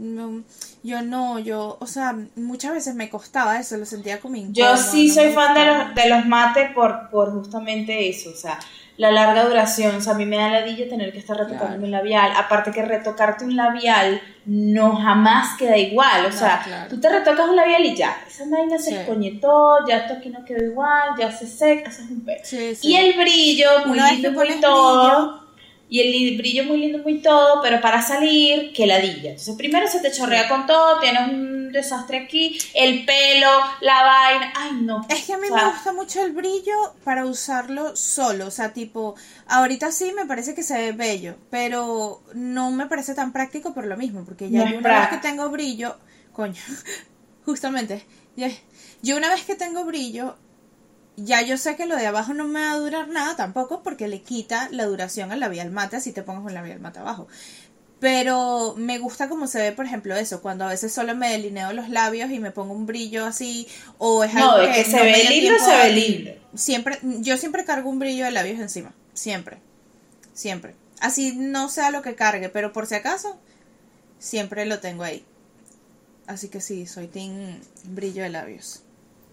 yo 0.83 1.03
no, 1.03 1.39
yo, 1.39 1.77
o 1.79 1.87
sea, 1.87 2.17
muchas 2.37 2.73
veces 2.73 2.95
me 2.95 3.11
costaba 3.11 3.61
eso, 3.61 3.77
lo 3.77 3.85
sentía 3.85 4.19
como 4.19 4.37
incómodo. 4.37 4.55
Yo 4.55 4.77
sí 4.79 5.11
soy 5.11 5.33
fan 5.33 5.53
de 5.53 5.67
los, 5.67 5.95
de 5.95 6.09
los 6.09 6.27
mate 6.27 6.71
por, 6.75 7.11
por 7.11 7.33
justamente 7.33 8.09
eso, 8.09 8.31
o 8.31 8.35
sea, 8.35 8.59
la 8.97 9.11
larga 9.11 9.45
duración. 9.45 9.97
O 9.97 10.01
sea, 10.01 10.15
a 10.15 10.17
mí 10.17 10.27
me 10.27 10.37
da 10.37 10.51
ladilla 10.51 10.89
tener 10.89 11.13
que 11.13 11.19
estar 11.19 11.37
retocando 11.37 11.85
un 11.85 11.91
labial. 11.91 12.33
Aparte 12.37 12.71
que 12.71 12.83
retocarte 12.83 13.45
un 13.45 13.57
labial 13.57 14.21
no 14.45 14.97
jamás 14.97 15.57
queda 15.59 15.77
igual. 15.77 16.27
O 16.27 16.33
sea, 16.33 16.87
tú 16.89 17.01
te 17.01 17.09
retocas 17.09 17.49
un 17.49 17.57
labial 17.57 17.85
y 17.85 17.97
ya, 17.97 18.17
esa 18.27 18.45
vaina 18.49 18.79
se 18.79 19.01
escoñetó, 19.01 19.87
ya 19.87 19.99
esto 19.99 20.15
aquí 20.15 20.29
no 20.29 20.45
quedó 20.45 20.65
igual, 20.65 21.11
ya 21.19 21.31
se 21.31 21.47
seca, 21.47 21.91
eso 21.91 22.03
es 22.03 22.11
un 22.11 22.25
pelo. 22.25 22.41
y 22.83 22.95
el 22.95 23.13
brillo, 23.15 23.69
muy 23.87 23.99
lindo, 23.99 24.33
muy 24.33 24.61
todo 24.61 25.47
y 25.89 26.01
el 26.01 26.37
brillo 26.37 26.65
muy 26.65 26.79
lindo, 26.79 26.99
muy 26.99 27.21
todo, 27.21 27.61
pero 27.63 27.81
para 27.81 28.03
salir, 28.03 28.73
que 28.73 28.87
ladilla. 28.87 29.31
Entonces, 29.31 29.55
primero 29.57 29.87
se 29.87 30.01
te 30.01 30.11
chorrea 30.11 30.49
con 30.49 30.67
todo, 30.67 30.99
tienes 30.99 31.29
un 31.29 31.66
desastre 31.73 32.25
aquí, 32.25 32.59
el 32.75 33.05
pelo, 33.05 33.51
la 33.81 34.03
vaina, 34.03 34.53
ay 34.57 34.73
no. 34.83 35.07
Es 35.09 35.25
que 35.25 35.35
a 35.35 35.39
mí 35.39 35.49
me 35.51 35.65
gusta 35.65 35.93
mucho 35.93 36.23
el 36.23 36.33
brillo 36.33 36.95
para 37.05 37.27
usarlo 37.27 37.97
solo, 37.97 38.47
o 38.47 38.51
sea, 38.51 38.73
tipo, 38.73 39.15
ahorita 39.47 39.93
sí 39.93 40.13
me 40.13 40.27
parece 40.27 40.55
que 40.55 40.63
se 40.63 40.75
ve 40.75 40.93
bello, 40.93 41.37
pero 41.51 42.23
no 42.35 42.71
me 42.71 42.87
parece 42.87 43.15
tan 43.15 43.33
práctico 43.33 43.75
por 43.75 43.87
lo 43.87 43.97
mismo, 43.97 44.25
porque 44.25 44.51
ya 44.51 44.63
una 44.63 45.01
vez 45.01 45.09
que 45.09 45.19
tengo 45.19 45.49
brillo, 45.51 45.97
coño, 46.33 46.61
justamente, 47.45 48.05
yo 49.03 49.17
una 49.17 49.29
vez 49.29 49.45
que 49.45 49.55
tengo 49.55 49.85
brillo, 49.85 50.37
ya 51.17 51.41
yo 51.43 51.57
sé 51.57 51.77
que 51.77 51.87
lo 51.87 51.97
de 51.97 52.07
abajo 52.07 52.35
no 52.35 52.47
me 52.47 52.61
va 52.61 52.73
a 52.73 52.79
durar 52.79 53.09
nada 53.09 53.37
tampoco 53.37 53.83
porque 53.83 54.07
le 54.07 54.23
quita 54.23 54.69
la 54.71 54.85
duración 54.85 55.33
al 55.33 55.41
labial 55.41 55.71
mate 55.71 56.01
si 56.01 56.13
te 56.13 56.23
pongas 56.23 56.45
un 56.45 56.55
labial 56.55 56.81
mate 56.81 56.99
abajo. 56.99 57.27
Pero 57.99 58.75
me 58.77 58.99
gusta 58.99 59.29
como 59.29 59.47
se 59.47 59.59
ve, 59.59 59.73
por 59.73 59.87
ejemplo, 59.87 60.15
eso, 60.15 60.43
cuando 60.43 60.65
a 60.65 60.69
veces 60.69 60.93
solo 60.93 61.17
me 61.17 61.31
delineo 61.31 61.73
los 61.73 61.89
labios 61.89 62.31
y 62.31 62.39
me 62.39 62.51
pongo 62.51 62.75
un 62.75 62.85
brillo 62.85 63.25
así, 63.25 63.67
o 63.97 64.23
es 64.23 64.35
algo 64.35 64.71
que, 64.71 64.85
se 64.85 65.03
ve 65.03 65.25
lindo, 65.31 65.55
se 65.59 65.77
ve 65.77 65.93
lindo. 65.93 66.31
Siempre, 66.55 66.99
yo 67.03 67.39
siempre 67.39 67.65
cargo 67.65 67.89
un 67.89 67.99
brillo 67.99 68.27
de 68.27 68.33
labios 68.33 68.61
encima, 68.61 68.95
siempre, 69.15 69.59
siempre. 70.35 70.75
Así 71.01 71.35
no 71.37 71.71
sea 71.71 71.91
lo 71.91 72.03
que 72.03 72.15
cargue, 72.15 72.51
pero 72.51 72.73
por 72.73 72.87
si 72.87 72.97
acaso, 72.97 73.39
siempre 74.19 74.67
lo 74.67 74.79
tengo 74.79 75.03
ahí. 75.03 75.25
Así 76.27 76.49
que 76.49 76.61
sí, 76.61 76.87
soy 76.87 77.07
team 77.07 77.61
brillo 77.85 78.23
de 78.23 78.31
labios. 78.31 78.83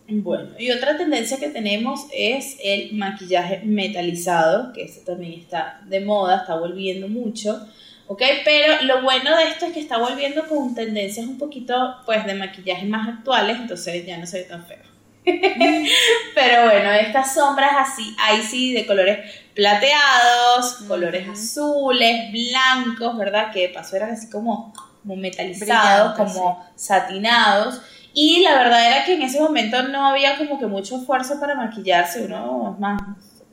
Bueno, 0.08 0.52
y 0.60 0.70
otra 0.72 0.98
tendencia 0.98 1.38
que 1.38 1.50
tenemos 1.50 2.08
es 2.14 2.58
el 2.64 2.94
maquillaje 2.94 3.62
metalizado, 3.64 4.74
que 4.74 4.84
ese 4.84 5.00
también 5.02 5.40
está 5.40 5.82
de 5.88 6.02
moda, 6.02 6.42
está 6.42 6.56
volviendo 6.56 7.08
mucho, 7.08 7.66
¿ok? 8.08 8.22
Pero 8.44 8.84
lo 8.84 9.02
bueno 9.02 9.36
de 9.38 9.46
esto 9.46 9.66
es 9.66 9.74
que 9.74 9.80
está 9.80 9.98
volviendo 9.98 10.48
con 10.48 10.76
tendencias 10.76 11.26
un 11.26 11.38
poquito, 11.38 11.98
pues, 12.06 12.26
de 12.26 12.36
maquillaje 12.36 12.86
más 12.86 13.08
actuales, 13.08 13.58
entonces 13.58 14.06
ya 14.06 14.18
no 14.18 14.26
se 14.26 14.40
ve 14.40 14.44
tan 14.44 14.66
feo. 14.66 14.84
Pero 15.26 16.66
bueno, 16.66 16.92
estas 16.92 17.34
sombras 17.34 17.72
así, 17.78 18.16
ahí 18.20 18.42
sí, 18.42 18.74
de 18.74 18.86
colores 18.86 19.20
plateados, 19.54 20.84
colores 20.88 21.28
azules, 21.30 22.32
blancos, 22.32 23.18
¿verdad? 23.18 23.52
Que 23.52 23.68
de 23.68 23.70
paso 23.70 23.96
eran 23.96 24.12
así 24.12 24.30
como 24.30 24.74
como 25.04 25.18
metalizados, 25.18 26.16
como 26.16 26.66
satinados. 26.76 27.82
Y 28.14 28.42
la 28.42 28.56
verdad 28.56 28.88
era 28.88 29.06
que 29.06 29.16
en 29.16 29.24
ese 29.24 29.40
momento 29.40 29.84
no 29.84 30.08
había 30.08 30.38
como 30.38 30.60
que 30.60 30.68
mucho 30.68 30.98
esfuerzo 30.98 31.40
para 31.40 31.56
maquillarse, 31.56 32.26
uno 32.26 32.76
más 32.80 33.02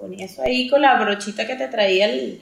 se 0.01 0.07
ponía 0.07 0.27
eso 0.27 0.43
ahí 0.43 0.69
con 0.69 0.83
la 0.83 0.99
brochita 0.99 1.47
que 1.47 1.57
te 1.57 1.69
traía 1.69 2.07
el, 2.07 2.41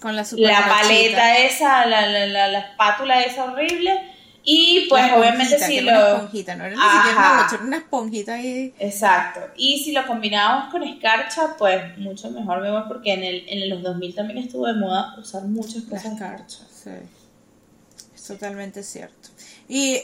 con 0.00 0.16
la, 0.16 0.26
la 0.36 0.68
paleta 0.68 1.38
esa, 1.38 1.86
la, 1.86 2.06
la, 2.06 2.26
la, 2.26 2.48
la 2.48 2.58
espátula 2.60 3.22
esa 3.22 3.44
horrible 3.44 4.16
y 4.48 4.86
pues 4.88 5.02
obviamente 5.12 5.58
si 5.58 5.80
lo... 5.80 5.90
Una 5.90 6.12
esponjita, 6.14 6.54
no 6.54 6.64
era 6.66 6.76
ni 6.76 6.80
siquiera 6.80 7.48
una 7.58 7.66
una 7.66 7.76
esponjita 7.78 8.34
ahí. 8.34 8.72
Exacto. 8.78 9.40
Y 9.56 9.82
si 9.82 9.90
lo 9.90 10.06
combinábamos 10.06 10.70
con 10.70 10.84
escarcha, 10.84 11.56
pues 11.58 11.98
mucho 11.98 12.30
mejor 12.30 12.62
vemos 12.62 12.84
porque 12.86 13.14
en, 13.14 13.24
el, 13.24 13.44
en 13.48 13.68
los 13.70 13.82
2000 13.82 14.14
también 14.14 14.38
estuvo 14.38 14.68
de 14.68 14.74
moda 14.74 15.16
usar 15.18 15.42
muchas 15.42 15.82
cosas 15.82 16.12
escarcha. 16.12 16.58
Sí. 16.70 16.90
Es 18.14 18.22
totalmente 18.22 18.84
cierto. 18.84 19.30
Y 19.68 20.00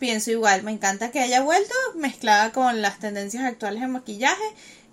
pienso 0.00 0.32
igual, 0.32 0.64
me 0.64 0.72
encanta 0.72 1.12
que 1.12 1.20
haya 1.20 1.42
vuelto 1.42 1.74
mezclada 1.94 2.50
con 2.50 2.82
las 2.82 2.98
tendencias 2.98 3.44
actuales 3.44 3.80
en 3.84 3.92
maquillaje. 3.92 4.42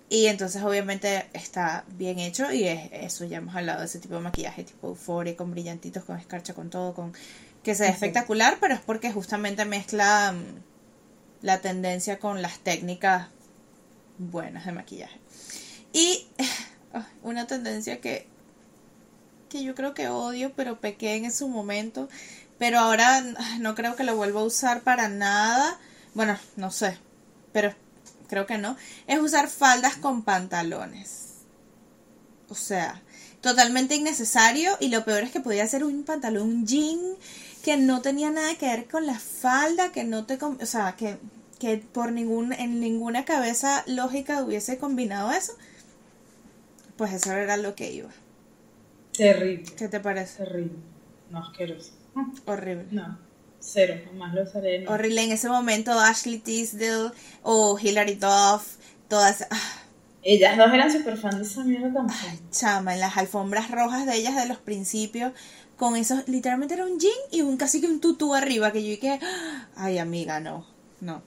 Y 0.08 0.26
entonces 0.26 0.62
obviamente 0.62 1.26
está 1.32 1.84
bien 1.88 2.20
hecho 2.20 2.52
y 2.52 2.64
es 2.64 2.90
eso, 2.92 3.24
ya 3.24 3.38
hemos 3.38 3.56
hablado 3.56 3.80
de 3.80 3.86
ese 3.86 3.98
tipo 3.98 4.14
de 4.14 4.20
maquillaje 4.20 4.62
tipo 4.62 4.88
euforia, 4.88 5.36
con 5.36 5.50
brillantitos, 5.50 6.04
con 6.04 6.16
escarcha, 6.16 6.54
con 6.54 6.70
todo, 6.70 6.94
con 6.94 7.12
que 7.64 7.74
sea 7.74 7.88
espectacular, 7.88 8.58
pero 8.60 8.74
es 8.74 8.80
porque 8.80 9.10
justamente 9.10 9.64
mezcla 9.64 10.32
mm, 10.32 10.62
la 11.42 11.60
tendencia 11.60 12.20
con 12.20 12.40
las 12.40 12.60
técnicas 12.60 13.28
buenas 14.18 14.64
de 14.66 14.72
maquillaje. 14.72 15.18
Y 15.92 16.28
una 17.24 17.48
tendencia 17.48 18.00
que, 18.00 18.28
que 19.48 19.64
yo 19.64 19.74
creo 19.74 19.92
que 19.92 20.08
odio, 20.08 20.52
pero 20.54 20.80
pequé 20.80 21.16
en 21.16 21.32
su 21.32 21.48
momento, 21.48 22.08
pero 22.58 22.78
ahora 22.78 23.22
no 23.58 23.74
creo 23.74 23.96
que 23.96 24.04
lo 24.04 24.14
vuelva 24.14 24.40
a 24.40 24.44
usar 24.44 24.82
para 24.82 25.08
nada. 25.08 25.78
Bueno, 26.14 26.38
no 26.54 26.70
sé, 26.70 26.96
pero 27.52 27.74
creo 28.28 28.46
que 28.46 28.58
no. 28.58 28.76
Es 29.06 29.18
usar 29.18 29.48
faldas 29.48 29.96
con 29.96 30.22
pantalones. 30.22 31.44
O 32.48 32.54
sea, 32.54 33.02
totalmente 33.40 33.94
innecesario 33.94 34.76
y 34.80 34.88
lo 34.88 35.04
peor 35.04 35.22
es 35.22 35.30
que 35.30 35.40
podía 35.40 35.66
ser 35.66 35.84
un 35.84 36.04
pantalón 36.04 36.66
jean 36.66 36.98
que 37.64 37.76
no 37.76 38.00
tenía 38.00 38.30
nada 38.30 38.54
que 38.56 38.66
ver 38.66 38.88
con 38.88 39.06
la 39.06 39.18
falda, 39.18 39.90
que 39.90 40.04
no 40.04 40.24
te, 40.24 40.38
o 40.40 40.66
sea, 40.66 40.94
que, 40.96 41.18
que 41.58 41.78
por 41.78 42.12
ningún, 42.12 42.52
en 42.52 42.80
ninguna 42.80 43.24
cabeza 43.24 43.82
lógica 43.86 44.42
hubiese 44.42 44.78
combinado 44.78 45.32
eso, 45.32 45.54
pues 46.96 47.12
eso 47.12 47.32
era 47.32 47.56
lo 47.56 47.74
que 47.74 47.92
iba. 47.92 48.10
Terrible. 49.12 49.64
¿Qué 49.76 49.88
te 49.88 49.98
parece? 49.98 50.44
Terrible. 50.44 50.78
No, 51.30 51.38
asqueroso. 51.38 51.92
Horrible. 52.46 52.86
No. 52.90 53.25
Cero, 53.66 54.00
nomás 54.06 54.32
lo 54.32 54.44
usaré. 54.44 54.86
Horrible 54.86 55.24
en 55.24 55.32
ese 55.32 55.48
momento 55.48 55.98
Ashley 55.98 56.38
Tisdale 56.38 57.10
o 57.42 57.76
Hilary 57.78 58.14
Duff, 58.14 58.76
todas... 59.08 59.46
Ah. 59.50 59.82
Ellas 60.22 60.56
dos 60.56 60.72
eran 60.72 60.90
súper 60.90 61.16
fan 61.16 61.36
de 61.38 61.44
esa 61.44 61.64
mierda 61.64 61.92
también. 61.92 62.50
chama, 62.50 62.94
en 62.94 63.00
las 63.00 63.16
alfombras 63.16 63.70
rojas 63.70 64.06
de 64.06 64.16
ellas 64.16 64.36
de 64.36 64.46
los 64.48 64.58
principios, 64.58 65.32
con 65.76 65.96
esos, 65.96 66.26
literalmente 66.28 66.74
era 66.74 66.84
un 66.84 66.98
jean 66.98 67.12
y 67.30 67.42
un 67.42 67.56
casi 67.56 67.80
que 67.80 67.86
un 67.86 68.00
tutú 68.00 68.34
arriba, 68.34 68.72
que 68.72 68.82
yo 68.82 68.90
dije, 68.90 69.20
ay 69.76 69.98
amiga, 69.98 70.40
no, 70.40 70.66
no. 71.00 71.22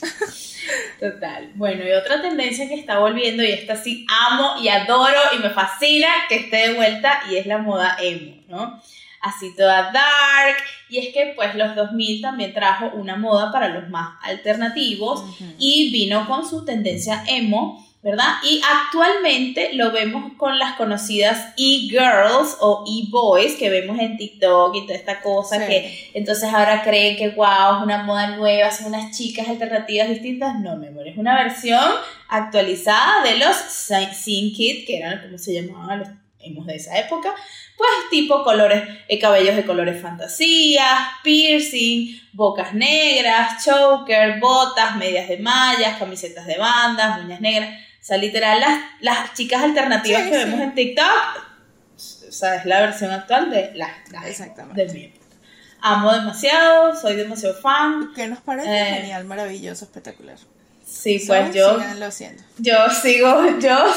Total. 1.00 1.52
Bueno, 1.54 1.84
y 1.84 1.92
otra 1.92 2.22
tendencia 2.22 2.68
que 2.68 2.74
está 2.74 2.98
volviendo, 2.98 3.42
y 3.42 3.50
esta 3.50 3.76
sí 3.76 4.06
amo 4.28 4.60
y 4.62 4.68
adoro 4.68 5.20
y 5.36 5.40
me 5.40 5.50
fascina 5.50 6.08
que 6.28 6.36
esté 6.36 6.68
de 6.68 6.74
vuelta, 6.74 7.22
y 7.30 7.36
es 7.36 7.46
la 7.46 7.58
moda 7.58 7.96
emo, 8.00 8.42
¿no? 8.48 8.80
Así 9.20 9.54
toda 9.54 9.92
dark, 9.92 10.56
y 10.88 10.98
es 10.98 11.12
que 11.12 11.32
pues 11.36 11.54
los 11.54 11.76
2000 11.76 12.22
también 12.22 12.54
trajo 12.54 12.90
una 12.94 13.16
moda 13.16 13.52
para 13.52 13.68
los 13.68 13.88
más 13.90 14.16
alternativos 14.22 15.22
y 15.58 15.90
vino 15.92 16.26
con 16.26 16.48
su 16.48 16.64
tendencia 16.64 17.22
emo, 17.26 17.86
¿verdad? 18.02 18.36
Y 18.42 18.62
actualmente 18.66 19.74
lo 19.74 19.92
vemos 19.92 20.32
con 20.38 20.58
las 20.58 20.74
conocidas 20.76 21.52
e-girls 21.58 22.56
o 22.60 22.84
e-boys 22.88 23.56
que 23.56 23.68
vemos 23.68 23.98
en 23.98 24.16
TikTok 24.16 24.74
y 24.74 24.86
toda 24.86 24.94
esta 24.94 25.20
cosa 25.20 25.66
que 25.66 26.10
entonces 26.14 26.52
ahora 26.52 26.82
creen 26.82 27.18
que 27.18 27.28
wow, 27.28 27.76
es 27.76 27.82
una 27.82 28.02
moda 28.04 28.36
nueva, 28.36 28.70
son 28.70 28.86
unas 28.86 29.16
chicas 29.16 29.48
alternativas 29.48 30.08
distintas. 30.08 30.58
No, 30.60 30.76
mi 30.76 30.86
amor, 30.86 31.06
es 31.06 31.18
una 31.18 31.36
versión 31.36 31.84
actualizada 32.28 33.22
de 33.22 33.36
los 33.36 33.54
Scene 33.54 34.52
Kid, 34.52 34.86
que 34.86 34.96
eran 34.96 35.20
como 35.20 35.36
se 35.36 35.52
llamaban 35.52 35.98
los 35.98 36.08
emos 36.42 36.66
de 36.66 36.76
esa 36.76 36.98
época, 36.98 37.34
pues 37.76 37.90
tipo 38.10 38.42
colores, 38.42 38.82
eh, 39.08 39.18
cabellos 39.18 39.56
de 39.56 39.64
colores 39.64 40.00
fantasías, 40.00 40.98
piercing, 41.22 42.20
bocas 42.32 42.74
negras, 42.74 43.64
choker, 43.64 44.40
botas, 44.40 44.96
medias 44.96 45.28
de 45.28 45.38
mallas, 45.38 45.98
camisetas 45.98 46.46
de 46.46 46.58
bandas, 46.58 47.22
uñas 47.22 47.40
negras 47.40 47.70
o 48.00 48.02
sea, 48.02 48.16
literal, 48.16 48.60
las, 48.60 48.80
las 49.00 49.34
chicas 49.34 49.62
alternativas 49.62 50.22
que 50.22 50.38
vemos 50.38 50.60
en 50.60 50.74
TikTok, 50.74 51.04
o 52.28 52.32
sea, 52.32 52.54
es 52.54 52.64
la 52.64 52.80
versión 52.80 53.10
actual 53.10 53.50
de 53.50 53.72
las, 53.74 53.90
Exactamente. 54.26 54.86
de 54.86 54.92
mi 54.94 55.12
Amo 55.82 56.12
demasiado, 56.12 56.94
soy 56.94 57.16
demasiado 57.16 57.54
fan. 57.54 58.12
¿Qué 58.14 58.26
nos 58.26 58.40
parece? 58.40 58.68
Eh, 58.70 58.94
Genial, 59.00 59.24
maravilloso, 59.24 59.84
espectacular. 59.84 60.36
Sí, 60.90 61.22
pues 61.26 61.54
yo. 61.54 61.78
Yo 62.58 62.76
sigo, 62.90 63.58
yo 63.60 63.94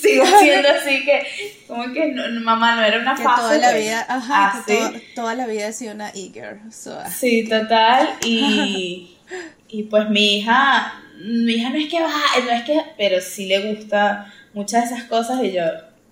sigo 0.00 0.24
siendo 0.40 0.68
así 0.68 1.04
que, 1.04 1.64
como 1.66 1.92
que 1.92 2.12
mamá 2.42 2.76
no 2.76 2.82
era 2.82 3.00
una 3.00 3.14
que 3.14 3.22
Toda 3.22 3.58
la 3.58 3.72
vida, 3.72 4.04
ajá, 4.08 4.52
ah, 4.56 4.92
toda, 5.14 5.34
la 5.34 5.46
vida 5.46 5.68
he 5.68 5.72
sido 5.72 5.94
una 5.94 6.10
eager. 6.10 6.60
Ah. 6.86 7.08
Sí, 7.10 7.48
total. 7.48 8.16
Y, 8.24 9.16
y 9.68 9.84
pues 9.84 10.10
mi 10.10 10.38
hija 10.38 11.02
mi 11.22 11.54
hija 11.54 11.70
no 11.70 11.76
es 11.76 11.88
que 11.88 12.02
va, 12.02 12.10
no 12.44 12.50
es 12.50 12.64
que, 12.64 12.80
pero 12.98 13.20
sí 13.20 13.46
le 13.46 13.74
gusta 13.74 14.32
muchas 14.54 14.90
de 14.90 14.96
esas 14.96 15.08
cosas 15.08 15.42
y 15.44 15.52
yo 15.52 15.62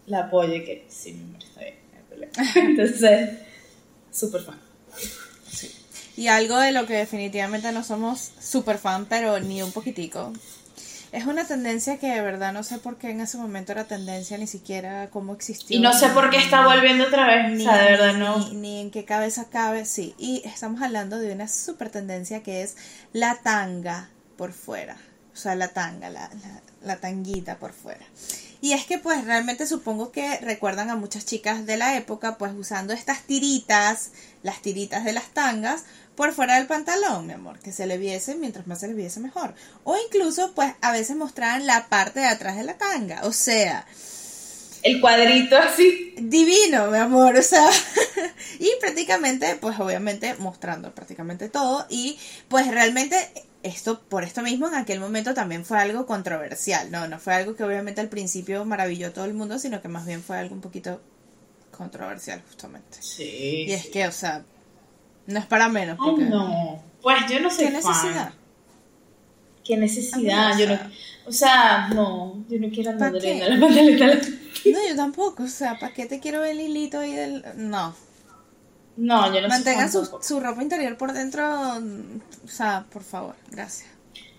la 0.07 0.21
apoyo 0.21 0.55
y 0.55 0.65
que 0.65 0.87
sí, 0.89 1.13
mi 1.13 1.25
amor, 1.25 1.43
está 1.43 1.61
bien. 1.61 2.71
Entonces, 2.71 3.31
súper 4.13 4.43
fan. 4.43 4.59
Y 6.21 6.29
algo 6.29 6.59
de 6.59 6.71
lo 6.71 6.85
que 6.85 6.93
definitivamente 6.93 7.73
no 7.73 7.83
somos 7.83 8.33
súper 8.39 8.77
fan, 8.77 9.07
pero 9.07 9.41
ni 9.41 9.63
un 9.63 9.73
poquitico. 9.73 10.35
Es 11.13 11.25
una 11.25 11.47
tendencia 11.47 11.97
que 11.97 12.09
de 12.09 12.21
verdad 12.21 12.53
no 12.53 12.63
sé 12.63 12.77
por 12.77 12.99
qué 12.99 13.09
en 13.09 13.23
ese 13.23 13.39
momento 13.39 13.73
era 13.73 13.85
tendencia, 13.85 14.37
ni 14.37 14.47
siquiera 14.47 15.09
cómo 15.09 15.33
existió. 15.33 15.79
Y 15.79 15.81
no 15.81 15.95
sé 15.95 16.11
por 16.11 16.29
qué 16.29 16.37
está 16.37 16.67
volviendo 16.67 17.05
otra 17.05 17.27
vez, 17.27 17.53
ni, 17.53 17.67
o 17.67 17.71
sea, 17.71 17.83
de 17.83 17.91
verdad 17.93 18.13
no. 18.19 18.51
Ni, 18.51 18.83
en 18.83 18.91
qué 18.91 19.07
cabeza 19.07 19.47
cabe, 19.49 19.87
sí. 19.87 20.15
Y 20.19 20.43
estamos 20.45 20.83
hablando 20.83 21.19
de 21.19 21.33
una 21.33 21.49
super 21.49 21.89
tendencia 21.89 22.43
que 22.43 22.65
es 22.65 22.77
la 23.15 23.37
tanga 23.37 24.11
por 24.37 24.53
fuera. 24.53 24.99
O 25.33 25.37
sea, 25.39 25.55
la 25.55 25.69
tanga, 25.69 26.11
la, 26.11 26.29
la, 26.83 26.97
tanguita 26.97 27.57
por 27.57 27.73
fuera. 27.73 28.05
Y 28.61 28.73
es 28.73 28.85
que 28.85 28.99
pues 28.99 29.25
realmente 29.25 29.67
supongo 29.67 30.13
que 30.13 30.37
recuerdan 30.41 30.91
a 30.91 30.97
muchas 30.97 31.25
chicas 31.25 31.65
de 31.65 31.79
la 31.79 31.97
época 31.97 32.37
pues 32.37 32.53
usando 32.53 32.93
estas 32.93 33.23
tiritas, 33.23 34.11
las 34.43 34.61
tiritas 34.61 35.03
de 35.05 35.15
las 35.15 35.29
tangas 35.29 35.85
por 36.21 36.35
fuera 36.35 36.57
del 36.57 36.67
pantalón, 36.67 37.27
mi 37.27 37.33
amor, 37.33 37.61
que 37.61 37.73
se 37.73 37.87
le 37.87 37.97
viese, 37.97 38.35
mientras 38.35 38.67
más 38.67 38.81
se 38.81 38.89
le 38.89 38.93
viese 38.93 39.21
mejor. 39.21 39.55
O 39.85 39.97
incluso 40.07 40.53
pues 40.55 40.75
a 40.83 40.93
veces 40.93 41.17
mostraban 41.17 41.67
la 41.67 41.89
parte 41.89 42.21
de 42.21 42.27
atrás 42.27 42.59
de 42.59 42.63
la 42.63 42.77
tanga, 42.77 43.23
o 43.25 43.33
sea, 43.33 43.87
el 44.83 45.01
cuadrito 45.01 45.57
así. 45.57 46.15
Divino, 46.19 46.91
mi 46.91 46.99
amor, 46.99 47.37
o 47.37 47.43
sea, 47.43 47.67
y 48.59 48.69
prácticamente, 48.81 49.57
pues 49.59 49.81
obviamente 49.81 50.35
mostrando 50.35 50.95
prácticamente 50.95 51.49
todo 51.49 51.87
y 51.89 52.19
pues 52.49 52.69
realmente 52.69 53.17
esto, 53.63 54.03
por 54.03 54.23
esto 54.23 54.43
mismo, 54.43 54.69
en 54.69 54.75
aquel 54.75 55.01
momento 55.01 55.33
también 55.33 55.65
fue 55.65 55.79
algo 55.79 56.05
controversial, 56.05 56.91
¿no? 56.91 57.09
No 57.09 57.19
fue 57.19 57.33
algo 57.33 57.57
que 57.57 57.65
obviamente 57.65 58.03
al 58.03 58.11
principio 58.11 58.67
maravilló 58.67 59.07
a 59.07 59.15
todo 59.15 59.25
el 59.25 59.33
mundo, 59.33 59.59
sino 59.59 59.81
que 59.81 59.89
más 59.89 60.05
bien 60.05 60.23
fue 60.23 60.37
algo 60.37 60.55
un 60.55 60.61
poquito 60.61 61.01
controversial, 61.71 62.43
justamente. 62.47 62.99
Sí. 63.01 63.65
Y 63.67 63.73
es 63.73 63.87
que, 63.87 64.07
o 64.07 64.13
sea, 64.13 64.45
no 65.31 65.39
es 65.39 65.47
para 65.47 65.69
menos. 65.69 65.97
Porque... 65.97 66.25
no. 66.25 66.83
Pues 67.03 67.19
yo 67.31 67.41
no 67.41 67.51
sé. 67.51 67.65
¿Qué 67.65 67.71
necesidad? 67.71 68.33
¿Qué 69.65 69.77
necesidad? 69.77 70.59
yo 70.59 70.69
no, 70.69 70.79
o 71.27 71.33
sea, 71.33 71.89
no, 71.95 72.45
yo 72.49 72.59
no 72.59 72.69
quiero 72.71 72.91
andar 72.91 73.15
en 73.25 73.61
la 73.61 73.67
pantaleta. 73.67 74.07
No, 74.07 74.89
yo 74.89 74.97
tampoco, 74.97 75.45
o 75.45 75.49
sea, 75.49 75.79
¿para 75.79 75.95
qué 75.95 76.07
te 76.07 76.21
quiero 76.21 76.41
ver 76.41 76.51
el 76.51 76.61
hilito 76.61 76.99
ahí 76.99 77.15
del...? 77.15 77.45
No. 77.57 77.95
No, 78.97 79.33
yo 79.33 79.41
no 79.41 79.49
Mantengan 79.49 79.91
su, 79.91 80.19
su, 80.21 80.41
ropa 80.41 80.63
interior 80.63 80.99
por 80.99 81.13
dentro, 81.13 81.79
o 82.45 82.49
sea, 82.49 82.85
por 82.93 83.03
favor, 83.03 83.35
gracias. 83.51 83.89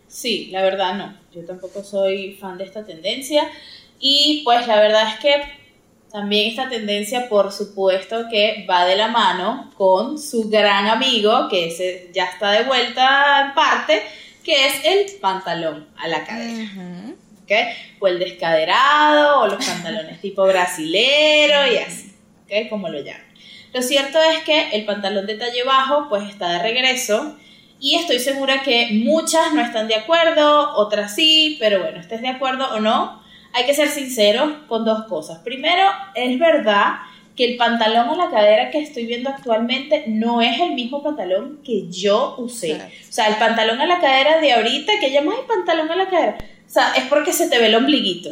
Sí, 0.07 0.49
la 0.51 0.61
verdad 0.61 0.95
no. 0.95 1.17
Yo 1.33 1.45
tampoco 1.45 1.83
soy 1.83 2.33
fan 2.33 2.57
de 2.57 2.65
esta 2.65 2.85
tendencia. 2.85 3.49
Y 3.99 4.41
pues 4.43 4.67
la 4.67 4.79
verdad 4.79 5.07
es 5.07 5.19
que 5.19 5.41
también 6.11 6.49
esta 6.49 6.69
tendencia, 6.69 7.29
por 7.29 7.51
supuesto, 7.51 8.25
que 8.29 8.65
va 8.69 8.85
de 8.85 8.95
la 8.95 9.07
mano 9.07 9.71
con 9.77 10.19
su 10.19 10.49
gran 10.49 10.87
amigo, 10.87 11.47
que 11.49 11.67
ese 11.67 12.09
ya 12.13 12.25
está 12.25 12.51
de 12.51 12.63
vuelta 12.63 13.47
en 13.47 13.53
parte, 13.53 14.03
que 14.43 14.67
es 14.67 14.85
el 14.85 15.19
pantalón 15.19 15.87
a 15.97 16.07
la 16.07 16.23
cadera. 16.25 16.69
O 17.99 18.07
el 18.07 18.19
descaderado, 18.19 19.41
o 19.41 19.47
los 19.47 19.65
pantalones 19.65 20.21
tipo 20.21 20.45
brasilero 20.45 21.71
y 21.71 21.77
así, 21.77 22.13
¿okay? 22.45 22.69
Como 22.69 22.89
lo 22.89 22.99
llaman. 22.99 23.21
Lo 23.73 23.81
cierto 23.81 24.19
es 24.21 24.39
que 24.43 24.69
el 24.71 24.85
pantalón 24.85 25.25
de 25.27 25.35
talle 25.35 25.63
bajo 25.63 26.07
pues 26.09 26.29
está 26.29 26.49
de 26.49 26.59
regreso 26.59 27.37
y 27.79 27.95
estoy 27.95 28.19
segura 28.19 28.63
que 28.63 28.89
muchas 29.03 29.53
no 29.53 29.61
están 29.61 29.87
de 29.87 29.95
acuerdo, 29.95 30.75
otras 30.75 31.15
sí, 31.15 31.57
pero 31.59 31.81
bueno, 31.81 31.99
estés 31.99 32.21
de 32.21 32.27
acuerdo 32.27 32.73
o 32.73 32.79
no, 32.79 33.20
hay 33.53 33.65
que 33.65 33.73
ser 33.73 33.89
sinceros 33.89 34.51
con 34.67 34.85
dos 34.85 35.05
cosas. 35.05 35.39
Primero, 35.39 35.83
es 36.15 36.37
verdad 36.39 36.95
que 37.35 37.45
el 37.45 37.57
pantalón 37.57 38.09
a 38.09 38.15
la 38.15 38.29
cadera 38.29 38.71
que 38.71 38.79
estoy 38.79 39.05
viendo 39.05 39.29
actualmente 39.29 40.03
no 40.07 40.41
es 40.41 40.59
el 40.59 40.73
mismo 40.73 41.01
pantalón 41.01 41.59
que 41.63 41.89
yo 41.89 42.35
usé. 42.37 42.75
O 42.75 43.11
sea, 43.11 43.27
el 43.27 43.35
pantalón 43.35 43.79
a 43.79 43.85
la 43.85 43.99
cadera 43.99 44.39
de 44.39 44.53
ahorita, 44.53 44.93
que 44.99 45.11
llamas 45.11 45.35
el 45.39 45.45
pantalón 45.45 45.89
a 45.89 45.95
la 45.95 46.09
cadera, 46.09 46.37
o 46.39 46.73
sea, 46.73 46.93
es 46.93 47.05
porque 47.05 47.33
se 47.33 47.49
te 47.49 47.59
ve 47.59 47.67
el 47.67 47.75
ombliguito. 47.75 48.29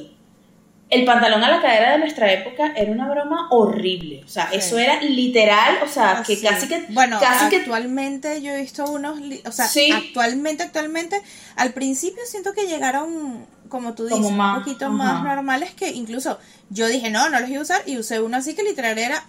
El 0.89 1.05
pantalón 1.05 1.43
a 1.43 1.51
la 1.51 1.61
cadera 1.61 1.91
de 1.91 1.99
nuestra 1.99 2.32
época 2.34 2.74
era 2.76 2.91
una 2.91 3.07
broma 3.07 3.47
horrible. 3.51 4.24
O 4.26 4.28
sea, 4.28 4.49
eso 4.51 4.80
era 4.80 4.99
literal, 5.01 5.78
o 5.84 5.88
sea, 5.88 6.24
que 6.26 6.41
casi 6.41 6.67
que... 6.67 6.86
Bueno, 6.89 7.20
casi 7.20 7.55
actualmente 7.55 8.41
yo 8.41 8.51
he 8.53 8.61
visto 8.61 8.89
unos... 8.89 9.20
O 9.45 9.51
sea, 9.51 9.67
actualmente, 9.97 10.63
actualmente, 10.63 11.22
al 11.57 11.74
principio 11.74 12.24
siento 12.26 12.53
que 12.53 12.65
llegaron 12.65 13.45
como 13.70 13.93
tú 13.93 14.05
dices, 14.05 14.26
un 14.26 14.55
poquito 14.55 14.89
más 14.89 15.24
normales 15.24 15.72
que 15.72 15.89
incluso 15.89 16.39
yo 16.70 16.88
dije, 16.88 17.09
no, 17.09 17.30
no 17.30 17.39
los 17.39 17.49
iba 17.49 17.59
a 17.59 17.63
usar 17.63 17.84
y 17.86 17.97
usé 17.97 18.20
uno 18.20 18.38
así 18.38 18.55
que 18.55 18.63
literal 18.63 18.97
era... 18.97 19.24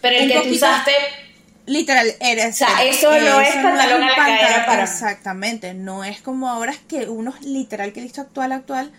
Pero 0.00 0.16
el 0.16 0.32
que 0.32 0.48
tú 0.48 0.54
usaste... 0.54 0.92
Literal, 1.66 2.12
era... 2.20 2.48
O 2.48 2.52
sea, 2.52 2.82
eso 2.84 3.10
no 3.10 3.40
es 3.40 3.54
pantalón 3.54 4.02
a 4.02 4.08
la 4.08 4.16
cadera 4.16 4.66
para... 4.66 4.82
Exactamente, 4.84 5.74
no 5.74 6.04
es 6.04 6.20
como 6.20 6.48
ahora 6.48 6.74
que 6.88 7.08
unos 7.08 7.42
literal 7.42 7.92
que 7.92 8.00
he 8.00 8.02
visto 8.02 8.20
actual, 8.20 8.52
actual, 8.52 8.90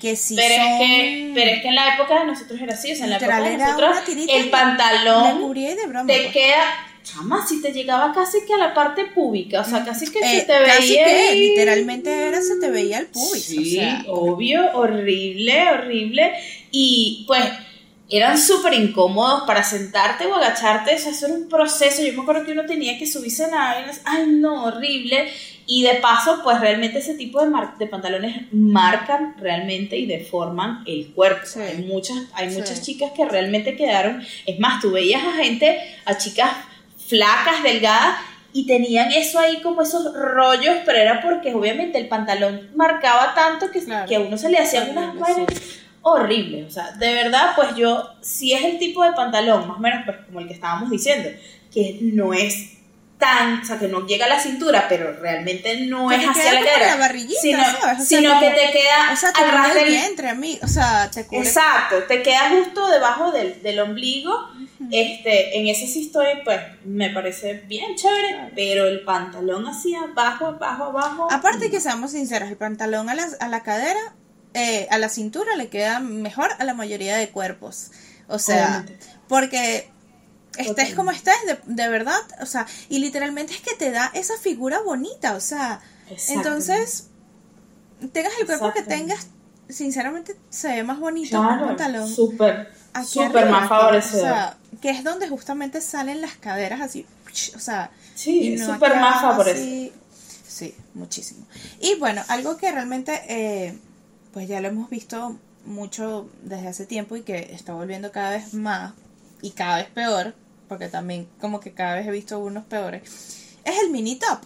que 0.00 0.16
sí 0.16 0.34
pero 0.34 0.54
son... 0.56 0.72
Es 0.72 0.78
que, 0.78 1.32
pero 1.34 1.50
es 1.52 1.62
que 1.62 1.68
en 1.68 1.74
la 1.74 1.94
época 1.94 2.20
de 2.20 2.26
nosotros 2.26 2.60
era 2.60 2.74
así, 2.74 2.92
o 2.92 2.96
sea, 2.96 3.04
en 3.04 3.10
la 3.10 3.16
época 3.18 3.40
de 3.40 3.56
nosotros 3.58 3.98
el 4.28 4.50
pantalón 4.50 5.54
de 5.54 5.86
broma, 5.86 6.06
te 6.06 6.20
pues. 6.20 6.32
queda 6.32 6.89
chama, 7.02 7.46
si 7.46 7.60
te 7.60 7.72
llegaba 7.72 8.12
casi 8.12 8.44
que 8.46 8.54
a 8.54 8.58
la 8.58 8.74
parte 8.74 9.06
pública, 9.06 9.60
o 9.60 9.64
sea, 9.64 9.84
casi 9.84 10.10
que 10.10 10.20
se 10.20 10.38
eh, 10.38 10.42
te 10.42 10.58
veía. 10.58 10.74
Casi 10.74 10.94
que 10.94 11.34
literalmente 11.34 12.28
era, 12.28 12.40
se 12.42 12.56
te 12.56 12.70
veía 12.70 12.98
el 12.98 13.06
público. 13.06 13.38
Sí, 13.38 13.80
obvio, 14.08 14.72
horrible, 14.74 15.70
horrible. 15.70 16.32
Y 16.70 17.24
pues 17.26 17.44
eran 18.08 18.38
súper 18.38 18.74
incómodos 18.74 19.44
para 19.46 19.62
sentarte 19.62 20.26
o 20.26 20.34
agacharte, 20.34 20.94
eso 20.94 21.26
era 21.26 21.34
un 21.34 21.48
proceso. 21.48 22.02
Yo 22.02 22.12
me 22.12 22.22
acuerdo 22.22 22.44
que 22.44 22.52
uno 22.52 22.66
tenía 22.66 22.98
que 22.98 23.06
subirse 23.06 23.44
en 23.44 23.54
aves, 23.54 24.00
ay 24.04 24.26
no, 24.26 24.64
horrible. 24.64 25.30
Y 25.66 25.84
de 25.84 25.94
paso, 25.94 26.40
pues 26.42 26.58
realmente 26.60 26.98
ese 26.98 27.14
tipo 27.14 27.40
de, 27.40 27.48
de 27.78 27.86
pantalones 27.86 28.46
marcan 28.50 29.36
realmente 29.38 29.96
y 29.96 30.06
deforman 30.06 30.82
el 30.84 31.12
cuerpo. 31.12 31.46
Hay 31.60 31.84
muchas, 31.84 32.16
hay 32.34 32.48
muchas 32.50 32.82
chicas 32.82 33.12
que 33.14 33.24
realmente 33.24 33.76
quedaron, 33.76 34.20
es 34.46 34.58
más, 34.58 34.82
tú 34.82 34.90
veías 34.90 35.22
a 35.22 35.32
gente, 35.32 35.78
a 36.04 36.18
chicas 36.18 36.50
flacas, 37.10 37.62
delgadas, 37.62 38.16
y 38.52 38.66
tenían 38.66 39.12
eso 39.12 39.38
ahí 39.38 39.60
como 39.62 39.82
esos 39.82 40.12
rollos, 40.14 40.76
pero 40.84 40.98
era 40.98 41.20
porque 41.20 41.54
obviamente 41.54 41.98
el 41.98 42.08
pantalón 42.08 42.70
marcaba 42.74 43.34
tanto 43.34 43.70
que, 43.70 43.84
que 44.08 44.16
a 44.16 44.20
uno 44.20 44.36
se 44.36 44.48
le 44.48 44.58
hacían 44.58 44.90
unas 44.90 45.14
vainas 45.18 45.46
horribles. 46.02 46.66
O 46.66 46.70
sea, 46.70 46.92
de 46.92 47.12
verdad, 47.12 47.52
pues 47.54 47.76
yo, 47.76 48.10
si 48.20 48.52
es 48.52 48.64
el 48.64 48.78
tipo 48.78 49.04
de 49.04 49.12
pantalón, 49.12 49.68
más 49.68 49.76
o 49.76 49.80
menos 49.80 50.02
pues, 50.04 50.16
como 50.26 50.40
el 50.40 50.48
que 50.48 50.54
estábamos 50.54 50.90
diciendo, 50.90 51.28
que 51.72 51.98
no 52.00 52.32
es 52.34 52.78
tan, 53.18 53.60
o 53.60 53.64
sea, 53.64 53.78
que 53.78 53.86
no 53.86 54.06
llega 54.06 54.26
a 54.26 54.30
la 54.30 54.40
cintura, 54.40 54.86
pero 54.88 55.12
realmente 55.20 55.86
no 55.86 56.10
es 56.10 56.26
hacia 56.26 56.54
la 56.54 56.60
cadera, 56.64 57.12
sino, 57.40 57.62
sino 58.02 58.40
que 58.40 58.50
te 58.50 58.72
queda 58.72 59.10
o 59.12 59.16
sea, 59.16 59.32
te 59.32 59.42
al 59.42 59.74
del 59.74 59.84
vientre, 59.84 60.30
a 60.30 60.34
mí, 60.34 60.58
o 60.62 60.66
sea, 60.66 61.10
te 61.10 61.26
cubre. 61.26 61.46
Exacto, 61.46 62.02
te 62.08 62.22
queda 62.22 62.48
justo 62.48 62.88
debajo 62.88 63.30
del, 63.30 63.62
del 63.62 63.78
ombligo. 63.80 64.50
Este, 64.90 65.58
en 65.58 65.66
ese 65.66 65.86
sí 65.86 66.06
estoy, 66.06 66.26
pues, 66.44 66.58
me 66.84 67.10
parece 67.10 67.64
bien 67.68 67.96
chévere, 67.96 68.52
pero 68.54 68.86
el 68.86 69.04
pantalón 69.04 69.66
así 69.66 69.94
abajo, 69.94 70.46
abajo, 70.46 70.84
abajo. 70.84 71.28
Aparte 71.30 71.70
que 71.70 71.80
seamos 71.80 72.12
sinceros, 72.12 72.48
el 72.48 72.56
pantalón 72.56 73.10
a 73.10 73.14
la, 73.14 73.26
a 73.40 73.48
la 73.48 73.62
cadera, 73.62 74.00
eh, 74.54 74.88
a 74.90 74.98
la 74.98 75.08
cintura 75.08 75.54
le 75.56 75.68
queda 75.68 76.00
mejor 76.00 76.50
a 76.58 76.64
la 76.64 76.74
mayoría 76.74 77.16
de 77.16 77.28
cuerpos. 77.30 77.90
O 78.26 78.38
sea, 78.38 78.86
porque 79.28 79.90
estés 80.56 80.94
como 80.94 81.10
estés, 81.10 81.34
de, 81.64 81.88
verdad, 81.88 82.20
o 82.40 82.46
sea, 82.46 82.66
y 82.88 82.98
literalmente 82.98 83.54
es 83.54 83.60
que 83.60 83.74
te 83.74 83.90
da 83.90 84.10
esa 84.14 84.36
figura 84.38 84.80
bonita, 84.80 85.34
o 85.34 85.40
sea, 85.40 85.80
entonces, 86.28 87.08
tengas 88.12 88.32
el 88.40 88.46
cuerpo 88.46 88.72
que 88.72 88.82
tengas, 88.82 89.28
sinceramente 89.70 90.36
se 90.50 90.68
ve 90.68 90.82
más 90.82 90.98
bonito 90.98 91.40
claro, 91.40 91.66
pantalón. 91.66 92.08
Súper, 92.08 92.72
súper 93.04 93.48
más 93.48 93.68
favorecido. 93.68 94.22
O 94.22 94.26
sea, 94.26 94.56
que 94.80 94.90
es 94.90 95.04
donde 95.04 95.28
justamente 95.28 95.80
salen 95.80 96.20
las 96.20 96.34
caderas 96.36 96.80
así, 96.80 97.06
o 97.54 97.58
sea, 97.58 97.90
sí, 98.14 98.58
súper 98.58 98.96
más 98.96 99.20
favorecido. 99.20 99.92
Sí, 100.46 100.74
muchísimo. 100.94 101.46
Y 101.80 101.94
bueno, 101.98 102.22
algo 102.28 102.56
que 102.56 102.70
realmente, 102.70 103.22
eh, 103.28 103.78
pues 104.32 104.48
ya 104.48 104.60
lo 104.60 104.68
hemos 104.68 104.90
visto 104.90 105.38
mucho 105.64 106.28
desde 106.42 106.68
hace 106.68 106.86
tiempo 106.86 107.16
y 107.16 107.22
que 107.22 107.54
está 107.54 107.72
volviendo 107.72 108.12
cada 108.12 108.30
vez 108.30 108.52
más 108.54 108.92
y 109.42 109.52
cada 109.52 109.76
vez 109.76 109.88
peor, 109.88 110.34
porque 110.68 110.88
también 110.88 111.28
como 111.40 111.60
que 111.60 111.72
cada 111.72 111.94
vez 111.94 112.06
he 112.06 112.10
visto 112.10 112.38
unos 112.38 112.64
peores, 112.64 113.02
es 113.64 113.78
el 113.82 113.90
mini 113.90 114.16
top. 114.16 114.40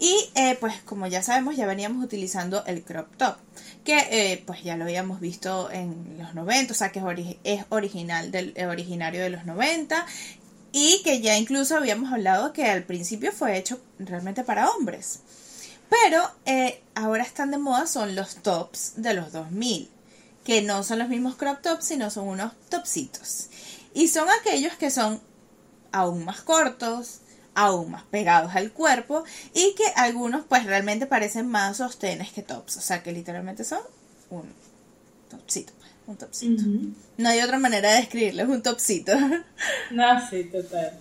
Y 0.00 0.30
eh, 0.34 0.56
pues 0.58 0.80
como 0.86 1.06
ya 1.06 1.22
sabemos, 1.22 1.56
ya 1.56 1.66
veníamos 1.66 2.02
utilizando 2.02 2.64
el 2.64 2.82
crop 2.82 3.14
top, 3.18 3.36
que 3.84 3.98
eh, 4.10 4.42
pues 4.46 4.62
ya 4.62 4.78
lo 4.78 4.84
habíamos 4.84 5.20
visto 5.20 5.70
en 5.70 6.16
los 6.18 6.34
90, 6.34 6.72
o 6.72 6.74
sea 6.74 6.90
que 6.90 7.38
es, 7.44 7.64
original 7.68 8.32
del, 8.32 8.54
originario 8.66 9.22
de 9.22 9.28
los 9.28 9.44
90 9.44 10.06
y 10.72 11.02
que 11.04 11.20
ya 11.20 11.36
incluso 11.36 11.76
habíamos 11.76 12.10
hablado 12.12 12.54
que 12.54 12.64
al 12.64 12.84
principio 12.84 13.30
fue 13.30 13.58
hecho 13.58 13.78
realmente 13.98 14.42
para 14.42 14.70
hombres. 14.70 15.20
Pero 15.90 16.30
eh, 16.46 16.82
ahora 16.94 17.22
están 17.22 17.50
de 17.50 17.58
moda 17.58 17.86
son 17.86 18.14
los 18.16 18.36
tops 18.36 18.94
de 18.96 19.12
los 19.12 19.32
2000, 19.32 19.90
que 20.44 20.62
no 20.62 20.82
son 20.82 21.00
los 21.00 21.10
mismos 21.10 21.34
crop 21.34 21.60
tops, 21.60 21.84
sino 21.84 22.08
son 22.08 22.26
unos 22.26 22.52
topsitos. 22.70 23.48
Y 23.92 24.08
son 24.08 24.28
aquellos 24.30 24.74
que 24.76 24.90
son 24.90 25.20
aún 25.92 26.24
más 26.24 26.40
cortos, 26.40 27.19
aún 27.54 27.90
más 27.90 28.04
pegados 28.04 28.54
al 28.54 28.72
cuerpo 28.72 29.24
y 29.54 29.74
que 29.74 29.86
algunos 29.96 30.44
pues 30.48 30.64
realmente 30.64 31.06
parecen 31.06 31.48
más 31.48 31.78
sostenes 31.78 32.32
que 32.32 32.42
tops, 32.42 32.76
o 32.76 32.80
sea 32.80 33.02
que 33.02 33.12
literalmente 33.12 33.64
son 33.64 33.80
un 34.30 34.44
topsito, 35.30 35.72
pues, 35.78 35.90
un 36.06 36.16
topsito. 36.16 36.62
No 37.16 37.28
hay 37.28 37.40
otra 37.40 37.58
manera 37.58 37.90
de 37.90 37.96
describirlo, 37.98 38.42
es 38.42 38.48
un 38.48 38.62
topsito. 38.62 39.12
No, 39.90 40.28
sí, 40.28 40.44
total. 40.44 40.98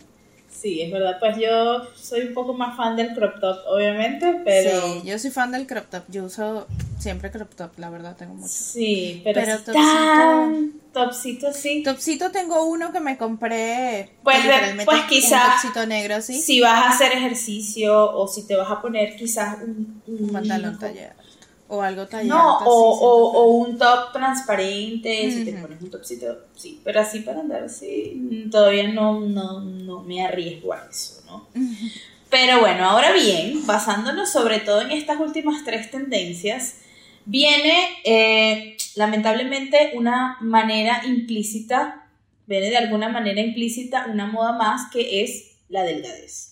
Sí, 0.50 0.82
es 0.82 0.92
verdad. 0.92 1.18
Pues 1.20 1.38
yo 1.38 1.88
soy 1.96 2.22
un 2.22 2.34
poco 2.34 2.54
más 2.54 2.76
fan 2.76 2.96
del 2.96 3.14
crop 3.14 3.40
top, 3.40 3.58
obviamente, 3.68 4.42
pero... 4.44 4.82
Sí, 4.82 5.02
yo 5.06 5.20
soy 5.20 5.32
fan 5.32 5.52
del 5.52 5.68
crop 5.68 5.86
top. 5.86 6.04
Yo 6.10 6.26
uso 6.26 6.68
siempre 6.98 7.32
crop 7.32 7.54
top, 7.56 7.72
la 7.78 7.90
verdad, 7.90 8.16
tengo 8.18 8.34
mucho. 8.34 8.50
Sí, 8.50 9.22
pero, 9.24 9.42
pero 9.42 9.60
topsito... 9.60 10.80
Topsito, 10.92 11.54
sí. 11.54 11.84
Topsito 11.84 12.32
tengo 12.32 12.66
uno 12.66 12.92
que 12.92 13.00
me 13.00 13.18
compré. 13.18 14.10
Pues, 14.24 14.40
pues 14.86 15.04
quizás... 15.04 15.46
Un 15.46 15.52
topsito 15.52 15.86
negro, 15.86 16.22
sí. 16.22 16.34
Si 16.34 16.60
vas 16.62 16.86
a 16.86 16.90
hacer 16.90 17.12
ejercicio 17.14 18.12
o 18.12 18.28
si 18.28 18.46
te 18.48 18.56
vas 18.56 18.70
a 18.72 18.82
poner 18.82 19.16
quizás 19.16 19.60
un... 19.62 20.02
Un, 20.08 20.30
pantalón 20.32 20.78
tallado. 20.80 21.14
O 21.72 21.82
algo 21.82 22.08
tallado. 22.08 22.28
No, 22.28 22.58
o, 22.66 22.90
o, 22.90 23.32
o, 23.32 23.44
un 23.58 23.78
top 23.78 24.12
transparente, 24.12 25.32
si 25.32 25.46
te 25.46 25.54
pones 25.54 25.80
un 25.80 25.92
topsito, 25.92 26.46
sí, 26.56 26.82
pero 26.84 27.00
así 27.00 27.20
para 27.20 27.42
andar 27.42 27.64
así, 27.64 28.50
todavía 28.50 28.88
no, 28.88 29.20
no, 29.20 29.62
no 29.62 30.02
me 30.02 30.26
arriesgo 30.26 30.74
a 30.74 30.88
eso, 30.90 31.22
¿no? 31.28 31.48
Pero 32.32 32.60
bueno, 32.60 32.86
ahora 32.86 33.12
bien, 33.14 33.68
basándonos 33.68 34.32
sobre 34.32 34.60
todo 34.60 34.82
en 34.82 34.92
estas 34.92 35.20
últimas 35.20 35.64
tres 35.64 35.92
tendencias, 35.92 36.78
viene 37.26 37.76
eh, 38.04 38.76
lamentablemente 38.96 39.92
una 39.94 40.38
manera 40.42 41.04
implícita, 41.06 42.08
viene 42.48 42.72
de 42.72 42.78
alguna 42.78 43.10
manera 43.10 43.42
implícita 43.42 44.08
una 44.12 44.26
moda 44.26 44.54
más 44.54 44.90
que 44.92 45.22
es 45.24 45.52
la 45.70 45.84
delgadez. 45.84 46.49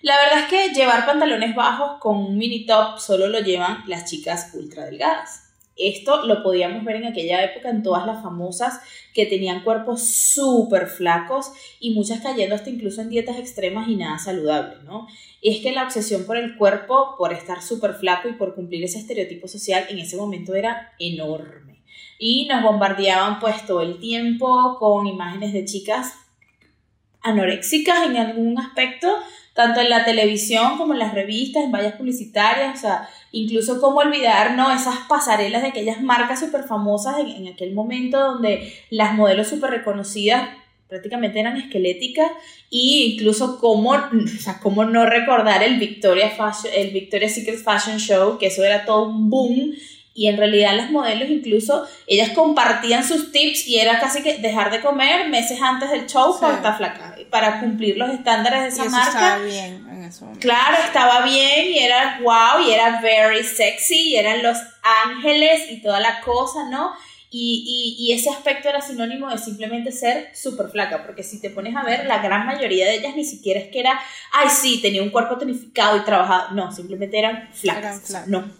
La 0.00 0.16
verdad 0.16 0.44
es 0.44 0.46
que 0.46 0.74
llevar 0.74 1.06
pantalones 1.06 1.54
bajos 1.56 1.98
con 2.00 2.16
un 2.16 2.38
mini 2.38 2.66
top 2.66 2.98
solo 2.98 3.26
lo 3.28 3.40
llevan 3.40 3.82
las 3.86 4.08
chicas 4.08 4.52
ultra 4.54 4.84
delgadas. 4.84 5.48
Esto 5.78 6.24
lo 6.26 6.42
podíamos 6.42 6.84
ver 6.84 6.96
en 6.96 7.06
aquella 7.06 7.44
época 7.44 7.70
en 7.70 7.84
todas 7.84 8.04
las 8.04 8.22
famosas 8.22 8.80
que 9.14 9.26
tenían 9.26 9.62
cuerpos 9.62 10.02
súper 10.02 10.88
flacos 10.88 11.52
y 11.78 11.94
muchas 11.94 12.20
cayendo 12.20 12.56
hasta 12.56 12.70
incluso 12.70 13.00
en 13.00 13.10
dietas 13.10 13.38
extremas 13.38 13.88
y 13.88 13.94
nada 13.94 14.18
saludables, 14.18 14.82
¿no? 14.82 15.06
Y 15.40 15.54
es 15.54 15.62
que 15.62 15.70
la 15.70 15.84
obsesión 15.84 16.24
por 16.24 16.36
el 16.36 16.56
cuerpo, 16.56 17.14
por 17.16 17.32
estar 17.32 17.62
súper 17.62 17.94
flaco 17.94 18.28
y 18.28 18.32
por 18.32 18.56
cumplir 18.56 18.82
ese 18.84 18.98
estereotipo 18.98 19.46
social 19.46 19.84
en 19.88 20.00
ese 20.00 20.16
momento 20.16 20.54
era 20.56 20.92
enorme. 20.98 21.82
Y 22.18 22.46
nos 22.46 22.62
bombardeaban 22.62 23.38
pues 23.38 23.64
todo 23.64 23.82
el 23.82 24.00
tiempo 24.00 24.76
con 24.80 25.06
imágenes 25.06 25.52
de 25.52 25.64
chicas 25.64 26.12
anoréxicas 27.20 28.06
en 28.06 28.16
algún 28.16 28.58
aspecto, 28.58 29.08
tanto 29.58 29.80
en 29.80 29.90
la 29.90 30.04
televisión 30.04 30.78
como 30.78 30.92
en 30.92 31.00
las 31.00 31.12
revistas, 31.12 31.64
en 31.64 31.72
vallas 31.72 31.94
publicitarias, 31.94 32.78
o 32.78 32.80
sea, 32.80 33.08
incluso 33.32 33.80
cómo 33.80 33.98
olvidar, 33.98 34.54
¿no? 34.54 34.70
Esas 34.70 34.94
pasarelas 35.08 35.62
de 35.62 35.68
aquellas 35.70 36.00
marcas 36.00 36.38
súper 36.38 36.62
famosas 36.62 37.16
en, 37.18 37.48
aquel 37.48 37.74
momento 37.74 38.20
donde 38.20 38.72
las 38.90 39.14
modelos 39.14 39.48
súper 39.48 39.70
reconocidas 39.70 40.48
prácticamente 40.88 41.40
eran 41.40 41.56
esqueléticas 41.56 42.30
y 42.70 43.14
incluso 43.14 43.58
cómo, 43.58 43.94
o 43.94 44.28
sea, 44.40 44.60
cómo 44.60 44.84
no 44.84 45.06
recordar 45.06 45.64
el 45.64 45.80
Victoria 45.80 46.30
Fashion, 46.30 46.72
el 46.76 46.92
Victoria's 46.92 47.34
Secret 47.34 47.58
Fashion 47.58 47.98
Show, 47.98 48.38
que 48.38 48.46
eso 48.46 48.62
era 48.62 48.84
todo 48.84 49.08
un 49.08 49.28
boom 49.28 49.74
y 50.18 50.26
en 50.26 50.36
realidad 50.36 50.74
las 50.74 50.90
modelos 50.90 51.30
incluso 51.30 51.86
ellas 52.08 52.30
compartían 52.30 53.06
sus 53.06 53.30
tips 53.30 53.68
y 53.68 53.78
era 53.78 54.00
casi 54.00 54.20
que 54.20 54.38
dejar 54.38 54.72
de 54.72 54.80
comer 54.80 55.28
meses 55.28 55.62
antes 55.62 55.90
del 55.90 56.08
show 56.08 56.40
para 56.40 56.56
estar 56.56 56.76
flaca, 56.76 57.14
para 57.30 57.60
cumplir 57.60 57.96
los 57.96 58.10
estándares 58.10 58.62
de 58.62 58.68
esa 58.68 58.86
y 58.86 58.88
marca. 58.88 59.08
Estaba 59.08 59.38
bien 59.44 59.88
en. 59.88 60.40
Claro, 60.40 60.76
estaba 60.84 61.20
bien 61.24 61.70
y 61.70 61.78
era 61.78 62.18
wow 62.20 62.66
y 62.66 62.72
era 62.72 63.00
very 63.00 63.44
sexy 63.44 64.08
y 64.08 64.16
eran 64.16 64.42
los 64.42 64.58
ángeles 65.06 65.70
y 65.70 65.80
toda 65.82 66.00
la 66.00 66.20
cosa, 66.22 66.68
¿no? 66.68 66.94
Y, 67.30 67.96
y, 67.98 68.06
y, 68.06 68.12
ese 68.14 68.30
aspecto 68.30 68.70
era 68.70 68.80
sinónimo 68.80 69.28
de 69.28 69.36
simplemente 69.36 69.92
ser 69.92 70.30
súper 70.34 70.68
flaca, 70.70 71.04
porque 71.04 71.22
si 71.22 71.40
te 71.40 71.50
pones 71.50 71.76
a 71.76 71.82
ver, 71.82 72.06
la 72.06 72.22
gran 72.22 72.46
mayoría 72.46 72.86
de 72.86 72.96
ellas 72.96 73.16
ni 73.16 73.24
siquiera 73.24 73.60
es 73.60 73.68
que 73.68 73.80
era, 73.80 74.00
ay, 74.32 74.48
sí, 74.48 74.80
tenía 74.80 75.02
un 75.02 75.10
cuerpo 75.10 75.36
tonificado 75.36 75.98
y 75.98 76.04
trabajado. 76.04 76.54
No, 76.54 76.72
simplemente 76.72 77.18
eran 77.18 77.50
flacas. 77.52 78.26
No, 78.28 78.50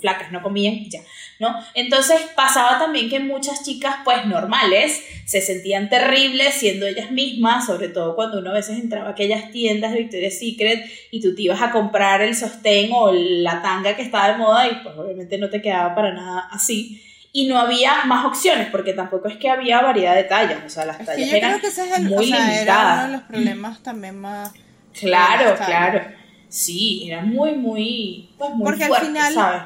flacas, 0.00 0.30
no 0.30 0.42
comían 0.42 0.74
y 0.74 0.90
ya. 0.90 1.00
¿no? 1.38 1.54
Entonces 1.74 2.20
pasaba 2.34 2.78
también 2.78 3.08
que 3.08 3.20
muchas 3.20 3.64
chicas, 3.64 3.96
pues 4.04 4.26
normales, 4.26 5.02
se 5.24 5.40
sentían 5.40 5.88
terribles 5.88 6.54
siendo 6.54 6.86
ellas 6.86 7.10
mismas, 7.10 7.66
sobre 7.66 7.88
todo 7.88 8.14
cuando 8.14 8.40
uno 8.40 8.50
a 8.50 8.54
veces 8.54 8.78
entraba 8.78 9.08
a 9.08 9.12
aquellas 9.12 9.50
tiendas 9.52 9.92
de 9.92 10.00
Victoria's 10.00 10.38
Secret 10.38 10.84
y 11.10 11.20
tú 11.20 11.34
te 11.34 11.42
ibas 11.42 11.62
a 11.62 11.70
comprar 11.70 12.22
el 12.22 12.34
sostén 12.34 12.90
o 12.92 13.12
la 13.12 13.62
tanga 13.62 13.96
que 13.96 14.02
estaba 14.02 14.32
de 14.32 14.38
moda 14.38 14.68
y 14.68 14.74
pues 14.82 14.96
obviamente 14.96 15.38
no 15.38 15.48
te 15.48 15.62
quedaba 15.62 15.94
para 15.94 16.12
nada 16.12 16.48
así 16.50 17.02
y 17.32 17.46
no 17.46 17.58
había 17.58 18.04
más 18.04 18.24
opciones 18.24 18.68
porque 18.70 18.92
tampoco 18.94 19.28
es 19.28 19.36
que 19.36 19.50
había 19.50 19.80
variedad 19.82 20.14
de 20.14 20.24
tallas, 20.24 20.58
o 20.64 20.68
sea, 20.68 20.86
las 20.86 20.98
tallas 21.04 21.28
eran 21.32 22.04
muy 22.04 22.26
limitadas. 22.26 22.62
Era 22.62 22.94
uno 22.94 23.06
de 23.06 23.12
los 23.12 23.22
problemas 23.22 23.82
también 23.82 24.18
más 24.18 24.52
Claro, 24.92 25.56
claro. 25.64 26.00
Sí, 26.48 27.08
era 27.08 27.22
muy 27.22 27.54
muy 27.54 28.30
pues 28.38 28.50
muy 28.54 28.64
Porque 28.64 28.86
fuerte, 28.86 29.06
al 29.06 29.12
final 29.12 29.34
¿sabes? 29.34 29.62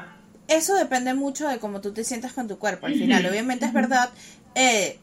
eso 0.47 0.75
depende 0.75 1.13
mucho 1.13 1.47
de 1.47 1.59
cómo 1.59 1.81
tú 1.81 1.93
te 1.93 2.03
sientas 2.03 2.33
con 2.33 2.47
tu 2.47 2.59
cuerpo. 2.59 2.85
Al 2.87 2.95
final, 2.95 3.25
obviamente 3.25 3.65
es 3.65 3.73
verdad, 3.73 4.09
eh, 4.55 4.99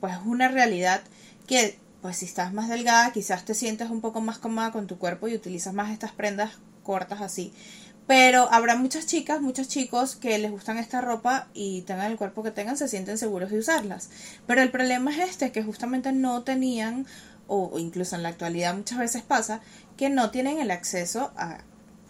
pues 0.00 0.12
es 0.14 0.20
una 0.24 0.48
realidad 0.48 1.00
que 1.46 1.78
pues 2.02 2.18
si 2.18 2.26
estás 2.26 2.52
más 2.52 2.68
delgada, 2.68 3.12
quizás 3.12 3.44
te 3.44 3.54
sientes 3.54 3.90
un 3.90 4.00
poco 4.00 4.20
más 4.20 4.38
cómoda 4.38 4.70
con 4.70 4.86
tu 4.86 4.98
cuerpo 4.98 5.28
y 5.28 5.34
utilizas 5.34 5.74
más 5.74 5.90
estas 5.90 6.12
prendas 6.12 6.52
cortas 6.82 7.20
así. 7.20 7.52
Pero 8.06 8.48
habrá 8.52 8.76
muchas 8.76 9.06
chicas, 9.06 9.40
muchos 9.40 9.68
chicos 9.68 10.14
que 10.14 10.38
les 10.38 10.50
gustan 10.50 10.78
esta 10.78 11.00
ropa 11.00 11.48
y 11.54 11.82
tengan 11.82 12.10
el 12.12 12.16
cuerpo 12.16 12.42
que 12.42 12.52
tengan, 12.52 12.76
se 12.76 12.88
sienten 12.88 13.18
seguros 13.18 13.50
de 13.50 13.58
usarlas. 13.58 14.10
Pero 14.46 14.62
el 14.62 14.70
problema 14.70 15.10
es 15.10 15.30
este, 15.30 15.50
que 15.50 15.64
justamente 15.64 16.12
no 16.12 16.42
tenían, 16.42 17.06
o 17.48 17.78
incluso 17.78 18.14
en 18.14 18.22
la 18.22 18.28
actualidad 18.28 18.76
muchas 18.76 18.98
veces 18.98 19.22
pasa, 19.22 19.60
que 19.96 20.08
no 20.08 20.30
tienen 20.30 20.58
el 20.58 20.70
acceso 20.70 21.32
a, 21.36 21.58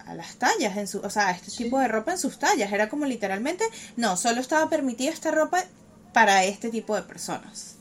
a 0.04 0.14
las 0.14 0.36
tallas, 0.36 0.76
en 0.76 0.86
su, 0.86 1.00
o 1.00 1.10
sea, 1.10 1.28
a 1.28 1.30
este 1.32 1.50
tipo 1.50 1.78
de 1.78 1.88
ropa 1.88 2.12
en 2.12 2.18
sus 2.18 2.38
tallas. 2.38 2.72
Era 2.72 2.88
como 2.88 3.06
literalmente, 3.06 3.64
no, 3.96 4.18
solo 4.18 4.40
estaba 4.40 4.68
permitida 4.68 5.10
esta 5.10 5.30
ropa 5.30 5.64
para 6.12 6.44
este 6.44 6.70
tipo 6.70 6.94
de 6.94 7.02
personas. 7.02 7.76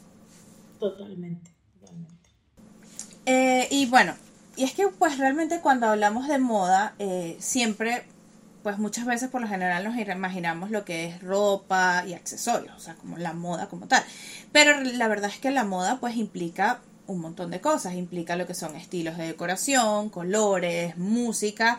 Totalmente, 0.80 1.51
totalmente. 1.80 2.30
Eh, 3.26 3.68
y 3.72 3.88
bueno, 3.88 4.16
y 4.56 4.64
es 4.64 4.74
que 4.74 4.88
pues 4.88 5.18
realmente 5.18 5.60
cuando 5.60 5.88
hablamos 5.88 6.28
de 6.28 6.38
moda, 6.39 6.95
eh, 6.99 7.38
siempre, 7.39 8.06
pues 8.64 8.78
muchas 8.78 9.06
veces 9.06 9.30
por 9.30 9.41
lo 9.41 9.47
general 9.47 9.84
nos 9.84 9.97
imaginamos 9.97 10.72
lo 10.72 10.86
que 10.86 11.06
es 11.06 11.22
ropa 11.22 12.03
y 12.08 12.14
accesorios, 12.14 12.76
o 12.76 12.80
sea, 12.80 12.95
como 12.95 13.18
la 13.18 13.34
moda 13.34 13.68
como 13.68 13.88
tal. 13.88 14.03
Pero 14.51 14.82
la 14.82 15.08
verdad 15.08 15.30
es 15.30 15.39
que 15.39 15.51
la 15.51 15.64
moda 15.64 15.99
pues 15.99 16.16
implica 16.16 16.82
un 17.08 17.20
montón 17.20 17.51
de 17.51 17.62
cosas, 17.62 17.93
implica 17.93 18.36
lo 18.36 18.47
que 18.47 18.56
son 18.56 18.76
estilos 18.76 19.18
de 19.18 19.28
decoración, 19.28 20.10
colores, 20.10 20.97
música 20.97 21.78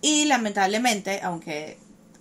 y 0.00 0.26
lamentablemente, 0.26 1.20
aunque 1.22 1.78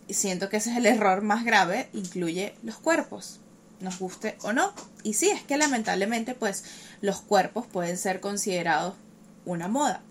siento 0.09 0.49
que 0.49 0.57
ese 0.57 0.71
es 0.71 0.77
el 0.77 0.85
error 0.85 1.21
más 1.21 1.45
grave, 1.45 1.89
incluye 1.93 2.55
los 2.63 2.77
cuerpos 2.77 3.39
nos 3.81 3.99
guste 3.99 4.37
o 4.43 4.53
no. 4.53 4.73
Y 5.03 5.13
sí, 5.13 5.29
es 5.29 5.41
que 5.43 5.57
lamentablemente 5.57 6.35
pues 6.35 6.63
los 7.01 7.21
cuerpos 7.21 7.65
pueden 7.65 7.97
ser 7.97 8.19
considerados 8.19 8.93
una 9.45 9.67
moda, 9.67 10.01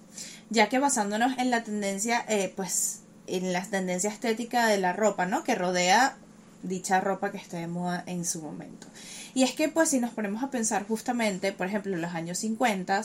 ya 0.51 0.69
que 0.69 0.79
basándonos 0.79 1.39
en 1.39 1.51
la 1.51 1.65
tendencia, 1.65 2.25
eh, 2.29 2.53
pues 2.55 3.01
en 3.27 3.53
la 3.53 3.63
tendencia 3.63 4.11
estética 4.11 4.67
de 4.67 4.79
la 4.79 4.93
ropa, 4.93 5.27
¿no? 5.27 5.45
Que 5.45 5.55
rodea 5.55 6.17
dicha 6.63 7.01
ropa 7.01 7.31
que 7.31 7.39
esté 7.39 7.59
de 7.59 7.69
moda 7.69 8.03
en 8.07 8.25
su 8.25 8.43
momento. 8.43 8.87
Y 9.35 9.45
es 9.45 9.53
que 9.53 9.69
pues 9.69 9.91
si 9.91 10.01
nos 10.01 10.11
ponemos 10.11 10.43
a 10.43 10.51
pensar 10.51 10.87
justamente, 10.87 11.53
por 11.53 11.67
ejemplo, 11.67 11.95
en 11.95 12.03
los 12.03 12.15
años 12.15 12.39
50, 12.39 13.03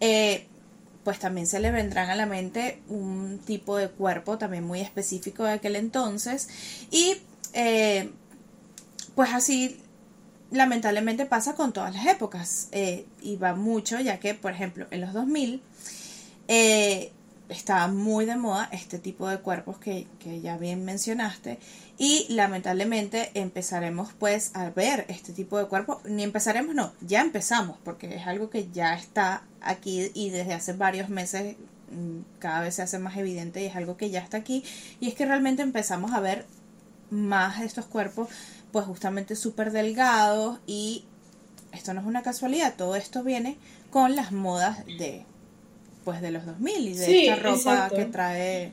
eh, 0.00 0.46
pues 1.04 1.18
también 1.18 1.46
se 1.46 1.60
le 1.60 1.70
vendrán 1.70 2.10
a 2.10 2.16
la 2.16 2.26
mente 2.26 2.82
un 2.88 3.40
tipo 3.44 3.76
de 3.76 3.88
cuerpo 3.88 4.38
también 4.38 4.64
muy 4.64 4.80
específico 4.80 5.44
de 5.44 5.52
aquel 5.52 5.76
entonces 5.76 6.48
y 6.90 7.18
eh, 7.52 8.10
pues 9.14 9.32
así 9.32 9.80
lamentablemente 10.50 11.26
pasa 11.26 11.54
con 11.54 11.72
todas 11.72 11.94
las 11.94 12.06
épocas 12.06 12.68
eh, 12.72 13.06
y 13.20 13.36
va 13.36 13.54
mucho 13.54 13.98
ya 14.00 14.18
que 14.20 14.34
por 14.34 14.52
ejemplo 14.52 14.86
en 14.90 15.00
los 15.00 15.12
2000 15.12 15.62
eh, 16.48 17.12
estaba 17.48 17.88
muy 17.88 18.24
de 18.26 18.36
moda 18.36 18.68
este 18.72 18.98
tipo 18.98 19.28
de 19.28 19.38
cuerpos 19.38 19.78
que, 19.78 20.06
que, 20.18 20.40
ya 20.40 20.56
bien 20.56 20.84
mencionaste 20.84 21.58
y 21.98 22.26
lamentablemente 22.28 23.30
empezaremos 23.34 24.12
pues 24.18 24.50
a 24.54 24.70
ver 24.70 25.04
este 25.08 25.32
tipo 25.32 25.58
de 25.58 25.66
cuerpos 25.66 25.98
ni 26.04 26.22
empezaremos 26.22 26.74
no 26.74 26.92
ya 27.00 27.20
empezamos 27.20 27.76
porque 27.84 28.14
es 28.14 28.26
algo 28.26 28.50
que 28.50 28.68
ya 28.70 28.94
está 28.94 29.42
aquí 29.66 30.10
y 30.14 30.30
desde 30.30 30.54
hace 30.54 30.72
varios 30.72 31.08
meses 31.08 31.56
mm, 31.90 32.38
cada 32.38 32.60
vez 32.60 32.74
se 32.74 32.82
hace 32.82 32.98
más 32.98 33.16
evidente 33.16 33.62
y 33.62 33.66
es 33.66 33.76
algo 33.76 33.96
que 33.96 34.10
ya 34.10 34.20
está 34.20 34.38
aquí. 34.38 34.64
Y 35.00 35.08
es 35.08 35.14
que 35.14 35.26
realmente 35.26 35.62
empezamos 35.62 36.12
a 36.12 36.20
ver 36.20 36.46
más 37.10 37.60
estos 37.60 37.84
cuerpos 37.84 38.28
pues 38.76 38.84
justamente 38.84 39.36
súper 39.36 39.72
delgados 39.72 40.58
y 40.66 41.04
esto 41.72 41.94
no 41.94 42.02
es 42.02 42.06
una 42.06 42.22
casualidad, 42.22 42.74
todo 42.76 42.94
esto 42.94 43.22
viene 43.22 43.56
con 43.90 44.14
las 44.14 44.32
modas 44.32 44.84
de 44.84 45.24
pues 46.04 46.20
de 46.20 46.30
los 46.30 46.44
2000 46.44 46.88
y 46.88 46.92
de 46.92 47.06
Sí, 47.06 47.26
esta 47.26 47.36
ropa 47.42 47.56
exacto. 47.56 47.96
que 47.96 48.04
trae 48.04 48.72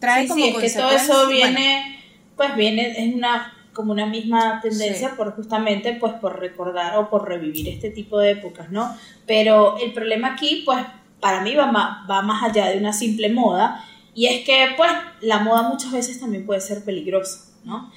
trae 0.00 0.22
Sí, 0.24 0.28
como 0.30 0.44
sí, 0.44 0.50
es 0.66 0.72
que 0.72 0.80
todo 0.80 0.90
eso 0.90 1.12
bueno, 1.26 1.28
viene, 1.30 1.96
pues 2.36 2.56
viene, 2.56 2.90
es 3.06 3.14
una 3.14 3.52
como 3.72 3.92
una 3.92 4.06
misma 4.06 4.60
tendencia 4.60 5.10
Sí. 5.10 5.14
por 5.16 5.36
justamente 5.36 5.92
pues 6.00 6.14
por 6.14 6.40
recordar 6.40 6.96
o 6.98 7.08
por 7.08 7.28
revivir 7.28 7.68
este 7.68 7.90
tipo 7.90 8.18
de 8.18 8.32
épocas, 8.32 8.68
¿no? 8.72 8.92
Pero 9.28 9.78
el 9.78 9.92
problema 9.92 10.32
aquí, 10.34 10.62
pues 10.66 10.84
para 11.20 11.42
mí 11.42 11.54
va 11.54 11.70
más, 11.70 12.10
va 12.10 12.20
más 12.22 12.42
allá 12.42 12.66
de 12.66 12.78
una 12.78 12.92
simple 12.92 13.28
moda 13.28 13.84
y 14.12 14.26
es 14.26 14.44
que 14.44 14.70
pues 14.76 14.90
la 15.20 15.38
moda 15.38 15.68
muchas 15.68 15.92
veces 15.92 16.18
también 16.18 16.44
puede 16.44 16.60
ser 16.60 16.82
peligrosa, 16.84 17.44
¿no? 17.62 17.92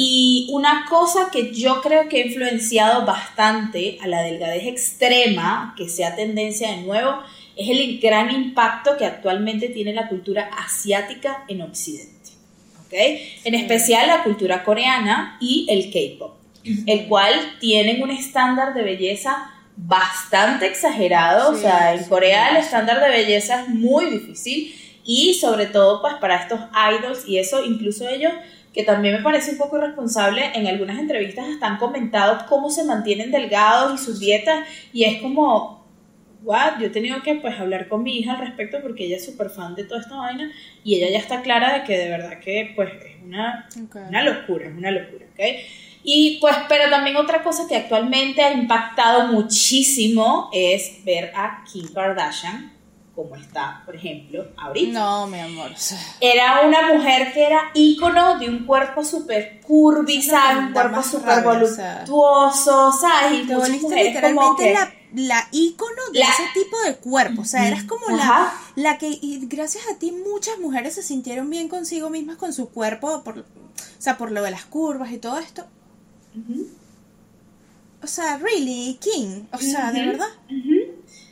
Y 0.00 0.46
una 0.52 0.86
cosa 0.88 1.28
que 1.32 1.52
yo 1.52 1.80
creo 1.82 2.08
que 2.08 2.22
ha 2.22 2.26
influenciado 2.26 3.04
bastante 3.04 3.98
a 4.00 4.06
la 4.06 4.22
delgadez 4.22 4.64
extrema, 4.68 5.74
que 5.76 5.88
sea 5.88 6.14
tendencia 6.14 6.70
de 6.70 6.82
nuevo, 6.82 7.18
es 7.56 7.68
el 7.68 7.98
gran 7.98 8.30
impacto 8.30 8.96
que 8.96 9.04
actualmente 9.04 9.70
tiene 9.70 9.92
la 9.92 10.06
cultura 10.06 10.50
asiática 10.56 11.42
en 11.48 11.62
Occidente. 11.62 12.30
¿ok? 12.86 12.94
En 13.42 13.56
especial 13.56 14.06
la 14.06 14.22
cultura 14.22 14.62
coreana 14.62 15.36
y 15.40 15.66
el 15.68 15.90
K-pop, 15.90 16.36
el 16.86 17.08
cual 17.08 17.34
tienen 17.58 18.00
un 18.00 18.12
estándar 18.12 18.74
de 18.74 18.84
belleza 18.84 19.50
bastante 19.76 20.68
exagerado. 20.68 21.50
o 21.50 21.56
sea, 21.56 21.94
en 21.94 22.04
sí, 22.04 22.08
Corea 22.08 22.50
el 22.50 22.58
estándar 22.58 23.00
de 23.00 23.08
belleza 23.08 23.62
es 23.62 23.68
muy 23.68 24.04
difícil 24.10 24.72
y 25.04 25.34
sobre 25.34 25.66
todo 25.66 26.00
pues 26.00 26.14
para 26.20 26.36
estos 26.36 26.60
idols 26.96 27.26
y 27.26 27.38
eso, 27.38 27.64
incluso 27.64 28.08
ellos 28.08 28.32
que 28.78 28.84
también 28.84 29.16
me 29.16 29.22
parece 29.22 29.50
un 29.50 29.58
poco 29.58 29.76
irresponsable, 29.76 30.52
en 30.54 30.68
algunas 30.68 31.00
entrevistas 31.00 31.48
están 31.48 31.78
comentado 31.78 32.46
cómo 32.48 32.70
se 32.70 32.84
mantienen 32.84 33.32
delgados 33.32 34.00
y 34.00 34.04
sus 34.04 34.20
dietas, 34.20 34.68
y 34.92 35.02
es 35.02 35.20
como, 35.20 35.84
what, 36.44 36.78
yo 36.78 36.86
he 36.86 36.90
tenido 36.90 37.20
que 37.24 37.34
pues 37.34 37.58
hablar 37.58 37.88
con 37.88 38.04
mi 38.04 38.16
hija 38.16 38.34
al 38.34 38.38
respecto 38.46 38.78
porque 38.80 39.06
ella 39.06 39.16
es 39.16 39.24
súper 39.24 39.50
fan 39.50 39.74
de 39.74 39.82
toda 39.82 40.00
esta 40.00 40.14
vaina, 40.14 40.52
y 40.84 40.94
ella 40.94 41.10
ya 41.10 41.18
está 41.18 41.42
clara 41.42 41.76
de 41.76 41.82
que 41.82 41.98
de 41.98 42.08
verdad 42.08 42.38
que 42.38 42.72
pues 42.76 42.90
es 43.04 43.20
una, 43.24 43.68
Ok. 43.82 43.96
una 44.10 44.22
locura, 44.22 44.68
es 44.68 44.76
una 44.76 44.92
locura, 44.92 45.26
¿ok? 45.32 45.40
Y 46.04 46.38
pues, 46.40 46.54
pero 46.68 46.88
también 46.88 47.16
otra 47.16 47.42
cosa 47.42 47.66
que 47.68 47.74
actualmente 47.74 48.42
ha 48.42 48.52
impactado 48.52 49.26
muchísimo 49.32 50.50
es 50.52 51.04
ver 51.04 51.32
a 51.34 51.64
Kim 51.64 51.92
Kardashian, 51.92 52.72
como 53.18 53.34
está, 53.34 53.82
por 53.84 53.96
ejemplo, 53.96 54.46
ahorita 54.56 54.92
No, 54.96 55.26
mi 55.26 55.40
amor. 55.40 55.72
era 56.20 56.60
una 56.68 56.94
mujer 56.94 57.32
que 57.32 57.44
era 57.44 57.62
ícono 57.74 58.38
de 58.38 58.48
un 58.48 58.64
cuerpo 58.64 59.02
súper 59.02 59.60
curvy, 59.62 60.18
Un 60.64 60.72
cuerpo 60.72 61.02
súper 61.02 61.42
voluptuoso, 61.42 62.92
¿sabes? 62.92 63.42
Y 63.42 63.46
te 63.48 63.56
volviste 63.56 64.04
literalmente 64.04 64.62
que... 64.62 64.72
la, 64.72 64.94
la 65.14 65.48
ícono 65.50 66.00
de 66.12 66.20
La- 66.20 66.26
ese 66.26 66.44
tipo 66.54 66.80
de 66.82 66.94
cuerpo. 66.94 67.42
O 67.42 67.44
sea, 67.44 67.66
eras 67.66 67.82
como 67.82 68.16
la, 68.16 68.52
la 68.76 68.98
que, 68.98 69.08
y 69.08 69.40
gracias 69.48 69.82
a 69.92 69.98
ti, 69.98 70.12
muchas 70.12 70.60
mujeres 70.60 70.94
se 70.94 71.02
sintieron 71.02 71.50
bien 71.50 71.68
consigo 71.68 72.10
mismas 72.10 72.36
con 72.36 72.52
su 72.52 72.68
cuerpo, 72.68 73.24
por, 73.24 73.40
o 73.40 73.44
sea, 73.98 74.16
por 74.16 74.30
lo 74.30 74.42
de 74.44 74.52
las 74.52 74.64
curvas 74.64 75.10
y 75.10 75.18
todo 75.18 75.38
esto. 75.40 75.64
Ujú. 76.36 76.68
o 78.00 78.06
sea, 78.06 78.38
really, 78.38 78.96
King, 79.00 79.42
o 79.50 79.58
sea, 79.58 79.90
de 79.90 80.06
verdad. 80.06 80.28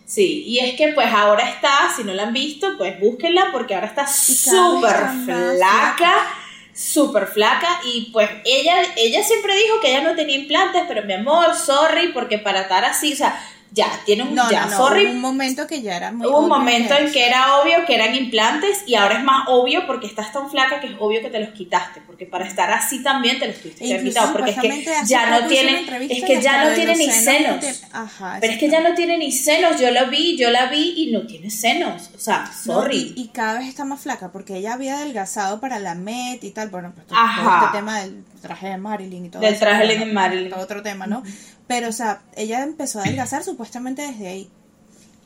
Sí, 0.07 0.45
y 0.47 0.61
es 0.61 0.77
que 0.77 0.93
pues 0.95 1.13
ahora 1.13 1.51
está, 1.51 1.93
si 1.95 2.05
no 2.05 2.15
la 2.15 2.23
han 2.23 2.33
visto, 2.33 2.79
pues 2.79 2.99
búsquenla 3.01 3.49
porque 3.51 3.75
ahora 3.75 3.89
está 3.89 4.07
súper 4.07 4.95
flaca, 5.25 6.29
súper 6.73 7.27
flaca 7.27 7.81
y 7.85 8.11
pues 8.13 8.31
ella, 8.45 8.77
ella 8.97 9.25
siempre 9.25 9.57
dijo 9.57 9.81
que 9.81 9.91
ella 9.91 10.03
no 10.03 10.15
tenía 10.15 10.37
implantes, 10.37 10.85
pero 10.87 11.05
mi 11.05 11.15
amor, 11.15 11.57
sorry, 11.57 12.13
porque 12.13 12.39
para 12.39 12.61
estar 12.61 12.85
así, 12.85 13.15
o 13.15 13.17
sea, 13.17 13.37
ya, 13.77 14.01
tiene 14.07 14.23
un, 14.23 14.35
no, 14.35 14.51
ya, 14.51 14.65
no, 14.65 14.77
sorry. 14.77 15.05
Hubo 15.05 15.13
un 15.13 15.21
momento 15.21 15.67
que 15.67 15.83
ya 15.83 15.99
era 15.99 16.11
muy 16.11 16.27
Hubo 16.27 16.39
un 16.41 16.49
momento 16.49 16.95
en 16.95 17.13
que 17.13 17.27
era 17.27 17.59
obvio 17.59 17.85
que 17.85 17.95
eran 17.95 18.15
implantes 18.15 18.83
y 18.87 18.95
ahora 18.95 19.19
es 19.19 19.23
más 19.25 19.45
obvio 19.49 19.87
porque 19.87 20.07
estás 20.07 20.33
tan 20.33 20.51
flaca 20.51 20.81
que 20.81 20.87
es 20.87 20.95
obvio 20.99 21.21
que 21.21 21.29
te 21.29 21.39
los 21.39 21.51
quitaste, 21.51 22.01
porque 22.07 22.25
para 22.25 22.47
estar 22.47 22.71
así 22.71 23.03
también 23.03 23.39
te 23.39 23.49
los 23.49 23.57
tuviste 23.59 23.85
que 23.85 24.03
quitado, 24.03 24.33
porque 24.33 24.53
es 24.53 24.57
que 24.59 24.87
ya 25.05 25.29
no 25.29 25.47
tiene, 25.47 25.85
es 26.09 26.25
que 26.25 26.41
ya 26.41 26.65
no 26.65 26.75
tiene 26.75 26.97
ni 26.97 27.11
senos 27.11 27.63
no 27.63 28.01
Ajá, 28.01 28.39
Pero 28.41 28.53
es 28.55 28.59
que 28.59 28.71
ya 28.71 28.81
no 28.81 28.95
tiene 28.95 29.19
ni 29.19 29.31
senos, 29.31 29.79
yo 29.79 29.91
la 29.91 30.05
vi, 30.05 30.39
yo 30.39 30.49
la 30.49 30.67
vi 30.67 30.95
y 30.97 31.13
no 31.13 31.27
tiene 31.27 31.51
senos, 31.51 32.11
o 32.17 32.19
sea, 32.19 32.51
No, 32.65 32.75
sorry. 32.81 33.13
y, 33.15 33.23
y 33.25 33.29
cada 33.29 33.59
vez 33.59 33.69
está 33.69 33.85
más 33.85 34.01
flaca 34.01 34.33
porque 34.33 34.57
ella 34.57 34.73
había 34.73 34.97
adelgazado 34.97 35.61
para 35.61 35.79
la 35.79 35.95
Met 35.95 36.43
y 36.45 36.51
tal, 36.51 36.71
bueno, 36.71 36.93
pues 36.95 37.07
todo, 37.07 37.19
todo 37.37 37.57
este 37.57 37.77
tema 37.77 38.01
del 38.01 38.25
traje 38.47 38.69
de 38.69 38.77
Marilyn 38.79 39.27
y 39.27 39.29
todo 39.29 39.43
Del 39.43 39.59
traje 39.59 39.87
de 39.99 40.07
Marilyn. 40.07 40.51
todo 40.51 40.61
otro 40.61 40.83
tema, 40.83 41.07
¿no? 41.07 41.23
Pero, 41.67 41.89
o 41.89 41.93
sea, 41.93 42.23
ella 42.37 42.63
empezó 42.63 43.01
a 43.01 43.03
adelgazar 43.03 43.43
supuestamente 43.45 44.03
desde 44.03 44.29
ahí. 44.29 44.51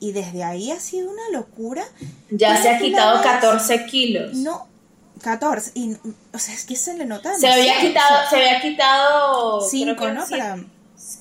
Y 0.00 0.12
desde 0.12 0.42
ahí 0.44 0.70
ha 0.70 0.80
sido 0.80 1.10
una 1.10 1.28
locura. 1.32 1.84
ya 2.30 2.56
se 2.60 2.70
ha 2.70 2.78
quitado 2.78 3.18
ves- 3.18 3.26
14 3.26 3.84
kilos. 3.86 4.34
No, 4.34 4.66
14. 5.22 5.72
Y, 5.74 5.92
o 6.32 6.38
sea, 6.38 6.54
es 6.54 6.64
que 6.64 6.74
se 6.76 6.96
le 6.96 7.04
nota 7.04 7.34
se 7.38 7.46
había 7.48 7.78
quitado, 7.80 8.14
o 8.14 8.20
sea, 8.20 8.30
se 8.30 8.36
había 8.36 8.60
quitado 8.62 9.58
creo 9.58 9.68
cinco, 9.70 10.06
que 10.06 10.12
¿no? 10.12 10.24
sí, 10.26 10.30
Para, 10.30 10.56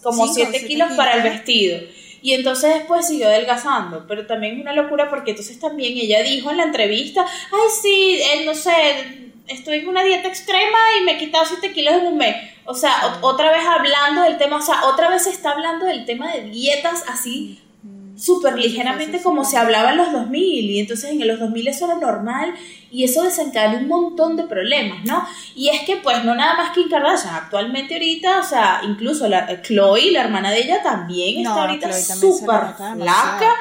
como 0.02 0.24
cinco, 0.24 0.34
7 0.36 0.50
siete 0.52 0.68
kilos 0.68 0.88
kilos. 0.90 0.98
para 0.98 1.16
el 1.18 1.24
vestido. 1.24 1.80
Y 2.22 2.34
entonces 2.34 2.74
después 2.76 3.06
siguió 3.08 3.28
adelgazando, 3.28 4.06
pero 4.08 4.26
también 4.28 4.56
es 4.56 4.62
una 4.62 4.74
locura 4.74 5.10
porque 5.10 5.32
entonces 5.32 5.58
también 5.60 5.98
ella 5.98 6.22
dijo 6.24 6.52
en 6.52 6.58
la 6.58 6.64
entrevista, 6.64 7.22
ay 7.26 7.70
sí, 7.82 8.20
eh, 8.22 8.46
no 8.46 8.54
sé, 8.56 9.29
estoy 9.50 9.80
en 9.80 9.88
una 9.88 10.04
dieta 10.04 10.28
extrema 10.28 10.78
y 11.00 11.04
me 11.04 11.14
he 11.14 11.18
quitado 11.18 11.46
7 11.46 11.72
kilos 11.74 11.96
en 11.96 12.08
un 12.08 12.18
mes. 12.18 12.36
O 12.66 12.74
sea, 12.74 13.20
otra 13.22 13.52
vez 13.52 13.66
hablando 13.66 14.22
del 14.22 14.38
tema, 14.38 14.58
o 14.58 14.62
sea, 14.62 14.86
otra 14.86 15.10
vez 15.10 15.24
se 15.24 15.32
está 15.32 15.52
hablando 15.52 15.86
del 15.86 16.06
tema 16.06 16.32
de 16.32 16.44
dietas 16.44 17.04
así 17.08 17.62
súper 18.20 18.58
ligeramente 18.58 19.18
sí, 19.18 19.24
como 19.24 19.46
se 19.46 19.58
hablaba 19.58 19.92
en 19.92 19.98
los 19.98 20.12
2000 20.12 20.42
y 20.42 20.80
entonces 20.80 21.12
en 21.12 21.26
los 21.26 21.40
2000 21.40 21.68
eso 21.70 21.86
era 21.86 21.96
normal 21.96 22.54
y 22.92 23.06
eso 23.06 23.24
desencadenó 23.24 23.78
un 23.78 23.88
montón 23.88 24.36
de 24.36 24.44
problemas, 24.44 25.06
¿no? 25.06 25.26
Y 25.56 25.70
es 25.70 25.84
que 25.84 25.98
pues 25.98 26.24
no 26.26 26.36
nada 26.36 26.56
más 26.56 26.72
Kim 26.72 26.90
Kardashian, 26.90 27.36
actualmente 27.36 27.94
ahorita, 27.94 28.40
o 28.40 28.44
sea, 28.44 28.82
incluso 28.84 29.30
la, 29.30 29.50
eh, 29.52 29.62
Chloe, 29.62 30.12
la 30.12 30.22
hermana 30.22 30.52
de 30.52 30.60
ella, 30.60 30.84
también 30.84 31.44
No, 31.44 31.52
está 31.52 31.62
ahorita 31.62 31.94
súper 31.94 32.62
flaca, 32.76 33.56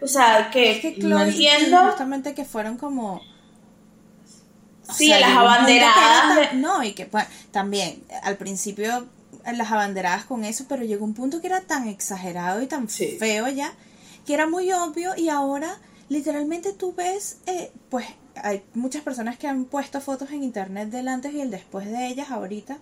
o 0.00 0.06
sea, 0.06 0.50
que, 0.50 0.72
Es 0.72 0.80
que 0.80 0.98
Chloe 0.98 1.22
entiendo. 1.22 1.78
Justamente 1.86 2.34
que 2.34 2.44
fueron 2.44 2.76
como... 2.76 3.22
o 4.88 4.92
Sí, 4.94 5.06
sea, 5.08 5.20
las 5.20 5.36
abanderadas 5.36 6.50
tan- 6.50 6.60
No, 6.60 6.82
y 6.82 6.92
que 6.94 7.06
bueno, 7.06 7.28
también 7.50 8.02
al 8.22 8.36
principio 8.36 9.06
las 9.52 9.70
abanderadas 9.70 10.24
con 10.24 10.44
eso, 10.44 10.64
pero 10.68 10.82
llegó 10.84 11.04
un 11.04 11.14
punto 11.14 11.40
que 11.40 11.46
era 11.46 11.60
tan 11.60 11.86
exagerado 11.88 12.62
y 12.62 12.66
tan 12.66 12.88
Sí. 12.88 13.16
feo 13.18 13.48
ya, 13.48 13.72
que 14.26 14.34
era 14.34 14.46
muy 14.46 14.72
obvio 14.72 15.14
y 15.16 15.28
ahora 15.28 15.78
literalmente 16.08 16.72
tú 16.72 16.94
ves, 16.96 17.38
eh, 17.46 17.70
pues 17.90 18.06
hay 18.42 18.62
muchas 18.74 19.02
personas 19.02 19.38
que 19.38 19.46
han 19.48 19.64
puesto 19.64 20.00
fotos 20.00 20.30
en 20.30 20.42
internet 20.42 20.90
del 20.90 21.08
antes 21.08 21.32
y 21.32 21.40
el 21.40 21.50
después 21.50 21.86
de 21.86 22.06
ellas 22.08 22.30
ahorita 22.30 22.78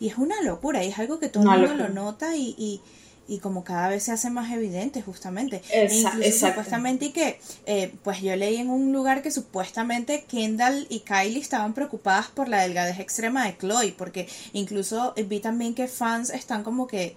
y 0.00 0.08
es 0.08 0.16
una 0.18 0.40
locura 0.42 0.82
y 0.84 0.88
es 0.88 0.98
algo 0.98 1.18
que 1.18 1.28
todo 1.28 1.42
el 1.44 1.48
mundo 1.50 1.66
locura. 1.74 1.88
lo 1.88 1.94
nota 1.94 2.36
y, 2.36 2.54
y, 2.58 2.80
y 3.28 3.38
como 3.40 3.62
cada 3.62 3.88
vez 3.88 4.02
se 4.04 4.12
hace 4.12 4.30
más 4.30 4.50
evidente 4.52 5.02
justamente. 5.02 5.62
E 5.70 5.84
incluso 5.94 6.46
supuestamente 6.48 7.04
y 7.06 7.10
que, 7.12 7.38
eh, 7.66 7.92
pues 8.02 8.20
yo 8.22 8.34
leí 8.36 8.56
en 8.56 8.70
un 8.70 8.92
lugar 8.92 9.22
que 9.22 9.30
supuestamente 9.30 10.24
Kendall 10.24 10.86
y 10.88 11.00
Kylie 11.00 11.38
estaban 11.40 11.74
preocupadas 11.74 12.28
por 12.28 12.48
la 12.48 12.62
delgadez 12.62 12.98
extrema 12.98 13.44
de 13.44 13.56
Chloe, 13.58 13.94
porque 13.96 14.26
incluso 14.54 15.12
eh, 15.16 15.22
vi 15.24 15.40
también 15.40 15.74
que 15.74 15.86
fans 15.88 16.30
están 16.30 16.64
como 16.64 16.86
que 16.86 17.16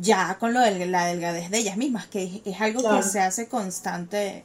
ya 0.00 0.36
con 0.38 0.52
lo 0.52 0.60
de 0.60 0.86
la 0.86 1.06
delgadez 1.06 1.50
de 1.50 1.58
ellas 1.58 1.76
mismas, 1.76 2.06
que 2.06 2.24
es, 2.24 2.30
es 2.44 2.60
algo 2.60 2.80
Claro. 2.80 2.96
que 2.98 3.02
se 3.04 3.20
hace 3.20 3.48
constante 3.48 4.44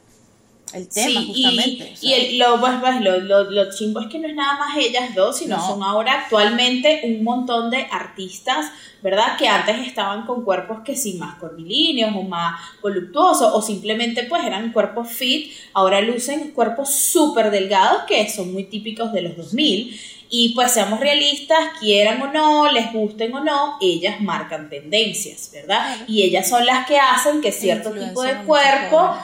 el 0.74 0.88
tema 0.88 1.20
Sí, 1.20 1.26
justamente. 1.26 1.70
y, 1.90 1.92
o 1.92 1.96
sea. 1.96 2.08
y 2.10 2.12
el- 2.14 2.38
lo, 2.38 2.60
pues, 2.60 3.00
lo, 3.00 3.20
lo, 3.20 3.50
lo 3.50 3.70
chimbo 3.74 4.00
es 4.00 4.06
que 4.08 4.18
no 4.18 4.28
es 4.28 4.34
nada 4.34 4.58
más 4.58 4.76
ellas 4.76 5.14
dos, 5.14 5.38
sino 5.38 5.56
No. 5.56 5.66
son 5.68 5.82
ahora 5.82 6.12
actualmente 6.22 7.02
un 7.04 7.22
montón 7.24 7.70
de 7.70 7.86
artistas, 7.90 8.66
¿verdad? 9.02 9.36
Que 9.38 9.46
antes 9.48 9.86
estaban 9.86 10.26
con 10.26 10.44
cuerpos 10.44 10.78
que 10.84 10.96
sí, 10.96 11.14
más 11.14 11.36
curvilíneos 11.38 12.12
o 12.16 12.22
más 12.22 12.60
voluptuosos, 12.82 13.50
o 13.52 13.62
simplemente 13.62 14.24
pues 14.24 14.44
eran 14.44 14.72
cuerpos 14.72 15.08
fit, 15.08 15.52
ahora 15.72 16.00
lucen 16.00 16.50
cuerpos 16.52 16.90
súper 16.94 17.50
delgados 17.50 18.02
que 18.06 18.28
son 18.30 18.52
muy 18.52 18.64
típicos 18.64 19.12
de 19.12 19.22
los 19.22 19.36
2000. 19.36 20.00
Y 20.36 20.52
pues 20.54 20.72
seamos 20.72 20.98
realistas, 20.98 21.58
quieran 21.78 22.20
o 22.22 22.32
no, 22.32 22.72
les 22.72 22.92
gusten 22.92 23.32
o 23.34 23.44
no, 23.44 23.76
ellas 23.80 24.20
marcan 24.20 24.68
tendencias, 24.68 25.50
¿verdad? 25.52 25.96
Y 26.08 26.22
ellas 26.22 26.48
son 26.48 26.66
las 26.66 26.86
que 26.88 26.98
hacen 26.98 27.40
que 27.40 27.52
cierto 27.52 27.90
tipo 27.92 28.22
de 28.22 28.34
cuerpo. 28.38 29.14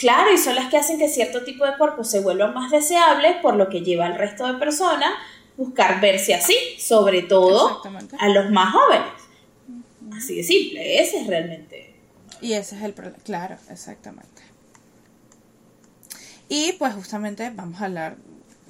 Claro, 0.00 0.32
y 0.32 0.38
son 0.38 0.54
las 0.54 0.70
que 0.70 0.78
hacen 0.78 0.98
que 0.98 1.10
cierto 1.10 1.44
tipo 1.44 1.66
de 1.66 1.76
cuerpo 1.76 2.04
se 2.04 2.20
vuelvan 2.20 2.54
más 2.54 2.70
deseables, 2.70 3.36
por 3.42 3.56
lo 3.56 3.68
que 3.68 3.82
lleva 3.82 4.06
al 4.06 4.14
resto 4.14 4.50
de 4.50 4.54
personas 4.54 5.12
buscar 5.58 6.00
verse 6.00 6.34
así, 6.34 6.56
sobre 6.78 7.20
todo 7.20 7.82
a 8.18 8.28
los 8.30 8.50
más 8.50 8.72
jóvenes. 8.72 9.12
Así 10.16 10.36
de 10.36 10.42
simple, 10.42 11.02
ese 11.02 11.20
es 11.20 11.26
realmente. 11.26 11.94
Y 12.40 12.54
ese 12.54 12.76
es 12.76 12.82
el 12.82 12.94
problema, 12.94 13.18
claro, 13.24 13.58
exactamente. 13.68 14.40
Y 16.48 16.72
pues 16.78 16.94
justamente 16.94 17.52
vamos 17.54 17.82
a 17.82 17.84
hablar 17.84 18.16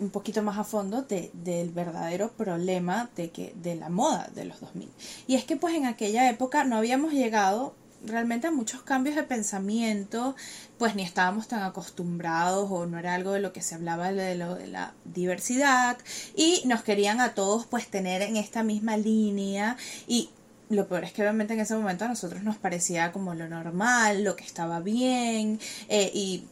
un 0.01 0.11
poquito 0.11 0.43
más 0.43 0.59
a 0.59 0.65
fondo 0.65 1.03
de, 1.03 1.31
del 1.33 1.71
verdadero 1.71 2.33
problema 2.33 3.09
de, 3.15 3.31
que, 3.31 3.55
de 3.55 3.77
la 3.77 3.89
moda 3.89 4.29
de 4.35 4.47
los 4.47 4.59
2000. 4.59 4.89
Y 5.29 5.37
es 5.37 5.45
que 5.45 5.55
pues 5.55 5.77
en 5.77 5.87
aquella 5.87 6.29
época 6.29 6.65
no 6.65 6.77
habíamos 6.77 7.13
llegado 7.13 7.77
realmente 8.05 8.47
a 8.47 8.51
muchos 8.51 8.83
cambios 8.83 9.17
de 9.17 9.23
pensamiento, 9.23 10.35
pues 10.79 10.95
ni 10.95 11.03
estábamos 11.03 11.49
tan 11.49 11.63
acostumbrados 11.63 12.69
o 12.71 12.87
no 12.87 12.99
era 12.99 13.15
algo 13.15 13.33
de 13.33 13.41
lo 13.41 13.53
que 13.53 13.63
se 13.63 13.75
hablaba 13.75 14.13
de, 14.13 14.35
lo, 14.35 14.55
de 14.55 14.67
la 14.67 14.95
diversidad 15.05 15.99
y 16.35 16.63
nos 16.67 16.83
querían 16.83 17.21
a 17.21 17.35
todos 17.35 17.67
pues 17.67 17.89
tener 17.89 18.23
en 18.23 18.37
esta 18.37 18.63
misma 18.63 18.97
línea 18.97 19.77
y 20.07 20.31
lo 20.71 20.87
peor 20.87 21.05
es 21.05 21.13
que 21.13 21.23
obviamente 21.23 21.55
en 21.55 21.61
ese 21.61 21.75
momento 21.75 22.05
a 22.05 22.09
nosotros 22.09 22.43
nos 22.43 22.57
parecía 22.57 23.11
como 23.11 23.35
lo 23.35 23.49
normal, 23.49 24.23
lo 24.23 24.37
que 24.37 24.45
estaba 24.45 24.81
bien 24.81 25.59
eh, 25.89 26.11
y 26.15 26.45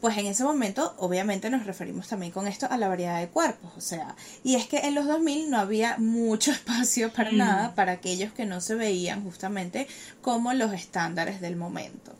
pues 0.00 0.16
en 0.18 0.26
ese 0.26 0.44
momento 0.44 0.94
obviamente 0.98 1.48
nos 1.50 1.64
referimos 1.66 2.06
también 2.08 2.30
con 2.32 2.46
esto 2.46 2.66
a 2.70 2.76
la 2.76 2.88
variedad 2.88 3.18
de 3.18 3.28
cuerpos, 3.28 3.72
o 3.76 3.80
sea, 3.80 4.14
y 4.44 4.54
es 4.56 4.66
que 4.66 4.78
en 4.80 4.94
los 4.94 5.06
2000 5.06 5.50
no 5.50 5.58
había 5.58 5.96
mucho 5.98 6.50
espacio 6.52 7.12
para 7.12 7.32
Mm. 7.32 7.36
nada 7.38 7.74
para 7.74 7.92
aquellos 7.92 8.32
que 8.32 8.44
no 8.46 8.60
se 8.60 8.74
veían 8.74 9.22
justamente 9.24 9.86
como 10.22 10.52
los 10.52 10.72
estándares 10.72 11.40
del 11.40 11.56
momento. 11.56 12.12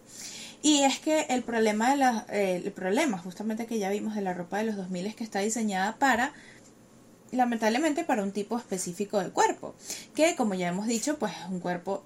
Y 0.62 0.82
es 0.82 0.98
que 0.98 1.26
el 1.28 1.42
problema 1.44 1.90
de 1.90 1.96
la, 1.96 2.26
eh, 2.30 2.62
el 2.64 2.72
problema 2.72 3.18
justamente 3.18 3.66
que 3.66 3.78
ya 3.78 3.90
vimos 3.90 4.14
de 4.16 4.22
la 4.22 4.34
ropa 4.34 4.58
de 4.58 4.64
los 4.64 4.74
2000 4.76 5.06
es 5.06 5.14
que 5.14 5.22
está 5.22 5.38
diseñada 5.40 5.96
para 5.96 6.32
lamentablemente 7.32 8.04
para 8.04 8.22
un 8.22 8.32
tipo 8.32 8.56
específico 8.56 9.18
de 9.22 9.30
cuerpo, 9.30 9.74
que 10.14 10.34
como 10.36 10.54
ya 10.54 10.68
hemos 10.68 10.86
dicho, 10.86 11.18
pues 11.18 11.32
es 11.32 11.48
un 11.50 11.60
cuerpo 11.60 12.02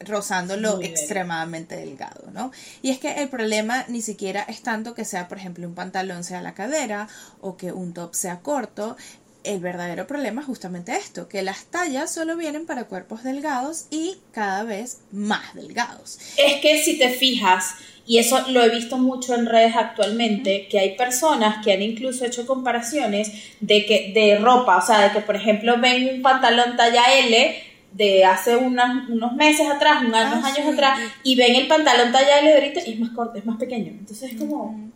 rozando 0.00 0.56
lo 0.56 0.76
Muy 0.76 0.86
extremadamente 0.86 1.76
delgado, 1.76 2.30
¿no? 2.32 2.50
Y 2.82 2.90
es 2.90 2.98
que 2.98 3.22
el 3.22 3.28
problema 3.28 3.84
ni 3.88 4.02
siquiera 4.02 4.42
es 4.42 4.62
tanto 4.62 4.94
que 4.94 5.04
sea, 5.04 5.28
por 5.28 5.38
ejemplo, 5.38 5.66
un 5.66 5.74
pantalón 5.74 6.24
sea 6.24 6.42
la 6.42 6.54
cadera 6.54 7.08
o 7.40 7.56
que 7.56 7.72
un 7.72 7.94
top 7.94 8.14
sea 8.14 8.40
corto. 8.40 8.96
El 9.44 9.60
verdadero 9.60 10.06
problema 10.06 10.40
es 10.40 10.46
justamente 10.46 10.96
esto, 10.96 11.28
que 11.28 11.42
las 11.42 11.66
tallas 11.66 12.12
solo 12.12 12.36
vienen 12.36 12.66
para 12.66 12.84
cuerpos 12.84 13.22
delgados 13.22 13.86
y 13.90 14.16
cada 14.32 14.64
vez 14.64 15.00
más 15.12 15.54
delgados. 15.54 16.18
Es 16.38 16.60
que 16.62 16.82
si 16.82 16.98
te 16.98 17.10
fijas, 17.10 17.74
y 18.06 18.18
eso 18.18 18.40
lo 18.48 18.62
he 18.62 18.70
visto 18.70 18.96
mucho 18.96 19.34
en 19.34 19.46
redes 19.46 19.76
actualmente, 19.76 20.66
que 20.70 20.78
hay 20.78 20.96
personas 20.96 21.62
que 21.62 21.72
han 21.72 21.82
incluso 21.82 22.24
hecho 22.24 22.46
comparaciones 22.46 23.30
de 23.60 23.84
que 23.84 24.12
de 24.14 24.38
ropa, 24.38 24.78
o 24.78 24.86
sea, 24.86 25.00
de 25.00 25.12
que 25.12 25.20
por 25.20 25.36
ejemplo 25.36 25.78
ven 25.78 26.16
un 26.16 26.22
pantalón 26.22 26.76
talla 26.76 27.02
L 27.18 27.73
de 27.94 28.24
hace 28.24 28.56
unas- 28.56 29.08
unos 29.08 29.32
meses 29.34 29.68
atrás, 29.68 30.02
unos 30.04 30.16
Ah, 30.16 30.42
años 30.44 30.58
sí. 30.66 30.68
atrás, 30.72 30.98
y 31.22 31.36
ven 31.36 31.54
el 31.54 31.68
pantalón 31.68 32.10
talla 32.12 32.40
L 32.40 32.48
de 32.48 32.54
ahorita 32.54 32.80
y 32.86 32.92
es 32.94 33.00
más 33.00 33.10
corto, 33.10 33.38
es 33.38 33.46
más 33.46 33.56
pequeño. 33.56 33.92
Entonces 33.92 34.32
es 34.32 34.38
como... 34.38 34.90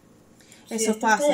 sí, 0.69 0.75
Eso 0.75 0.91
es 0.91 0.97
pasa. 0.99 1.25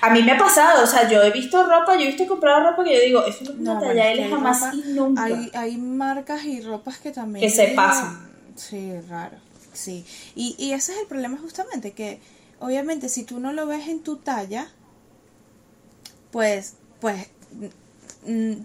A 0.00 0.10
mí 0.10 0.22
me 0.22 0.32
ha 0.32 0.38
pasado, 0.38 0.82
o 0.82 0.86
sea, 0.86 1.08
yo 1.08 1.22
he 1.22 1.30
visto 1.30 1.62
ropa, 1.62 1.94
yo 1.96 2.02
he 2.02 2.06
visto 2.06 2.26
comprado 2.26 2.70
ropa 2.70 2.82
que 2.84 2.94
yo 2.94 3.00
digo, 3.04 3.24
eso 3.26 3.44
no 3.44 3.50
es 3.50 3.56
una 3.58 3.74
No, 3.74 3.80
talla 3.80 4.12
L 4.12 4.28
jamás 4.30 4.60
ropa- 4.62 4.74
y 4.74 4.92
nunca. 4.92 5.24
Hay, 5.24 5.50
hay 5.54 5.76
marcas 5.76 6.44
y 6.44 6.60
ropas 6.62 6.98
que 6.98 7.10
también... 7.12 7.44
Que 7.44 7.50
se 7.54 7.68
pasan. 7.68 8.30
Sí, 8.56 8.92
raro. 9.08 9.36
Sí. 9.74 10.04
Y, 10.34 10.56
y 10.58 10.72
ese 10.72 10.92
es 10.94 10.98
el 11.00 11.06
problema 11.06 11.36
justamente, 11.38 11.92
que 11.92 12.18
obviamente 12.60 13.08
si 13.10 13.24
tú 13.24 13.38
no 13.40 13.52
lo 13.52 13.66
ves 13.66 13.88
en 13.88 14.02
tu 14.02 14.16
talla, 14.16 14.68
pues, 16.30 16.74
pues 17.00 17.28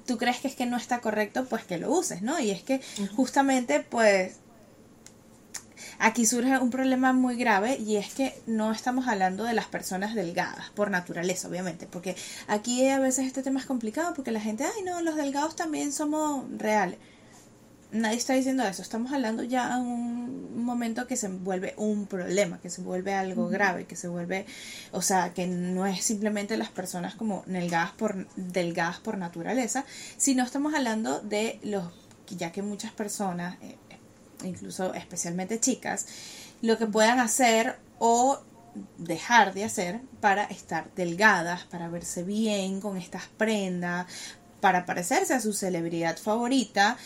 tú 0.05 0.17
crees 0.17 0.39
que 0.39 0.47
es 0.47 0.55
que 0.55 0.65
no 0.65 0.77
está 0.77 0.99
correcto, 0.99 1.45
pues 1.45 1.63
que 1.63 1.77
lo 1.77 1.91
uses, 1.91 2.21
¿no? 2.21 2.39
Y 2.39 2.51
es 2.51 2.63
que 2.63 2.81
justamente, 3.15 3.79
pues, 3.79 4.37
aquí 5.99 6.25
surge 6.25 6.57
un 6.59 6.69
problema 6.69 7.13
muy 7.13 7.35
grave 7.35 7.77
y 7.77 7.95
es 7.95 8.13
que 8.13 8.33
no 8.47 8.71
estamos 8.71 9.07
hablando 9.07 9.43
de 9.43 9.53
las 9.53 9.65
personas 9.65 10.15
delgadas, 10.15 10.69
por 10.71 10.91
naturaleza, 10.91 11.47
obviamente, 11.47 11.87
porque 11.87 12.15
aquí 12.47 12.87
a 12.89 12.99
veces 12.99 13.27
este 13.27 13.43
tema 13.43 13.59
es 13.59 13.65
complicado 13.65 14.13
porque 14.13 14.31
la 14.31 14.41
gente, 14.41 14.65
ay, 14.65 14.83
no, 14.83 15.01
los 15.01 15.15
delgados 15.15 15.55
también 15.55 15.91
somos 15.91 16.45
reales. 16.57 16.99
Nadie 17.91 18.17
está 18.17 18.33
diciendo 18.33 18.63
eso, 18.63 18.81
estamos 18.81 19.13
hablando 19.13 19.43
ya 19.43 19.77
en 19.77 19.85
un 19.85 20.65
momento 20.65 21.07
que 21.07 21.15
se 21.15 21.27
vuelve 21.29 21.73
un 21.77 22.07
problema, 22.07 22.59
que 22.59 22.69
se 22.69 22.81
vuelve 22.81 23.13
algo 23.13 23.47
grave, 23.47 23.85
que 23.85 23.95
se 23.95 24.07
vuelve, 24.07 24.45
o 24.91 25.01
sea, 25.01 25.33
que 25.33 25.47
no 25.47 25.85
es 25.85 26.03
simplemente 26.03 26.57
las 26.57 26.69
personas 26.69 27.15
como 27.15 27.43
delgadas 27.45 27.91
por, 27.91 28.27
delgadas 28.35 28.99
por 28.99 29.17
naturaleza, 29.17 29.85
sino 30.17 30.43
estamos 30.43 30.73
hablando 30.73 31.19
de 31.21 31.59
los, 31.63 31.85
ya 32.27 32.51
que 32.51 32.61
muchas 32.61 32.91
personas, 32.91 33.57
eh, 33.61 33.77
incluso 34.43 34.93
especialmente 34.93 35.59
chicas, 35.59 36.07
lo 36.61 36.77
que 36.77 36.87
puedan 36.87 37.19
hacer 37.19 37.77
o 37.99 38.39
dejar 38.97 39.53
de 39.53 39.63
hacer 39.63 40.01
para 40.19 40.45
estar 40.45 40.89
delgadas, 40.95 41.63
para 41.63 41.87
verse 41.89 42.23
bien 42.23 42.81
con 42.81 42.97
estas 42.97 43.23
prendas, 43.37 44.07
para 44.59 44.85
parecerse 44.85 45.33
a 45.33 45.39
su 45.39 45.53
celebridad 45.53 46.17
favorita. 46.17 46.97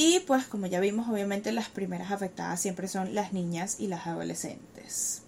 Y 0.00 0.20
pues 0.20 0.44
como 0.44 0.66
ya 0.66 0.78
vimos, 0.78 1.08
obviamente 1.08 1.50
las 1.50 1.70
primeras 1.70 2.12
afectadas 2.12 2.60
siempre 2.60 2.86
son 2.86 3.16
las 3.16 3.32
niñas 3.32 3.80
y 3.80 3.88
las 3.88 4.06
adolescentes. 4.06 5.22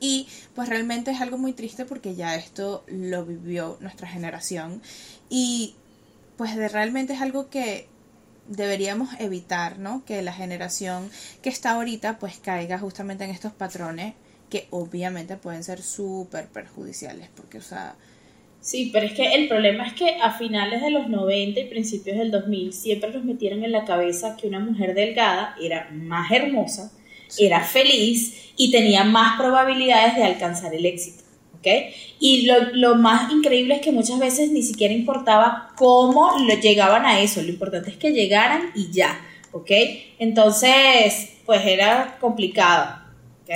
Y 0.00 0.26
pues 0.56 0.68
realmente 0.68 1.12
es 1.12 1.20
algo 1.20 1.38
muy 1.38 1.52
triste 1.52 1.84
porque 1.84 2.16
ya 2.16 2.34
esto 2.34 2.82
lo 2.88 3.24
vivió 3.24 3.78
nuestra 3.80 4.08
generación 4.08 4.82
y 5.28 5.76
pues 6.36 6.56
de 6.56 6.68
realmente 6.68 7.12
es 7.12 7.20
algo 7.20 7.48
que 7.48 7.86
deberíamos 8.48 9.10
evitar, 9.20 9.78
¿no? 9.78 10.04
Que 10.04 10.20
la 10.22 10.32
generación 10.32 11.08
que 11.40 11.50
está 11.50 11.70
ahorita 11.70 12.18
pues 12.18 12.40
caiga 12.40 12.76
justamente 12.76 13.22
en 13.22 13.30
estos 13.30 13.52
patrones 13.52 14.14
que 14.48 14.66
obviamente 14.70 15.36
pueden 15.36 15.62
ser 15.62 15.80
súper 15.80 16.48
perjudiciales, 16.48 17.28
porque, 17.36 17.58
o 17.58 17.62
sea... 17.62 17.94
Sí, 18.60 18.90
pero 18.92 19.06
es 19.06 19.12
que 19.12 19.34
el 19.34 19.48
problema 19.48 19.86
es 19.86 19.94
que 19.94 20.16
a 20.20 20.32
finales 20.32 20.82
de 20.82 20.90
los 20.90 21.08
90 21.08 21.60
y 21.60 21.64
principios 21.64 22.18
del 22.18 22.30
2000 22.30 22.72
siempre 22.72 23.10
nos 23.10 23.24
metieron 23.24 23.64
en 23.64 23.72
la 23.72 23.84
cabeza 23.84 24.36
que 24.36 24.46
una 24.46 24.60
mujer 24.60 24.94
delgada 24.94 25.56
era 25.60 25.88
más 25.92 26.30
hermosa, 26.30 26.92
era 27.38 27.60
feliz 27.60 28.52
y 28.56 28.70
tenía 28.70 29.04
más 29.04 29.38
probabilidades 29.38 30.16
de 30.16 30.24
alcanzar 30.24 30.74
el 30.74 30.84
éxito. 30.84 31.30
Y 32.18 32.48
lo, 32.74 32.96
más 32.96 33.30
increíble 33.32 33.74
es 33.74 33.80
que 33.80 33.92
muchas 33.92 34.18
veces 34.18 34.50
ni 34.50 34.62
siquiera 34.62 34.94
importaba 34.94 35.68
cómo 35.76 36.38
lo 36.38 36.54
llegaban 36.54 37.04
a 37.04 37.20
eso, 37.20 37.42
lo 37.42 37.48
importante 37.48 37.90
es 37.90 37.96
que 37.96 38.12
llegaran 38.12 38.70
y 38.74 38.90
ya, 38.90 39.20
¿ok? 39.52 39.70
Entonces, 40.18 41.34
pues 41.44 41.64
era 41.66 42.16
complicado, 42.20 42.96
¿ok? 43.42 43.50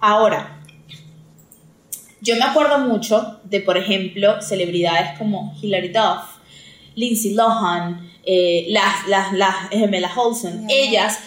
Ahora, 0.00 0.53
yo 2.24 2.36
me 2.36 2.44
acuerdo 2.44 2.78
mucho 2.78 3.40
de, 3.44 3.60
por 3.60 3.76
ejemplo, 3.76 4.40
celebridades 4.40 5.18
como 5.18 5.54
Hilary 5.60 5.88
Duff, 5.88 6.24
Lindsay 6.94 7.34
Lohan, 7.34 8.10
eh, 8.24 8.66
las, 8.70 9.06
las, 9.08 9.32
las 9.34 10.16
Olsen, 10.16 10.66
ellas 10.70 11.18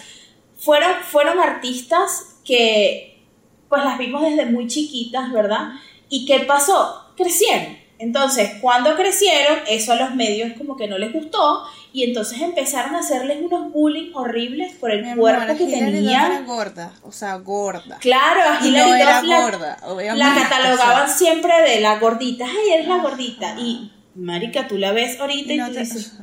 fueron, 0.56 0.90
fueron 1.04 1.38
artistas 1.38 2.40
que 2.44 3.22
pues 3.68 3.84
las 3.84 3.96
vimos 3.98 4.22
desde 4.22 4.46
muy 4.46 4.66
chiquitas, 4.66 5.30
¿verdad? 5.32 5.72
¿Y 6.08 6.26
qué 6.26 6.40
pasó? 6.40 7.12
Crecieron. 7.16 7.78
Entonces, 7.98 8.52
cuando 8.60 8.96
crecieron, 8.96 9.58
eso 9.68 9.92
a 9.92 9.96
los 9.96 10.14
medios 10.14 10.52
como 10.56 10.76
que 10.76 10.88
no 10.88 10.98
les 10.98 11.12
gustó 11.12 11.64
y 11.92 12.04
entonces 12.04 12.40
empezaron 12.40 12.94
a 12.94 13.00
hacerles 13.00 13.38
unos 13.40 13.72
bullying 13.72 14.12
horribles 14.14 14.74
por 14.76 14.90
el 14.90 15.16
cuerpo 15.16 15.56
que 15.56 15.66
tenían. 15.66 16.32
Era 16.32 16.42
gorda, 16.42 16.92
o 17.02 17.12
sea, 17.12 17.36
gorda. 17.36 17.98
Claro, 17.98 18.64
y 18.64 18.70
no 18.70 18.94
era 18.94 19.22
gorda, 19.22 19.78
La 20.14 20.34
catalogaban 20.34 21.08
siempre 21.16 21.52
de 21.62 21.80
la 21.80 21.98
gordita, 21.98 22.44
ay, 22.44 22.74
eres 22.74 22.88
la 22.88 22.98
gordita. 22.98 23.58
Y 23.58 23.90
marica, 24.14 24.68
tú 24.68 24.76
la 24.76 24.92
ves 24.92 25.18
ahorita 25.18 25.52
y, 25.52 25.58
tú 25.58 25.78
dices, 25.78 26.18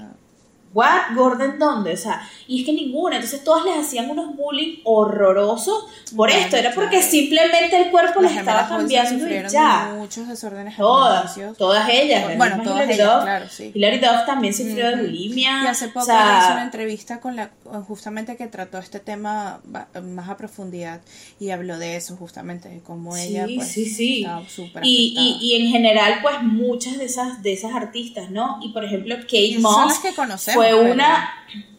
¿What? 0.75 1.15
¿Gordon 1.15 1.57
dónde? 1.57 1.93
O 1.93 1.97
sea, 1.97 2.21
y 2.47 2.59
es 2.59 2.65
que 2.65 2.73
ninguna. 2.73 3.15
Entonces 3.15 3.45
todas 3.45 3.63
les 3.63 3.77
hacían 3.77 4.09
unos 4.09 4.35
bullying 4.35 4.81
horrorosos 4.83 5.85
por 6.13 6.29
esto. 6.29 6.57
Era 6.57 6.73
porque 6.73 7.01
simplemente 7.01 7.77
el 7.81 7.89
cuerpo 7.91 8.19
les 8.19 8.35
estaba 8.35 8.67
cambiando 8.67 9.25
y 9.25 9.49
ya. 9.49 9.93
muchos 9.95 10.27
desórdenes 10.27 10.75
Todas, 10.75 11.39
todas 11.57 11.87
ellas. 11.89 12.37
Bueno, 12.37 12.61
todas 12.61 12.89
ellas, 12.89 13.23
claro, 13.23 13.45
sí. 13.49 13.71
Hilary 13.73 13.99
Duff 13.99 14.25
también 14.25 14.53
sufrió 14.53 14.89
de 14.89 14.95
bulimia. 14.97 15.63
Y 15.63 15.67
hace 15.67 15.87
poco 15.87 16.05
hizo 16.05 16.51
una 16.51 16.63
entrevista 16.63 17.21
con 17.21 17.37
la, 17.37 17.51
justamente 17.87 18.37
que 18.37 18.47
trató 18.47 18.77
este 18.77 18.99
tema 18.99 19.61
más 20.03 20.29
a 20.29 20.37
profundidad 20.37 21.01
y 21.39 21.49
habló 21.49 21.77
de 21.77 21.95
eso 21.95 22.15
justamente, 22.15 22.69
de 22.69 22.79
cómo 22.79 23.15
ella 23.17 23.47
pues, 23.53 23.69
sí, 23.69 23.85
sí. 23.85 24.21
estaba 24.21 24.47
súper 24.47 24.85
y, 24.85 25.13
y, 25.17 25.37
y, 25.41 25.61
en 25.61 25.71
general, 25.71 26.19
pues 26.21 26.41
muchas 26.43 26.97
de 26.97 27.05
esas, 27.05 27.41
de 27.41 27.53
esas 27.53 27.73
artistas, 27.73 28.29
¿no? 28.29 28.59
Y 28.61 28.69
por 28.69 28.83
ejemplo, 28.83 29.15
Kate 29.21 29.57
Moss. 29.59 29.75
Son 29.75 29.87
las 29.87 29.99
que 29.99 30.13
conocemos 30.13 30.63
fue 30.63 30.91
una... 30.91 31.29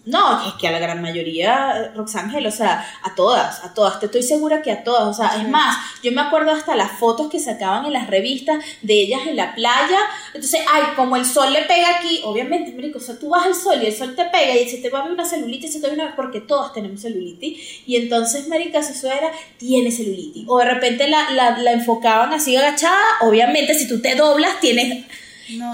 No, 0.06 0.46
es 0.46 0.54
que 0.54 0.68
a 0.68 0.70
la 0.70 0.78
gran 0.78 1.02
mayoría, 1.02 1.90
Roxángel, 1.96 2.46
o 2.46 2.50
sea, 2.52 2.86
a 3.02 3.16
todas, 3.16 3.64
a 3.64 3.74
todas, 3.74 3.98
te 3.98 4.06
estoy 4.06 4.22
segura 4.22 4.62
que 4.62 4.70
a 4.70 4.84
todas, 4.84 5.02
o 5.02 5.12
sea, 5.12 5.42
es 5.42 5.48
más, 5.48 5.76
yo 6.00 6.12
me 6.12 6.20
acuerdo 6.20 6.52
hasta 6.52 6.76
las 6.76 6.92
fotos 6.92 7.28
que 7.28 7.40
sacaban 7.40 7.86
en 7.86 7.92
las 7.92 8.06
revistas 8.06 8.64
de 8.82 8.94
ellas 8.94 9.22
en 9.26 9.34
la 9.34 9.52
playa, 9.56 9.98
entonces, 10.32 10.60
ay, 10.72 10.84
como 10.94 11.16
el 11.16 11.24
sol 11.24 11.52
le 11.52 11.62
pega 11.62 11.96
aquí, 11.98 12.20
obviamente, 12.22 12.70
marico, 12.72 12.98
o 12.98 13.00
sea, 13.02 13.18
tú 13.18 13.30
vas 13.30 13.46
al 13.46 13.54
sol 13.56 13.82
y 13.82 13.86
el 13.86 13.96
sol 13.96 14.14
te 14.14 14.26
pega 14.26 14.54
y 14.54 14.68
se 14.68 14.76
te 14.76 14.90
va 14.90 15.00
a 15.00 15.02
ver 15.02 15.12
una 15.12 15.24
celulitis, 15.24 15.72
se 15.72 15.80
te 15.80 15.88
va 15.88 15.94
una, 15.94 16.14
porque 16.14 16.40
todas 16.40 16.72
tenemos 16.72 17.00
celulitis, 17.00 17.82
y 17.84 17.96
entonces, 17.96 18.46
marica, 18.46 18.84
su 18.84 19.08
era, 19.08 19.32
tiene 19.58 19.90
celulitis, 19.90 20.44
o 20.46 20.58
de 20.58 20.66
repente 20.66 21.08
la, 21.08 21.30
la, 21.32 21.58
la 21.58 21.72
enfocaban 21.72 22.32
así 22.32 22.56
agachada, 22.56 23.02
obviamente, 23.22 23.74
si 23.74 23.88
tú 23.88 24.00
te 24.00 24.14
doblas, 24.14 24.60
tienes 24.60 25.04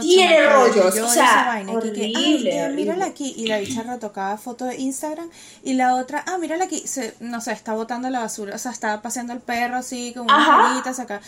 tiene 0.01 0.47
rollos, 0.47 0.99
o 0.99 1.09
sea, 1.09 1.45
vaina, 1.47 1.73
horrible, 1.73 2.69
mírala 2.71 3.07
aquí, 3.07 3.35
y 3.37 3.47
la 3.47 3.59
bicha 3.59 3.83
retocaba 3.83 4.37
foto 4.39 4.65
de 4.65 4.77
Instagram, 4.77 5.29
y 5.65 5.75
la 5.75 5.95
otra, 5.97 6.25
ah, 6.27 6.39
mírala 6.39 6.65
aquí, 6.65 6.81
se, 6.87 7.15
no 7.21 7.41
sé, 7.41 7.53
está 7.53 7.75
botando 7.75 8.11
la 8.11 8.21
basura, 8.21 8.55
o 8.55 8.59
sea, 8.59 8.73
está 8.73 9.03
paseando 9.03 9.33
el 9.33 9.41
perro 9.41 9.77
así, 9.77 10.13
con 10.15 10.25
unas 10.25 10.69
bolitas 10.69 10.99
acá. 11.01 11.21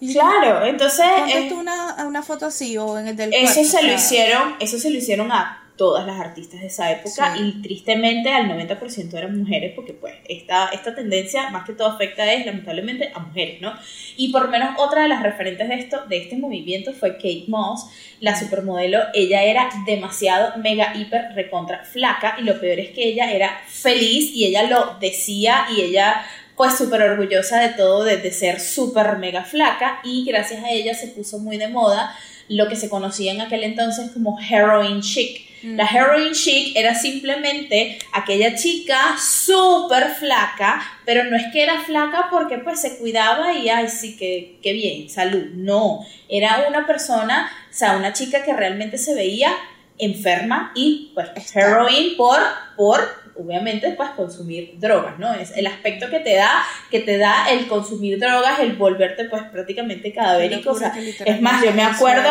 claro, 0.00 0.64
entonces... 0.64 1.06
Eh, 1.28 1.52
una, 1.52 2.06
una 2.06 2.22
foto 2.22 2.46
así, 2.46 2.76
o 2.78 2.98
en 2.98 3.08
el 3.08 3.16
del 3.16 3.34
Eso 3.34 3.64
se 3.64 3.82
lo 3.82 3.92
hicieron, 3.92 4.54
eso 4.60 4.78
se 4.78 4.90
lo 4.90 4.96
hicieron 4.98 5.32
a 5.32 5.67
todas 5.78 6.04
las 6.04 6.20
artistas 6.20 6.60
de 6.60 6.66
esa 6.66 6.90
época 6.90 7.36
y 7.38 7.62
tristemente 7.62 8.28
al 8.30 8.50
90% 8.50 9.14
eran 9.16 9.38
mujeres 9.38 9.72
porque 9.76 9.94
pues 9.94 10.14
esta, 10.28 10.68
esta 10.70 10.94
tendencia 10.94 11.48
más 11.50 11.64
que 11.64 11.72
todo 11.72 11.88
afecta 11.88 12.30
es 12.30 12.44
lamentablemente 12.44 13.12
a 13.14 13.20
mujeres, 13.20 13.62
¿no? 13.62 13.72
Y 14.16 14.32
por 14.32 14.42
lo 14.42 14.48
menos 14.48 14.74
otra 14.76 15.02
de 15.02 15.08
las 15.08 15.22
referentes 15.22 15.68
de 15.68 15.76
esto, 15.76 16.04
de 16.06 16.18
este 16.18 16.36
movimiento 16.36 16.92
fue 16.92 17.14
Kate 17.14 17.44
Moss, 17.46 17.86
la 18.20 18.38
supermodelo, 18.38 18.98
ella 19.14 19.44
era 19.44 19.70
demasiado 19.86 20.58
mega 20.58 20.94
hiper 20.96 21.32
recontra 21.34 21.84
flaca 21.84 22.36
y 22.40 22.42
lo 22.42 22.60
peor 22.60 22.80
es 22.80 22.90
que 22.90 23.08
ella 23.08 23.32
era 23.32 23.58
feliz 23.68 24.32
y 24.34 24.46
ella 24.46 24.64
lo 24.64 24.98
decía 25.00 25.66
y 25.74 25.80
ella 25.80 26.26
pues 26.56 26.76
súper 26.76 27.02
orgullosa 27.02 27.60
de 27.60 27.68
todo, 27.68 28.02
de, 28.02 28.16
de 28.16 28.32
ser 28.32 28.58
súper 28.58 29.16
mega 29.18 29.44
flaca 29.44 30.00
y 30.02 30.24
gracias 30.24 30.64
a 30.64 30.72
ella 30.72 30.92
se 30.92 31.06
puso 31.06 31.38
muy 31.38 31.56
de 31.56 31.68
moda 31.68 32.16
lo 32.48 32.66
que 32.66 32.74
se 32.74 32.88
conocía 32.88 33.30
en 33.30 33.42
aquel 33.42 33.62
entonces 33.62 34.10
como 34.10 34.40
heroin 34.40 35.00
chic 35.02 35.47
la 35.62 35.86
heroin 35.86 36.32
chic 36.32 36.76
era 36.76 36.94
simplemente 36.94 37.98
aquella 38.12 38.54
chica 38.54 39.16
súper 39.18 40.14
flaca, 40.14 40.80
pero 41.04 41.24
no 41.24 41.36
es 41.36 41.44
que 41.52 41.62
era 41.62 41.80
flaca 41.80 42.28
porque 42.30 42.58
pues 42.58 42.80
se 42.80 42.98
cuidaba 42.98 43.52
y 43.52 43.68
ay 43.68 43.88
sí, 43.88 44.16
que, 44.16 44.58
que 44.62 44.72
bien, 44.72 45.08
salud. 45.08 45.44
No, 45.54 46.04
era 46.28 46.66
una 46.68 46.86
persona, 46.86 47.50
o 47.70 47.74
sea, 47.74 47.96
una 47.96 48.12
chica 48.12 48.42
que 48.42 48.52
realmente 48.52 48.98
se 48.98 49.14
veía 49.14 49.52
enferma 49.98 50.72
y 50.74 51.10
pues 51.14 51.28
heroin 51.54 52.16
por, 52.16 52.38
por 52.76 53.00
obviamente 53.36 53.92
pues 53.92 54.10
consumir 54.10 54.74
drogas, 54.78 55.18
¿no? 55.18 55.32
Es 55.32 55.56
el 55.56 55.66
aspecto 55.66 56.10
que 56.10 56.20
te 56.20 56.34
da, 56.34 56.64
que 56.90 57.00
te 57.00 57.18
da 57.18 57.50
el 57.50 57.68
consumir 57.68 58.18
drogas, 58.18 58.58
el 58.60 58.74
volverte 58.74 59.24
pues 59.24 59.42
prácticamente 59.44 60.12
cadavérico, 60.12 60.72
o 60.72 60.78
sea, 60.78 60.92
es 61.24 61.40
más, 61.40 61.64
yo 61.64 61.72
me 61.72 61.84
acuerdo 61.84 62.30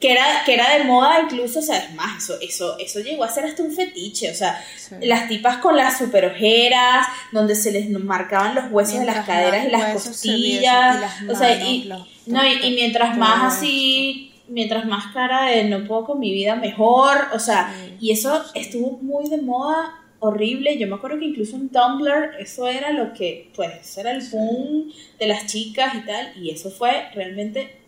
que 0.00 0.12
era, 0.12 0.42
que 0.46 0.54
era 0.54 0.78
de 0.78 0.84
moda 0.84 1.20
incluso, 1.20 1.58
o 1.58 1.62
sea, 1.62 1.76
es 1.76 1.94
más, 1.94 2.22
eso, 2.24 2.38
eso, 2.40 2.78
eso 2.78 3.00
llegó 3.00 3.22
a 3.22 3.28
ser 3.28 3.44
hasta 3.44 3.62
un 3.62 3.70
fetiche, 3.70 4.30
o 4.30 4.34
sea, 4.34 4.64
las 5.02 5.28
tipas 5.28 5.58
con 5.58 5.76
las 5.76 5.98
super 5.98 6.24
ojeras, 6.24 7.06
donde 7.32 7.54
se 7.54 7.70
les 7.70 7.90
marcaban 7.90 8.54
los 8.54 8.64
huesos 8.70 8.98
de 8.98 9.04
las 9.04 9.26
caderas 9.26 9.66
y 9.66 9.70
las 9.70 9.92
costillas, 9.92 11.04
o 11.28 11.34
sea, 11.34 11.54
y, 11.62 11.86
no, 12.26 12.46
y, 12.46 12.70
mientras 12.74 13.18
más 13.18 13.54
así, 13.54 14.32
mientras 14.48 14.86
más 14.86 15.12
cara 15.12 15.50
de 15.50 15.64
no 15.64 15.86
puedo 15.86 16.06
con 16.06 16.18
mi 16.18 16.32
vida 16.32 16.56
mejor, 16.56 17.18
o 17.34 17.38
sea, 17.38 17.72
y 18.00 18.10
eso 18.10 18.42
estuvo 18.54 18.98
muy 19.02 19.28
de 19.28 19.42
moda 19.42 19.96
horrible. 20.20 20.78
Yo 20.78 20.86
me 20.86 20.94
acuerdo 20.94 21.18
que 21.18 21.24
incluso 21.24 21.56
en 21.56 21.70
Tumblr 21.70 22.36
eso 22.38 22.68
era 22.68 22.92
lo 22.92 23.12
que, 23.14 23.50
pues, 23.56 23.96
era 23.98 24.12
el 24.12 24.22
boom 24.28 24.92
de 25.18 25.26
las 25.26 25.46
chicas 25.46 25.94
y 25.94 26.06
tal, 26.06 26.32
y 26.36 26.50
eso 26.50 26.70
fue 26.70 27.08
realmente 27.14 27.79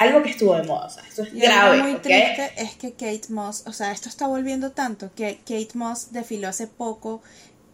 algo 0.00 0.22
que 0.22 0.30
estuvo 0.30 0.54
de 0.54 0.62
moda, 0.62 0.86
o 0.86 0.90
sea, 0.90 1.02
esto 1.06 1.22
es 1.22 1.34
grave. 1.34 1.78
Algo 1.78 1.88
muy 1.90 2.00
triste 2.00 2.52
es 2.56 2.74
que 2.74 2.92
Kate 2.92 3.28
Moss, 3.28 3.64
o 3.66 3.72
sea, 3.74 3.92
esto 3.92 4.08
está 4.08 4.26
volviendo 4.26 4.72
tanto 4.72 5.10
que 5.14 5.40
Kate 5.40 5.72
Moss 5.74 6.10
desfiló 6.10 6.48
hace 6.48 6.66
poco 6.66 7.22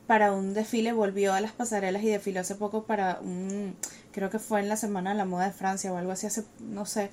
para 0.09 0.33
un 0.33 0.53
desfile, 0.53 0.93
volvió 0.93 1.35
a 1.35 1.41
las 1.41 1.53
pasarelas 1.53 2.03
y 2.03 2.09
desfiló 2.09 2.41
hace 2.41 2.57
poco 2.57 2.83
para 2.83 3.21
un, 3.21 3.77
creo 4.11 4.29
que 4.29 4.41
fue 4.41 4.59
en 4.59 4.69
la 4.69 4.77
Semana 4.77 5.11
de 5.11 5.17
la 5.17 5.25
Moda 5.25 5.47
de 5.47 5.53
Francia 5.53 5.93
o 5.93 5.97
algo 5.97 6.11
así, 6.11 6.27
hace, 6.27 6.43
no 6.59 6.85
sé, 6.85 7.11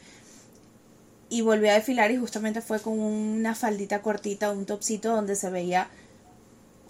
y 1.29 1.41
volvió 1.41 1.69
a 1.69 1.75
desfilar 1.75 2.09
y 2.09 2.17
justamente 2.17 2.61
fue 2.61 2.79
con 2.79 2.99
una 2.99 3.53
faldita 3.53 4.01
cortita, 4.01 4.49
un 4.49 4.65
topsito 4.65 5.15
donde 5.15 5.35
se 5.35 5.51
veía 5.51 5.89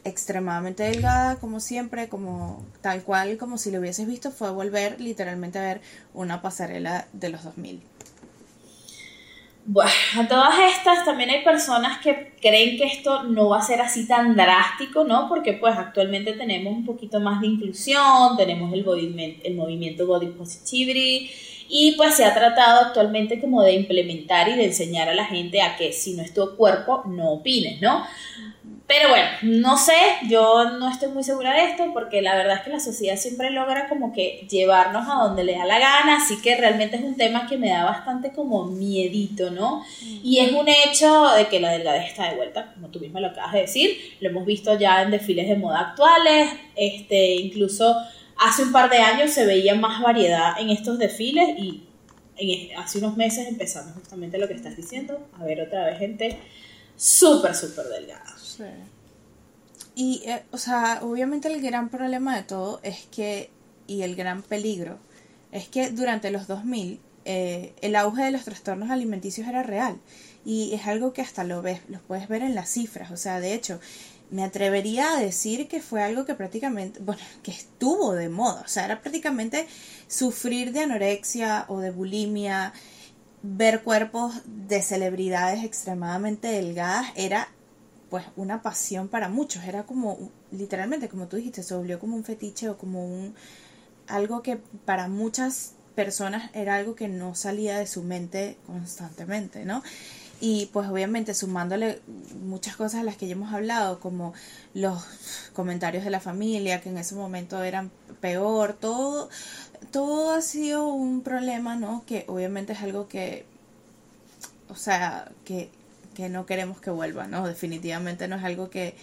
extremadamente 0.05 0.83
delgada, 0.83 1.35
como 1.37 1.59
siempre, 1.59 2.09
como 2.09 2.65
tal 2.81 3.03
cual, 3.03 3.37
como 3.37 3.57
si 3.57 3.71
lo 3.71 3.79
hubieses 3.79 4.07
visto, 4.07 4.31
fue 4.31 4.51
volver 4.51 4.99
literalmente 5.01 5.59
a 5.59 5.63
ver 5.63 5.81
una 6.13 6.41
pasarela 6.41 7.07
de 7.13 7.29
los 7.29 7.43
2000. 7.43 7.83
Bueno, 9.65 9.91
a 10.19 10.27
todas 10.27 10.55
estas 10.77 11.05
también 11.05 11.29
hay 11.29 11.41
personas 11.41 11.99
que 11.99 12.33
creen 12.41 12.77
que 12.77 12.83
esto 12.83 13.23
no 13.23 13.47
va 13.47 13.59
a 13.59 13.61
ser 13.61 13.79
así 13.79 14.05
tan 14.05 14.35
drástico, 14.35 15.05
¿no? 15.05 15.29
Porque 15.29 15.53
pues 15.53 15.77
actualmente 15.77 16.33
tenemos 16.33 16.73
un 16.73 16.85
poquito 16.85 17.21
más 17.21 17.39
de 17.39 17.47
inclusión, 17.47 18.35
tenemos 18.35 18.73
el, 18.73 18.85
el 19.41 19.55
movimiento 19.55 20.05
Body 20.05 20.27
Positivity 20.27 21.31
y 21.69 21.93
pues 21.95 22.15
se 22.15 22.25
ha 22.25 22.33
tratado 22.33 22.87
actualmente 22.87 23.39
como 23.39 23.61
de 23.61 23.73
implementar 23.73 24.49
y 24.49 24.55
de 24.55 24.65
enseñar 24.65 25.07
a 25.07 25.15
la 25.15 25.25
gente 25.25 25.61
a 25.61 25.77
que 25.77 25.93
si 25.93 26.13
no 26.13 26.23
es 26.23 26.33
tu 26.33 26.57
cuerpo, 26.57 27.03
no 27.07 27.31
opines, 27.31 27.81
¿no? 27.81 28.05
Pero 28.85 29.09
bueno, 29.09 29.27
no 29.43 29.77
sé, 29.77 29.93
yo 30.27 30.71
no 30.71 30.89
estoy 30.89 31.09
muy 31.09 31.23
segura 31.23 31.53
de 31.53 31.71
esto 31.71 31.85
porque 31.93 32.21
la 32.21 32.35
verdad 32.35 32.57
es 32.57 32.61
que 32.63 32.69
la 32.69 32.81
sociedad 32.81 33.15
siempre 33.15 33.49
logra 33.49 33.87
como 33.87 34.11
que 34.11 34.45
llevarnos 34.49 35.07
a 35.07 35.23
donde 35.23 35.45
le 35.45 35.57
da 35.57 35.65
la 35.65 35.79
gana, 35.79 36.17
así 36.17 36.41
que 36.41 36.57
realmente 36.57 36.97
es 36.97 37.03
un 37.03 37.15
tema 37.15 37.47
que 37.47 37.57
me 37.57 37.69
da 37.69 37.85
bastante 37.85 38.33
como 38.33 38.65
miedito, 38.65 39.51
¿no? 39.51 39.83
Y 40.01 40.39
es 40.39 40.51
un 40.51 40.67
hecho 40.67 41.29
de 41.29 41.47
que 41.47 41.61
la 41.61 41.71
delgadez 41.71 42.07
está 42.07 42.29
de 42.29 42.35
vuelta, 42.35 42.73
como 42.73 42.89
tú 42.89 42.99
misma 42.99 43.21
lo 43.21 43.27
acabas 43.27 43.53
de 43.53 43.61
decir, 43.61 43.97
lo 44.19 44.29
hemos 44.29 44.45
visto 44.45 44.77
ya 44.77 45.01
en 45.01 45.11
desfiles 45.11 45.47
de 45.47 45.55
moda 45.55 45.79
actuales, 45.79 46.49
este, 46.75 47.35
incluso 47.35 47.95
hace 48.37 48.63
un 48.63 48.73
par 48.73 48.89
de 48.89 48.97
años 48.97 49.31
se 49.31 49.45
veía 49.45 49.75
más 49.75 50.01
variedad 50.01 50.59
en 50.59 50.69
estos 50.69 50.99
desfiles 50.99 51.57
y 51.57 51.83
hace 52.77 52.97
unos 52.97 53.15
meses 53.15 53.47
empezamos 53.47 53.93
justamente 53.93 54.37
lo 54.37 54.49
que 54.49 54.55
estás 54.55 54.75
diciendo, 54.75 55.25
a 55.39 55.45
ver 55.45 55.61
otra 55.61 55.85
vez 55.85 55.99
gente 55.99 56.37
súper, 56.97 57.55
súper 57.55 57.85
delgada. 57.85 58.42
Y, 59.95 60.23
eh, 60.25 60.43
o 60.51 60.57
sea, 60.57 60.99
obviamente 61.03 61.53
el 61.53 61.61
gran 61.61 61.89
problema 61.89 62.35
de 62.35 62.43
todo 62.43 62.79
es 62.83 63.07
que, 63.11 63.49
y 63.87 64.01
el 64.01 64.15
gran 64.15 64.41
peligro, 64.41 64.97
es 65.51 65.67
que 65.67 65.91
durante 65.91 66.31
los 66.31 66.47
2000 66.47 66.99
eh, 67.25 67.73
el 67.81 67.95
auge 67.95 68.23
de 68.23 68.31
los 68.31 68.43
trastornos 68.43 68.89
alimenticios 68.89 69.47
era 69.47 69.63
real. 69.63 69.97
Y 70.45 70.73
es 70.73 70.87
algo 70.87 71.13
que 71.13 71.21
hasta 71.21 71.43
lo 71.43 71.61
ves, 71.61 71.81
lo 71.87 71.99
puedes 71.99 72.27
ver 72.27 72.41
en 72.41 72.55
las 72.55 72.69
cifras. 72.69 73.11
O 73.11 73.17
sea, 73.17 73.39
de 73.39 73.53
hecho, 73.53 73.79
me 74.29 74.43
atrevería 74.43 75.13
a 75.13 75.19
decir 75.19 75.67
que 75.67 75.81
fue 75.81 76.01
algo 76.03 76.25
que 76.25 76.35
prácticamente, 76.35 76.99
bueno, 77.03 77.21
que 77.43 77.51
estuvo 77.51 78.13
de 78.13 78.29
moda. 78.29 78.61
O 78.65 78.67
sea, 78.67 78.85
era 78.85 79.01
prácticamente 79.01 79.67
sufrir 80.07 80.73
de 80.73 80.81
anorexia 80.81 81.65
o 81.67 81.79
de 81.79 81.91
bulimia, 81.91 82.73
ver 83.41 83.83
cuerpos 83.83 84.33
de 84.45 84.81
celebridades 84.81 85.63
extremadamente 85.63 86.47
delgadas, 86.47 87.07
era 87.15 87.49
pues 88.13 88.25
una 88.35 88.61
pasión 88.61 89.07
para 89.07 89.27
muchos, 89.27 89.63
era 89.63 89.87
como 89.87 90.29
literalmente 90.51 91.09
como 91.09 91.25
tú 91.25 91.37
dijiste, 91.37 91.63
se 91.63 91.73
volvió 91.73 91.97
como 91.99 92.15
un 92.15 92.23
fetiche 92.23 92.69
o 92.69 92.77
como 92.77 93.07
un 93.07 93.33
algo 94.07 94.43
que 94.43 94.57
para 94.85 95.07
muchas 95.07 95.73
personas 95.95 96.51
era 96.53 96.75
algo 96.75 96.93
que 96.93 97.07
no 97.07 97.33
salía 97.33 97.79
de 97.79 97.87
su 97.87 98.03
mente 98.03 98.59
constantemente, 98.67 99.65
¿no? 99.65 99.81
Y 100.39 100.67
pues 100.67 100.87
obviamente 100.89 101.33
sumándole 101.33 102.03
muchas 102.45 102.75
cosas 102.75 103.01
a 103.01 103.03
las 103.03 103.17
que 103.17 103.25
ya 103.25 103.31
hemos 103.31 103.51
hablado, 103.51 103.99
como 103.99 104.35
los 104.75 105.03
comentarios 105.53 106.03
de 106.03 106.11
la 106.11 106.19
familia, 106.19 106.81
que 106.81 106.89
en 106.89 106.99
ese 106.99 107.15
momento 107.15 107.63
eran 107.63 107.89
peor, 108.21 108.73
todo, 108.73 109.27
todo 109.89 110.33
ha 110.33 110.41
sido 110.43 110.85
un 110.85 111.23
problema, 111.23 111.75
¿no? 111.77 112.03
Que 112.05 112.25
obviamente 112.27 112.73
es 112.73 112.83
algo 112.83 113.07
que, 113.07 113.47
o 114.69 114.75
sea, 114.75 115.31
que 115.45 115.71
que 116.13 116.29
no 116.29 116.45
queremos 116.45 116.79
que 116.79 116.89
vuelva, 116.89 117.27
¿no? 117.27 117.47
Definitivamente 117.47 118.27
no 118.27 118.35
es 118.35 118.43
algo 118.43 118.69
que, 118.69 118.95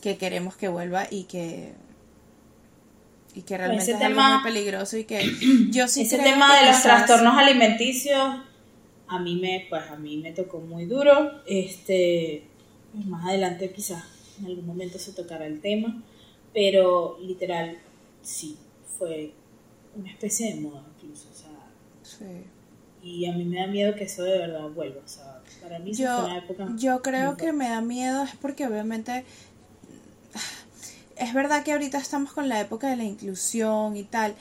queremos 0.00 0.56
que 0.56 0.68
vuelva 0.68 1.06
y 1.10 1.24
que 1.24 1.72
y 3.36 3.42
que 3.42 3.56
realmente 3.58 3.90
es 3.90 4.00
algo 4.00 4.20
muy 4.20 4.42
peligroso 4.44 4.96
y 4.96 5.04
que 5.04 5.24
yo 5.70 5.88
sí 5.88 6.02
ese 6.02 6.18
tema 6.18 6.60
de 6.60 6.66
los 6.70 6.82
trastornos 6.82 7.36
alimenticios 7.36 8.42
a 9.08 9.18
mí 9.18 9.36
me 9.36 9.66
pues 9.68 9.82
a 9.90 9.96
mí 9.96 10.18
me 10.18 10.32
tocó 10.32 10.60
muy 10.60 10.84
duro 10.84 11.42
este 11.46 12.44
pues 12.92 13.06
más 13.06 13.26
adelante 13.26 13.72
quizás 13.72 14.04
en 14.38 14.46
algún 14.46 14.66
momento 14.66 14.98
se 14.98 15.12
tocará 15.12 15.46
el 15.46 15.60
tema 15.60 16.00
pero 16.52 17.18
literal 17.20 17.78
sí 18.22 18.56
fue 18.98 19.32
una 19.96 20.10
especie 20.10 20.54
de 20.54 20.60
moda 20.60 20.84
incluso 20.96 21.28
o 21.32 21.34
sea 21.34 21.50
sí. 22.02 22.44
y 23.02 23.26
a 23.26 23.32
mí 23.32 23.44
me 23.44 23.58
da 23.58 23.66
miedo 23.66 23.96
que 23.96 24.04
eso 24.04 24.22
de 24.22 24.38
verdad 24.38 24.68
vuelva 24.68 25.00
o 25.04 25.08
sea 25.08 25.33
yo, 25.86 26.28
Yo 26.76 27.02
creo 27.02 27.36
que 27.36 27.52
me 27.52 27.68
da 27.68 27.80
miedo 27.80 28.24
es 28.24 28.34
porque 28.36 28.66
obviamente 28.66 29.24
es 31.16 31.34
verdad 31.34 31.62
que 31.62 31.72
ahorita 31.72 31.98
estamos 31.98 32.32
con 32.32 32.48
la 32.48 32.60
época 32.60 32.88
de 32.88 32.96
la 32.96 33.04
inclusión 33.04 33.96
y 33.96 34.04
tal, 34.04 34.34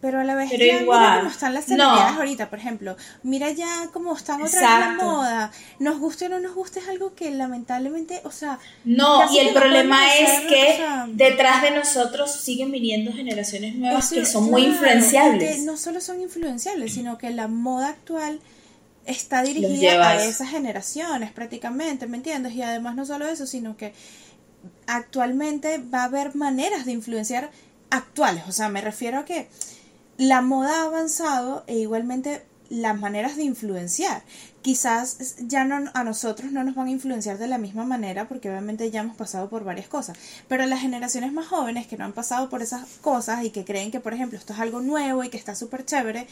pero 0.00 0.18
a 0.18 0.24
la 0.24 0.34
vez 0.34 0.50
ya 0.50 0.56
mira 0.56 1.18
cómo 1.18 1.30
están 1.30 1.52
las 1.52 1.66
celebridades 1.66 2.16
ahorita, 2.16 2.48
por 2.48 2.58
ejemplo. 2.58 2.96
Mira 3.22 3.50
ya 3.50 3.90
cómo 3.92 4.16
están 4.16 4.40
otra 4.40 4.60
vez 4.60 4.98
la 4.98 5.04
moda. 5.04 5.52
Nos 5.78 5.98
guste 5.98 6.26
o 6.26 6.28
no 6.30 6.40
nos 6.40 6.54
guste 6.54 6.80
es 6.80 6.88
algo 6.88 7.14
que 7.14 7.30
lamentablemente, 7.30 8.22
o 8.24 8.30
sea... 8.30 8.58
No, 8.84 9.30
y 9.30 9.38
el 9.38 9.52
problema 9.52 10.14
es 10.16 10.40
que 10.48 10.82
detrás 11.08 11.62
de 11.62 11.72
nosotros 11.72 12.30
siguen 12.30 12.70
viniendo 12.70 13.12
generaciones 13.12 13.74
nuevas 13.74 14.10
que 14.10 14.24
son 14.24 14.44
muy 14.44 14.64
influenciables. 14.64 15.64
no 15.64 15.76
solo 15.76 16.00
son 16.00 16.22
influenciables, 16.22 16.94
sino 16.94 17.18
que 17.18 17.30
la 17.30 17.46
moda 17.46 17.88
actual 17.88 18.40
está 19.10 19.42
dirigida 19.42 20.08
a 20.08 20.24
esas 20.24 20.48
generaciones 20.48 21.32
prácticamente, 21.32 22.06
¿me 22.06 22.16
entiendes? 22.16 22.54
Y 22.54 22.62
además 22.62 22.94
no 22.94 23.04
solo 23.04 23.28
eso, 23.28 23.46
sino 23.46 23.76
que 23.76 23.92
actualmente 24.86 25.78
va 25.78 26.02
a 26.02 26.04
haber 26.04 26.34
maneras 26.34 26.86
de 26.86 26.92
influenciar 26.92 27.50
actuales, 27.90 28.44
o 28.48 28.52
sea, 28.52 28.68
me 28.68 28.80
refiero 28.80 29.18
a 29.18 29.24
que 29.24 29.48
la 30.16 30.42
moda 30.42 30.82
ha 30.82 30.84
avanzado 30.84 31.64
e 31.66 31.78
igualmente 31.78 32.44
las 32.68 32.98
maneras 32.98 33.36
de 33.36 33.42
influenciar. 33.42 34.22
Quizás 34.62 35.36
ya 35.46 35.64
no, 35.64 35.90
a 35.94 36.04
nosotros 36.04 36.52
no 36.52 36.62
nos 36.64 36.74
van 36.74 36.88
a 36.88 36.90
influenciar 36.90 37.38
de 37.38 37.46
la 37.46 37.56
misma 37.56 37.84
manera 37.84 38.28
porque 38.28 38.50
obviamente 38.50 38.90
ya 38.90 39.00
hemos 39.00 39.16
pasado 39.16 39.48
por 39.48 39.64
varias 39.64 39.88
cosas, 39.88 40.18
pero 40.48 40.66
las 40.66 40.80
generaciones 40.80 41.32
más 41.32 41.46
jóvenes 41.46 41.86
que 41.86 41.96
no 41.96 42.04
han 42.04 42.12
pasado 42.12 42.50
por 42.50 42.60
esas 42.60 42.86
cosas 43.00 43.42
y 43.44 43.50
que 43.50 43.64
creen 43.64 43.90
que, 43.90 44.00
por 44.00 44.12
ejemplo, 44.12 44.38
esto 44.38 44.52
es 44.52 44.60
algo 44.60 44.80
nuevo 44.80 45.24
y 45.24 45.30
que 45.30 45.38
está 45.38 45.54
súper 45.54 45.86
chévere, 45.86 46.26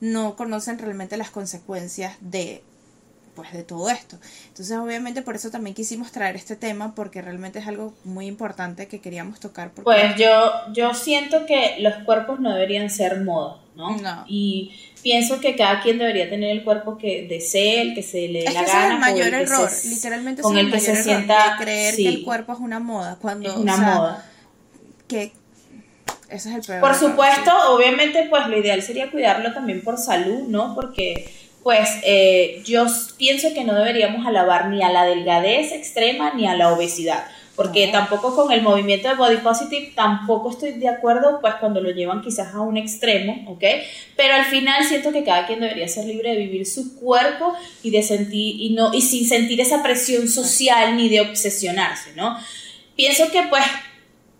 no 0.00 0.36
conocen 0.36 0.78
realmente 0.78 1.16
las 1.16 1.30
consecuencias 1.30 2.16
de 2.20 2.62
pues 3.40 3.52
de 3.52 3.62
todo 3.62 3.88
esto. 3.90 4.16
Entonces, 4.48 4.76
obviamente 4.76 5.22
por 5.22 5.34
eso 5.34 5.50
también 5.50 5.74
quisimos 5.74 6.12
traer 6.12 6.36
este 6.36 6.56
tema 6.56 6.94
porque 6.94 7.22
realmente 7.22 7.58
es 7.58 7.66
algo 7.66 7.94
muy 8.04 8.26
importante 8.26 8.86
que 8.86 9.00
queríamos 9.00 9.40
tocar. 9.40 9.70
Pues 9.72 10.16
yo 10.16 10.52
yo 10.72 10.94
siento 10.94 11.46
que 11.46 11.76
los 11.80 11.94
cuerpos 12.04 12.40
no 12.40 12.52
deberían 12.52 12.90
ser 12.90 13.20
moda, 13.20 13.58
¿no? 13.74 13.96
Y 14.26 14.72
pienso 15.02 15.40
que 15.40 15.56
cada 15.56 15.80
quien 15.80 15.98
debería 15.98 16.28
tener 16.28 16.50
el 16.50 16.64
cuerpo 16.64 16.98
que 16.98 17.26
desee, 17.28 17.80
el 17.80 17.94
que 17.94 18.02
se 18.02 18.28
le 18.28 18.40
dé 18.40 18.52
la 18.52 18.62
gana. 18.62 18.86
Es 18.86 18.92
el 18.92 18.98
mayor 18.98 19.34
error, 19.34 19.70
literalmente 19.84 20.42
con 20.42 20.58
el, 20.58 20.70
que 20.70 20.80
se 20.80 21.02
sienta 21.02 21.56
creer 21.58 21.96
que 21.96 22.08
el 22.08 22.22
cuerpo 22.22 22.52
es 22.52 22.58
una 22.58 22.80
moda 22.80 23.18
cuando 23.20 23.50
es 23.50 23.56
una 23.56 23.76
moda. 23.76 24.26
Que 25.08 25.32
ese 26.30 26.50
es 26.50 26.54
el 26.56 26.62
peor. 26.62 26.80
Por 26.80 26.94
supuesto, 26.94 27.50
obviamente, 27.74 28.26
pues 28.30 28.46
lo 28.46 28.56
ideal 28.56 28.80
sería 28.82 29.10
cuidarlo 29.10 29.52
también 29.52 29.82
por 29.82 29.98
salud, 29.98 30.46
¿no? 30.46 30.74
Porque, 30.74 31.28
pues, 31.62 31.88
eh, 32.04 32.62
yo 32.64 32.86
pienso 33.18 33.52
que 33.52 33.64
no 33.64 33.74
deberíamos 33.74 34.26
alabar 34.26 34.68
ni 34.68 34.82
a 34.82 34.90
la 34.90 35.04
delgadez 35.04 35.72
extrema 35.72 36.32
ni 36.34 36.46
a 36.46 36.56
la 36.56 36.72
obesidad. 36.72 37.24
Porque 37.56 37.88
tampoco 37.88 38.34
con 38.34 38.52
el 38.52 38.62
movimiento 38.62 39.08
de 39.08 39.16
body 39.16 39.36
positive 39.38 39.92
tampoco 39.94 40.48
estoy 40.48 40.72
de 40.72 40.88
acuerdo, 40.88 41.40
pues 41.42 41.56
cuando 41.56 41.82
lo 41.82 41.90
llevan 41.90 42.22
quizás 42.22 42.54
a 42.54 42.60
un 42.60 42.78
extremo, 42.78 43.44
¿ok? 43.48 43.64
Pero 44.16 44.34
al 44.34 44.46
final 44.46 44.82
siento 44.84 45.12
que 45.12 45.24
cada 45.24 45.46
quien 45.46 45.60
debería 45.60 45.86
ser 45.86 46.06
libre 46.06 46.30
de 46.30 46.38
vivir 46.38 46.64
su 46.64 46.98
cuerpo 46.98 47.52
y 47.82 47.90
de 47.90 48.02
sentir, 48.02 48.56
y 48.62 48.70
no, 48.70 48.94
y 48.94 49.02
sin 49.02 49.28
sentir 49.28 49.60
esa 49.60 49.82
presión 49.82 50.26
social 50.28 50.96
ni 50.96 51.10
de 51.10 51.20
obsesionarse, 51.20 52.12
¿no? 52.14 52.38
Pienso 52.96 53.30
que 53.30 53.42
pues 53.42 53.64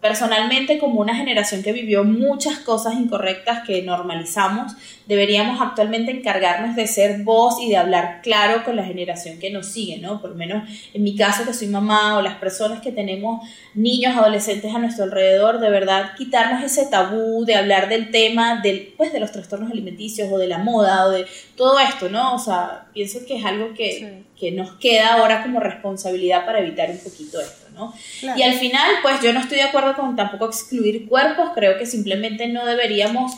personalmente 0.00 0.78
como 0.78 1.00
una 1.00 1.14
generación 1.14 1.62
que 1.62 1.72
vivió 1.72 2.04
muchas 2.04 2.58
cosas 2.58 2.94
incorrectas 2.94 3.66
que 3.66 3.82
normalizamos, 3.82 4.72
deberíamos 5.06 5.60
actualmente 5.60 6.10
encargarnos 6.10 6.74
de 6.74 6.86
ser 6.86 7.22
voz 7.22 7.60
y 7.60 7.68
de 7.68 7.76
hablar 7.76 8.20
claro 8.22 8.64
con 8.64 8.76
la 8.76 8.84
generación 8.84 9.38
que 9.38 9.50
nos 9.50 9.66
sigue, 9.66 9.98
¿no? 9.98 10.20
Por 10.20 10.30
lo 10.30 10.36
menos 10.36 10.68
en 10.94 11.02
mi 11.02 11.16
caso 11.16 11.44
que 11.44 11.52
soy 11.52 11.68
mamá 11.68 12.16
o 12.16 12.22
las 12.22 12.36
personas 12.36 12.80
que 12.80 12.92
tenemos 12.92 13.46
niños, 13.74 14.16
adolescentes 14.16 14.74
a 14.74 14.78
nuestro 14.78 15.04
alrededor, 15.04 15.60
de 15.60 15.70
verdad 15.70 16.12
quitarnos 16.16 16.64
ese 16.64 16.86
tabú 16.86 17.44
de 17.44 17.56
hablar 17.56 17.88
del 17.88 18.10
tema 18.10 18.60
del, 18.62 18.94
pues, 18.96 19.12
de 19.12 19.20
los 19.20 19.32
trastornos 19.32 19.70
alimenticios 19.70 20.32
o 20.32 20.38
de 20.38 20.46
la 20.46 20.58
moda 20.58 21.06
o 21.06 21.10
de 21.10 21.26
todo 21.56 21.78
esto, 21.78 22.08
¿no? 22.08 22.34
O 22.34 22.38
sea, 22.38 22.86
pienso 22.94 23.18
que 23.26 23.36
es 23.36 23.44
algo 23.44 23.74
que, 23.74 24.22
que 24.38 24.50
nos 24.50 24.72
queda 24.76 25.14
ahora 25.14 25.42
como 25.42 25.60
responsabilidad 25.60 26.46
para 26.46 26.60
evitar 26.60 26.88
un 26.90 26.98
poquito 26.98 27.38
esto. 27.40 27.69
¿No? 27.72 27.94
Y 28.36 28.42
al 28.42 28.54
final, 28.54 28.90
pues 29.02 29.20
yo 29.20 29.32
no 29.32 29.40
estoy 29.40 29.58
de 29.58 29.64
acuerdo 29.64 29.94
con 29.96 30.16
tampoco 30.16 30.46
excluir 30.46 31.08
cuerpos, 31.08 31.50
creo 31.54 31.78
que 31.78 31.86
simplemente 31.86 32.48
no 32.48 32.66
deberíamos 32.66 33.32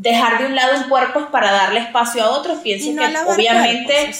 dejar 0.00 0.38
de 0.38 0.46
un 0.46 0.54
lado 0.54 0.78
un 0.78 0.88
cuerpo 0.88 1.28
para 1.30 1.52
darle 1.52 1.80
espacio 1.80 2.24
a 2.24 2.30
otros, 2.30 2.60
pienso 2.60 2.86
que 2.86 3.18
obviamente 3.26 4.10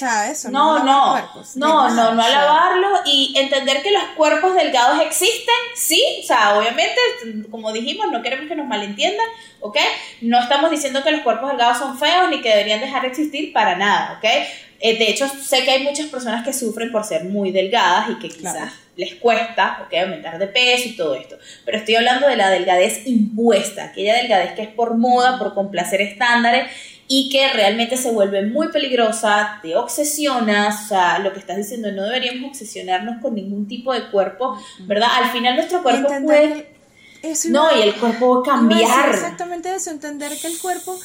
no, 0.51 0.85
no, 0.85 1.17
no, 1.17 1.45
no, 1.55 1.95
no, 1.95 2.15
no, 2.15 2.23
alabarlos 2.23 3.01
y 3.07 3.33
entender 3.37 3.83
que 3.83 3.91
los 3.91 4.03
cuerpos 4.15 4.55
delgados 4.55 5.01
existen, 5.01 5.55
sí, 5.75 6.03
o 6.23 6.27
sea, 6.27 6.59
obviamente, 6.59 7.01
como 7.51 7.73
dijimos, 7.73 8.09
no 8.13 8.21
queremos 8.21 8.47
que 8.47 8.57
nos 8.57 8.67
malentiendan, 8.67 9.27
¿ok? 9.61 9.79
No 10.21 10.39
estamos 10.39 10.71
diciendo 10.71 11.03
que 11.03 11.13
los 11.13 11.23
cuerpos 11.23 11.49
delgados 11.49 11.79
son 11.79 11.99
feos 11.99 12.29
ni 12.29 12.43
que 12.43 12.51
deberían 12.51 12.81
dejar 12.81 13.03
de 13.03 13.09
existir 13.09 13.53
para 13.55 13.75
nada, 13.77 14.19
¿ok? 14.19 14.25
Eh, 14.81 14.99
de 14.99 15.11
hecho, 15.11 15.29
sé 15.29 15.65
que 15.65 15.71
hay 15.71 15.83
muchas 15.83 16.07
personas 16.07 16.45
que 16.45 16.53
sufren 16.53 16.93
por 16.93 17.05
ser 17.05 17.25
muy 17.25 17.53
delgadas 17.53 18.11
y 18.11 18.15
que 18.19 18.29
quizás 18.29 18.73
les 19.01 19.15
cuesta 19.15 19.83
okay, 19.87 20.01
aumentar 20.01 20.39
de 20.39 20.47
peso 20.47 20.89
y 20.89 20.97
todo 20.97 21.15
esto. 21.15 21.39
Pero 21.65 21.79
estoy 21.79 21.97
hablando 21.97 22.29
de 22.29 22.37
la 22.37 22.51
delgadez 22.51 23.07
impuesta, 23.07 23.85
aquella 23.85 24.15
delgadez 24.15 24.53
que 24.53 24.63
es 24.63 24.69
por 24.69 24.97
moda, 24.97 25.39
por 25.39 25.55
complacer 25.55 26.03
estándares 26.03 26.71
y 27.09 27.31
que 27.31 27.51
realmente 27.53 27.97
se 27.97 28.13
vuelve 28.13 28.47
muy 28.47 28.69
peligrosa, 28.69 29.59
te 29.63 29.75
obsesionas, 29.75 30.85
o 30.85 30.89
sea, 30.89 31.19
lo 31.19 31.33
que 31.33 31.41
estás 31.41 31.57
diciendo, 31.57 31.91
no 31.91 32.05
deberíamos 32.05 32.51
obsesionarnos 32.51 33.21
con 33.21 33.35
ningún 33.35 33.67
tipo 33.67 33.93
de 33.93 34.11
cuerpo, 34.11 34.57
¿verdad? 34.81 35.09
Al 35.21 35.31
final 35.33 35.57
nuestro 35.57 35.83
cuerpo 35.83 36.09
puede... 36.25 36.69
no, 37.49 37.77
y 37.77 37.83
el 37.83 37.95
cuerpo 37.95 38.37
va 38.37 38.41
a 38.43 38.57
cambiar. 38.57 39.11
Exactamente 39.11 39.75
eso, 39.75 39.91
entender 39.91 40.31
que 40.41 40.47
el 40.47 40.59
cuerpo 40.59 40.97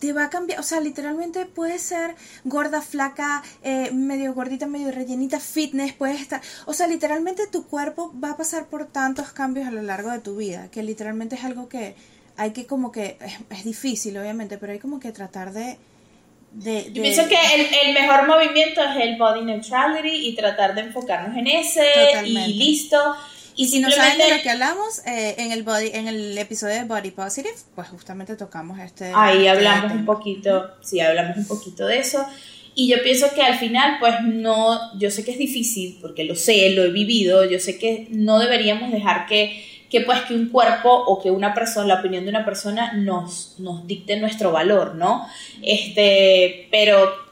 te 0.00 0.12
va 0.12 0.24
a 0.24 0.30
cambiar, 0.30 0.58
o 0.60 0.62
sea, 0.62 0.80
literalmente 0.80 1.44
puede 1.46 1.78
ser 1.78 2.14
gorda, 2.44 2.80
flaca, 2.80 3.42
eh, 3.62 3.90
medio 3.92 4.32
gordita, 4.32 4.66
medio 4.66 4.90
rellenita, 4.90 5.38
fitness, 5.38 5.92
puede 5.92 6.14
estar, 6.14 6.40
o 6.64 6.72
sea, 6.72 6.86
literalmente 6.86 7.46
tu 7.46 7.66
cuerpo 7.66 8.12
va 8.22 8.30
a 8.30 8.36
pasar 8.36 8.66
por 8.66 8.86
tantos 8.86 9.32
cambios 9.32 9.66
a 9.66 9.70
lo 9.70 9.82
largo 9.82 10.10
de 10.10 10.20
tu 10.20 10.36
vida, 10.36 10.70
que 10.70 10.82
literalmente 10.82 11.36
es 11.36 11.44
algo 11.44 11.68
que 11.68 11.94
hay 12.36 12.52
que 12.52 12.66
como 12.66 12.90
que, 12.90 13.18
es, 13.50 13.64
difícil 13.64 14.16
obviamente, 14.18 14.58
pero 14.58 14.72
hay 14.72 14.78
como 14.78 14.98
que 14.98 15.12
tratar 15.12 15.52
de... 15.52 15.76
de, 16.52 16.92
Yo 16.92 17.02
pienso 17.02 17.28
que 17.28 17.36
el, 17.36 17.94
mejor 17.94 18.26
movimiento 18.26 18.82
es 18.82 18.96
el 18.96 19.16
body 19.16 19.44
neutrality 19.44 20.28
y 20.28 20.34
tratar 20.34 20.74
de 20.74 20.82
enfocarnos 20.82 21.36
en 21.36 21.46
ese 21.46 21.84
y 22.24 22.54
listo 22.54 22.98
y 23.56 23.68
si 23.68 23.80
no 23.80 23.90
saben 23.90 24.18
de 24.18 24.36
lo 24.36 24.42
que 24.42 24.50
hablamos, 24.50 25.00
eh, 25.06 25.34
en, 25.38 25.50
el 25.50 25.62
body, 25.62 25.90
en 25.94 26.08
el 26.08 26.36
episodio 26.36 26.74
de 26.74 26.84
Body 26.84 27.10
Positive, 27.10 27.54
pues 27.74 27.88
justamente 27.88 28.36
tocamos 28.36 28.78
este... 28.78 29.12
Ahí 29.14 29.46
este 29.46 29.48
hablamos 29.48 29.92
un 29.92 30.04
poquito, 30.04 30.70
sí, 30.82 31.00
hablamos 31.00 31.38
un 31.38 31.46
poquito 31.46 31.86
de 31.86 31.98
eso. 31.98 32.24
Y 32.74 32.88
yo 32.88 33.02
pienso 33.02 33.32
que 33.34 33.40
al 33.40 33.58
final, 33.58 33.96
pues 33.98 34.14
no, 34.22 34.98
yo 34.98 35.10
sé 35.10 35.24
que 35.24 35.30
es 35.30 35.38
difícil, 35.38 35.96
porque 36.02 36.24
lo 36.24 36.36
sé, 36.36 36.68
lo 36.70 36.84
he 36.84 36.90
vivido, 36.90 37.46
yo 37.46 37.58
sé 37.58 37.78
que 37.78 38.06
no 38.10 38.38
deberíamos 38.38 38.92
dejar 38.92 39.24
que, 39.24 39.64
que 39.88 40.02
pues 40.02 40.20
que 40.22 40.34
un 40.34 40.50
cuerpo 40.50 40.90
o 40.90 41.22
que 41.22 41.30
una 41.30 41.54
persona, 41.54 41.86
la 41.86 42.00
opinión 42.00 42.24
de 42.24 42.30
una 42.30 42.44
persona 42.44 42.92
nos, 42.92 43.54
nos 43.58 43.86
dicte 43.86 44.18
nuestro 44.18 44.52
valor, 44.52 44.96
¿no? 44.96 45.26
Este, 45.62 46.68
pero 46.70 47.25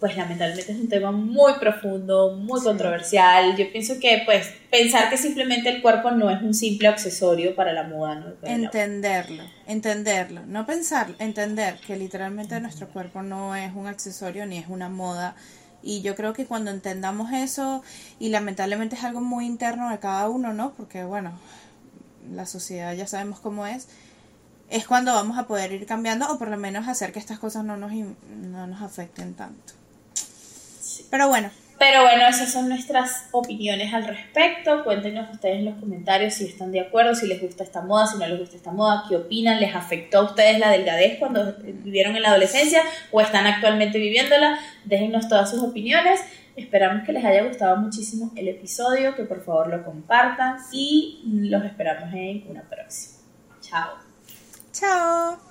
pues 0.00 0.16
lamentablemente 0.16 0.72
es 0.72 0.78
un 0.78 0.88
tema 0.88 1.12
muy 1.12 1.52
profundo, 1.60 2.34
muy 2.34 2.60
controversial. 2.62 3.54
Yo 3.54 3.70
pienso 3.70 4.00
que 4.00 4.22
pues 4.24 4.50
pensar 4.70 5.10
que 5.10 5.18
simplemente 5.18 5.68
el 5.68 5.82
cuerpo 5.82 6.10
no 6.10 6.30
es 6.30 6.40
un 6.40 6.54
simple 6.54 6.88
accesorio 6.88 7.54
para 7.54 7.74
la 7.74 7.82
moda, 7.82 8.14
¿no? 8.14 8.32
entenderlo, 8.42 9.44
entenderlo, 9.66 10.46
no 10.46 10.64
pensar, 10.64 11.08
entender 11.18 11.78
que 11.86 11.96
literalmente 11.96 12.58
nuestro 12.60 12.88
cuerpo 12.88 13.20
no 13.20 13.54
es 13.54 13.74
un 13.74 13.86
accesorio 13.86 14.46
ni 14.46 14.56
es 14.56 14.68
una 14.68 14.88
moda. 14.88 15.36
Y 15.82 16.00
yo 16.00 16.14
creo 16.14 16.32
que 16.32 16.46
cuando 16.46 16.70
entendamos 16.70 17.32
eso, 17.32 17.82
y 18.18 18.30
lamentablemente 18.30 18.96
es 18.96 19.04
algo 19.04 19.20
muy 19.20 19.46
interno 19.46 19.90
de 19.90 19.98
cada 19.98 20.28
uno, 20.28 20.52
¿no? 20.52 20.72
Porque 20.74 21.04
bueno, 21.04 21.32
la 22.32 22.46
sociedad 22.46 22.94
ya 22.94 23.06
sabemos 23.06 23.40
cómo 23.40 23.66
es, 23.66 23.88
es 24.70 24.86
cuando 24.86 25.12
vamos 25.12 25.38
a 25.38 25.46
poder 25.46 25.72
ir 25.72 25.84
cambiando 25.84 26.30
o 26.30 26.38
por 26.38 26.48
lo 26.48 26.56
menos 26.56 26.88
hacer 26.88 27.12
que 27.12 27.18
estas 27.18 27.38
cosas 27.38 27.64
no 27.64 27.76
nos, 27.76 27.92
no 27.92 28.66
nos 28.66 28.82
afecten 28.82 29.34
tanto. 29.34 29.79
Pero 31.10 31.28
bueno. 31.28 31.50
Pero 31.80 32.02
bueno, 32.02 32.26
esas 32.26 32.52
son 32.52 32.68
nuestras 32.68 33.28
opiniones 33.32 33.94
al 33.94 34.04
respecto. 34.04 34.84
Cuéntenos 34.84 35.30
ustedes 35.32 35.60
en 35.60 35.64
los 35.64 35.76
comentarios 35.76 36.34
si 36.34 36.44
están 36.44 36.72
de 36.72 36.80
acuerdo, 36.80 37.14
si 37.14 37.26
les 37.26 37.40
gusta 37.40 37.64
esta 37.64 37.80
moda, 37.80 38.06
si 38.06 38.18
no 38.18 38.26
les 38.26 38.38
gusta 38.38 38.56
esta 38.56 38.70
moda, 38.70 39.04
qué 39.08 39.16
opinan, 39.16 39.58
les 39.58 39.74
afectó 39.74 40.18
a 40.18 40.24
ustedes 40.24 40.58
la 40.58 40.70
delgadez 40.70 41.18
cuando 41.18 41.54
vivieron 41.58 42.16
en 42.16 42.22
la 42.22 42.28
adolescencia 42.28 42.82
o 43.10 43.22
están 43.22 43.46
actualmente 43.46 43.98
viviéndola. 43.98 44.58
Déjennos 44.84 45.26
todas 45.28 45.50
sus 45.50 45.62
opiniones. 45.62 46.20
Esperamos 46.54 47.06
que 47.06 47.14
les 47.14 47.24
haya 47.24 47.44
gustado 47.44 47.78
muchísimo 47.78 48.30
el 48.36 48.48
episodio, 48.48 49.16
que 49.16 49.22
por 49.22 49.42
favor 49.42 49.68
lo 49.68 49.82
compartan 49.82 50.58
y 50.72 51.22
los 51.24 51.64
esperamos 51.64 52.12
en 52.12 52.44
una 52.46 52.62
próxima. 52.68 53.20
Chao. 53.62 53.94
Chao. 54.70 55.49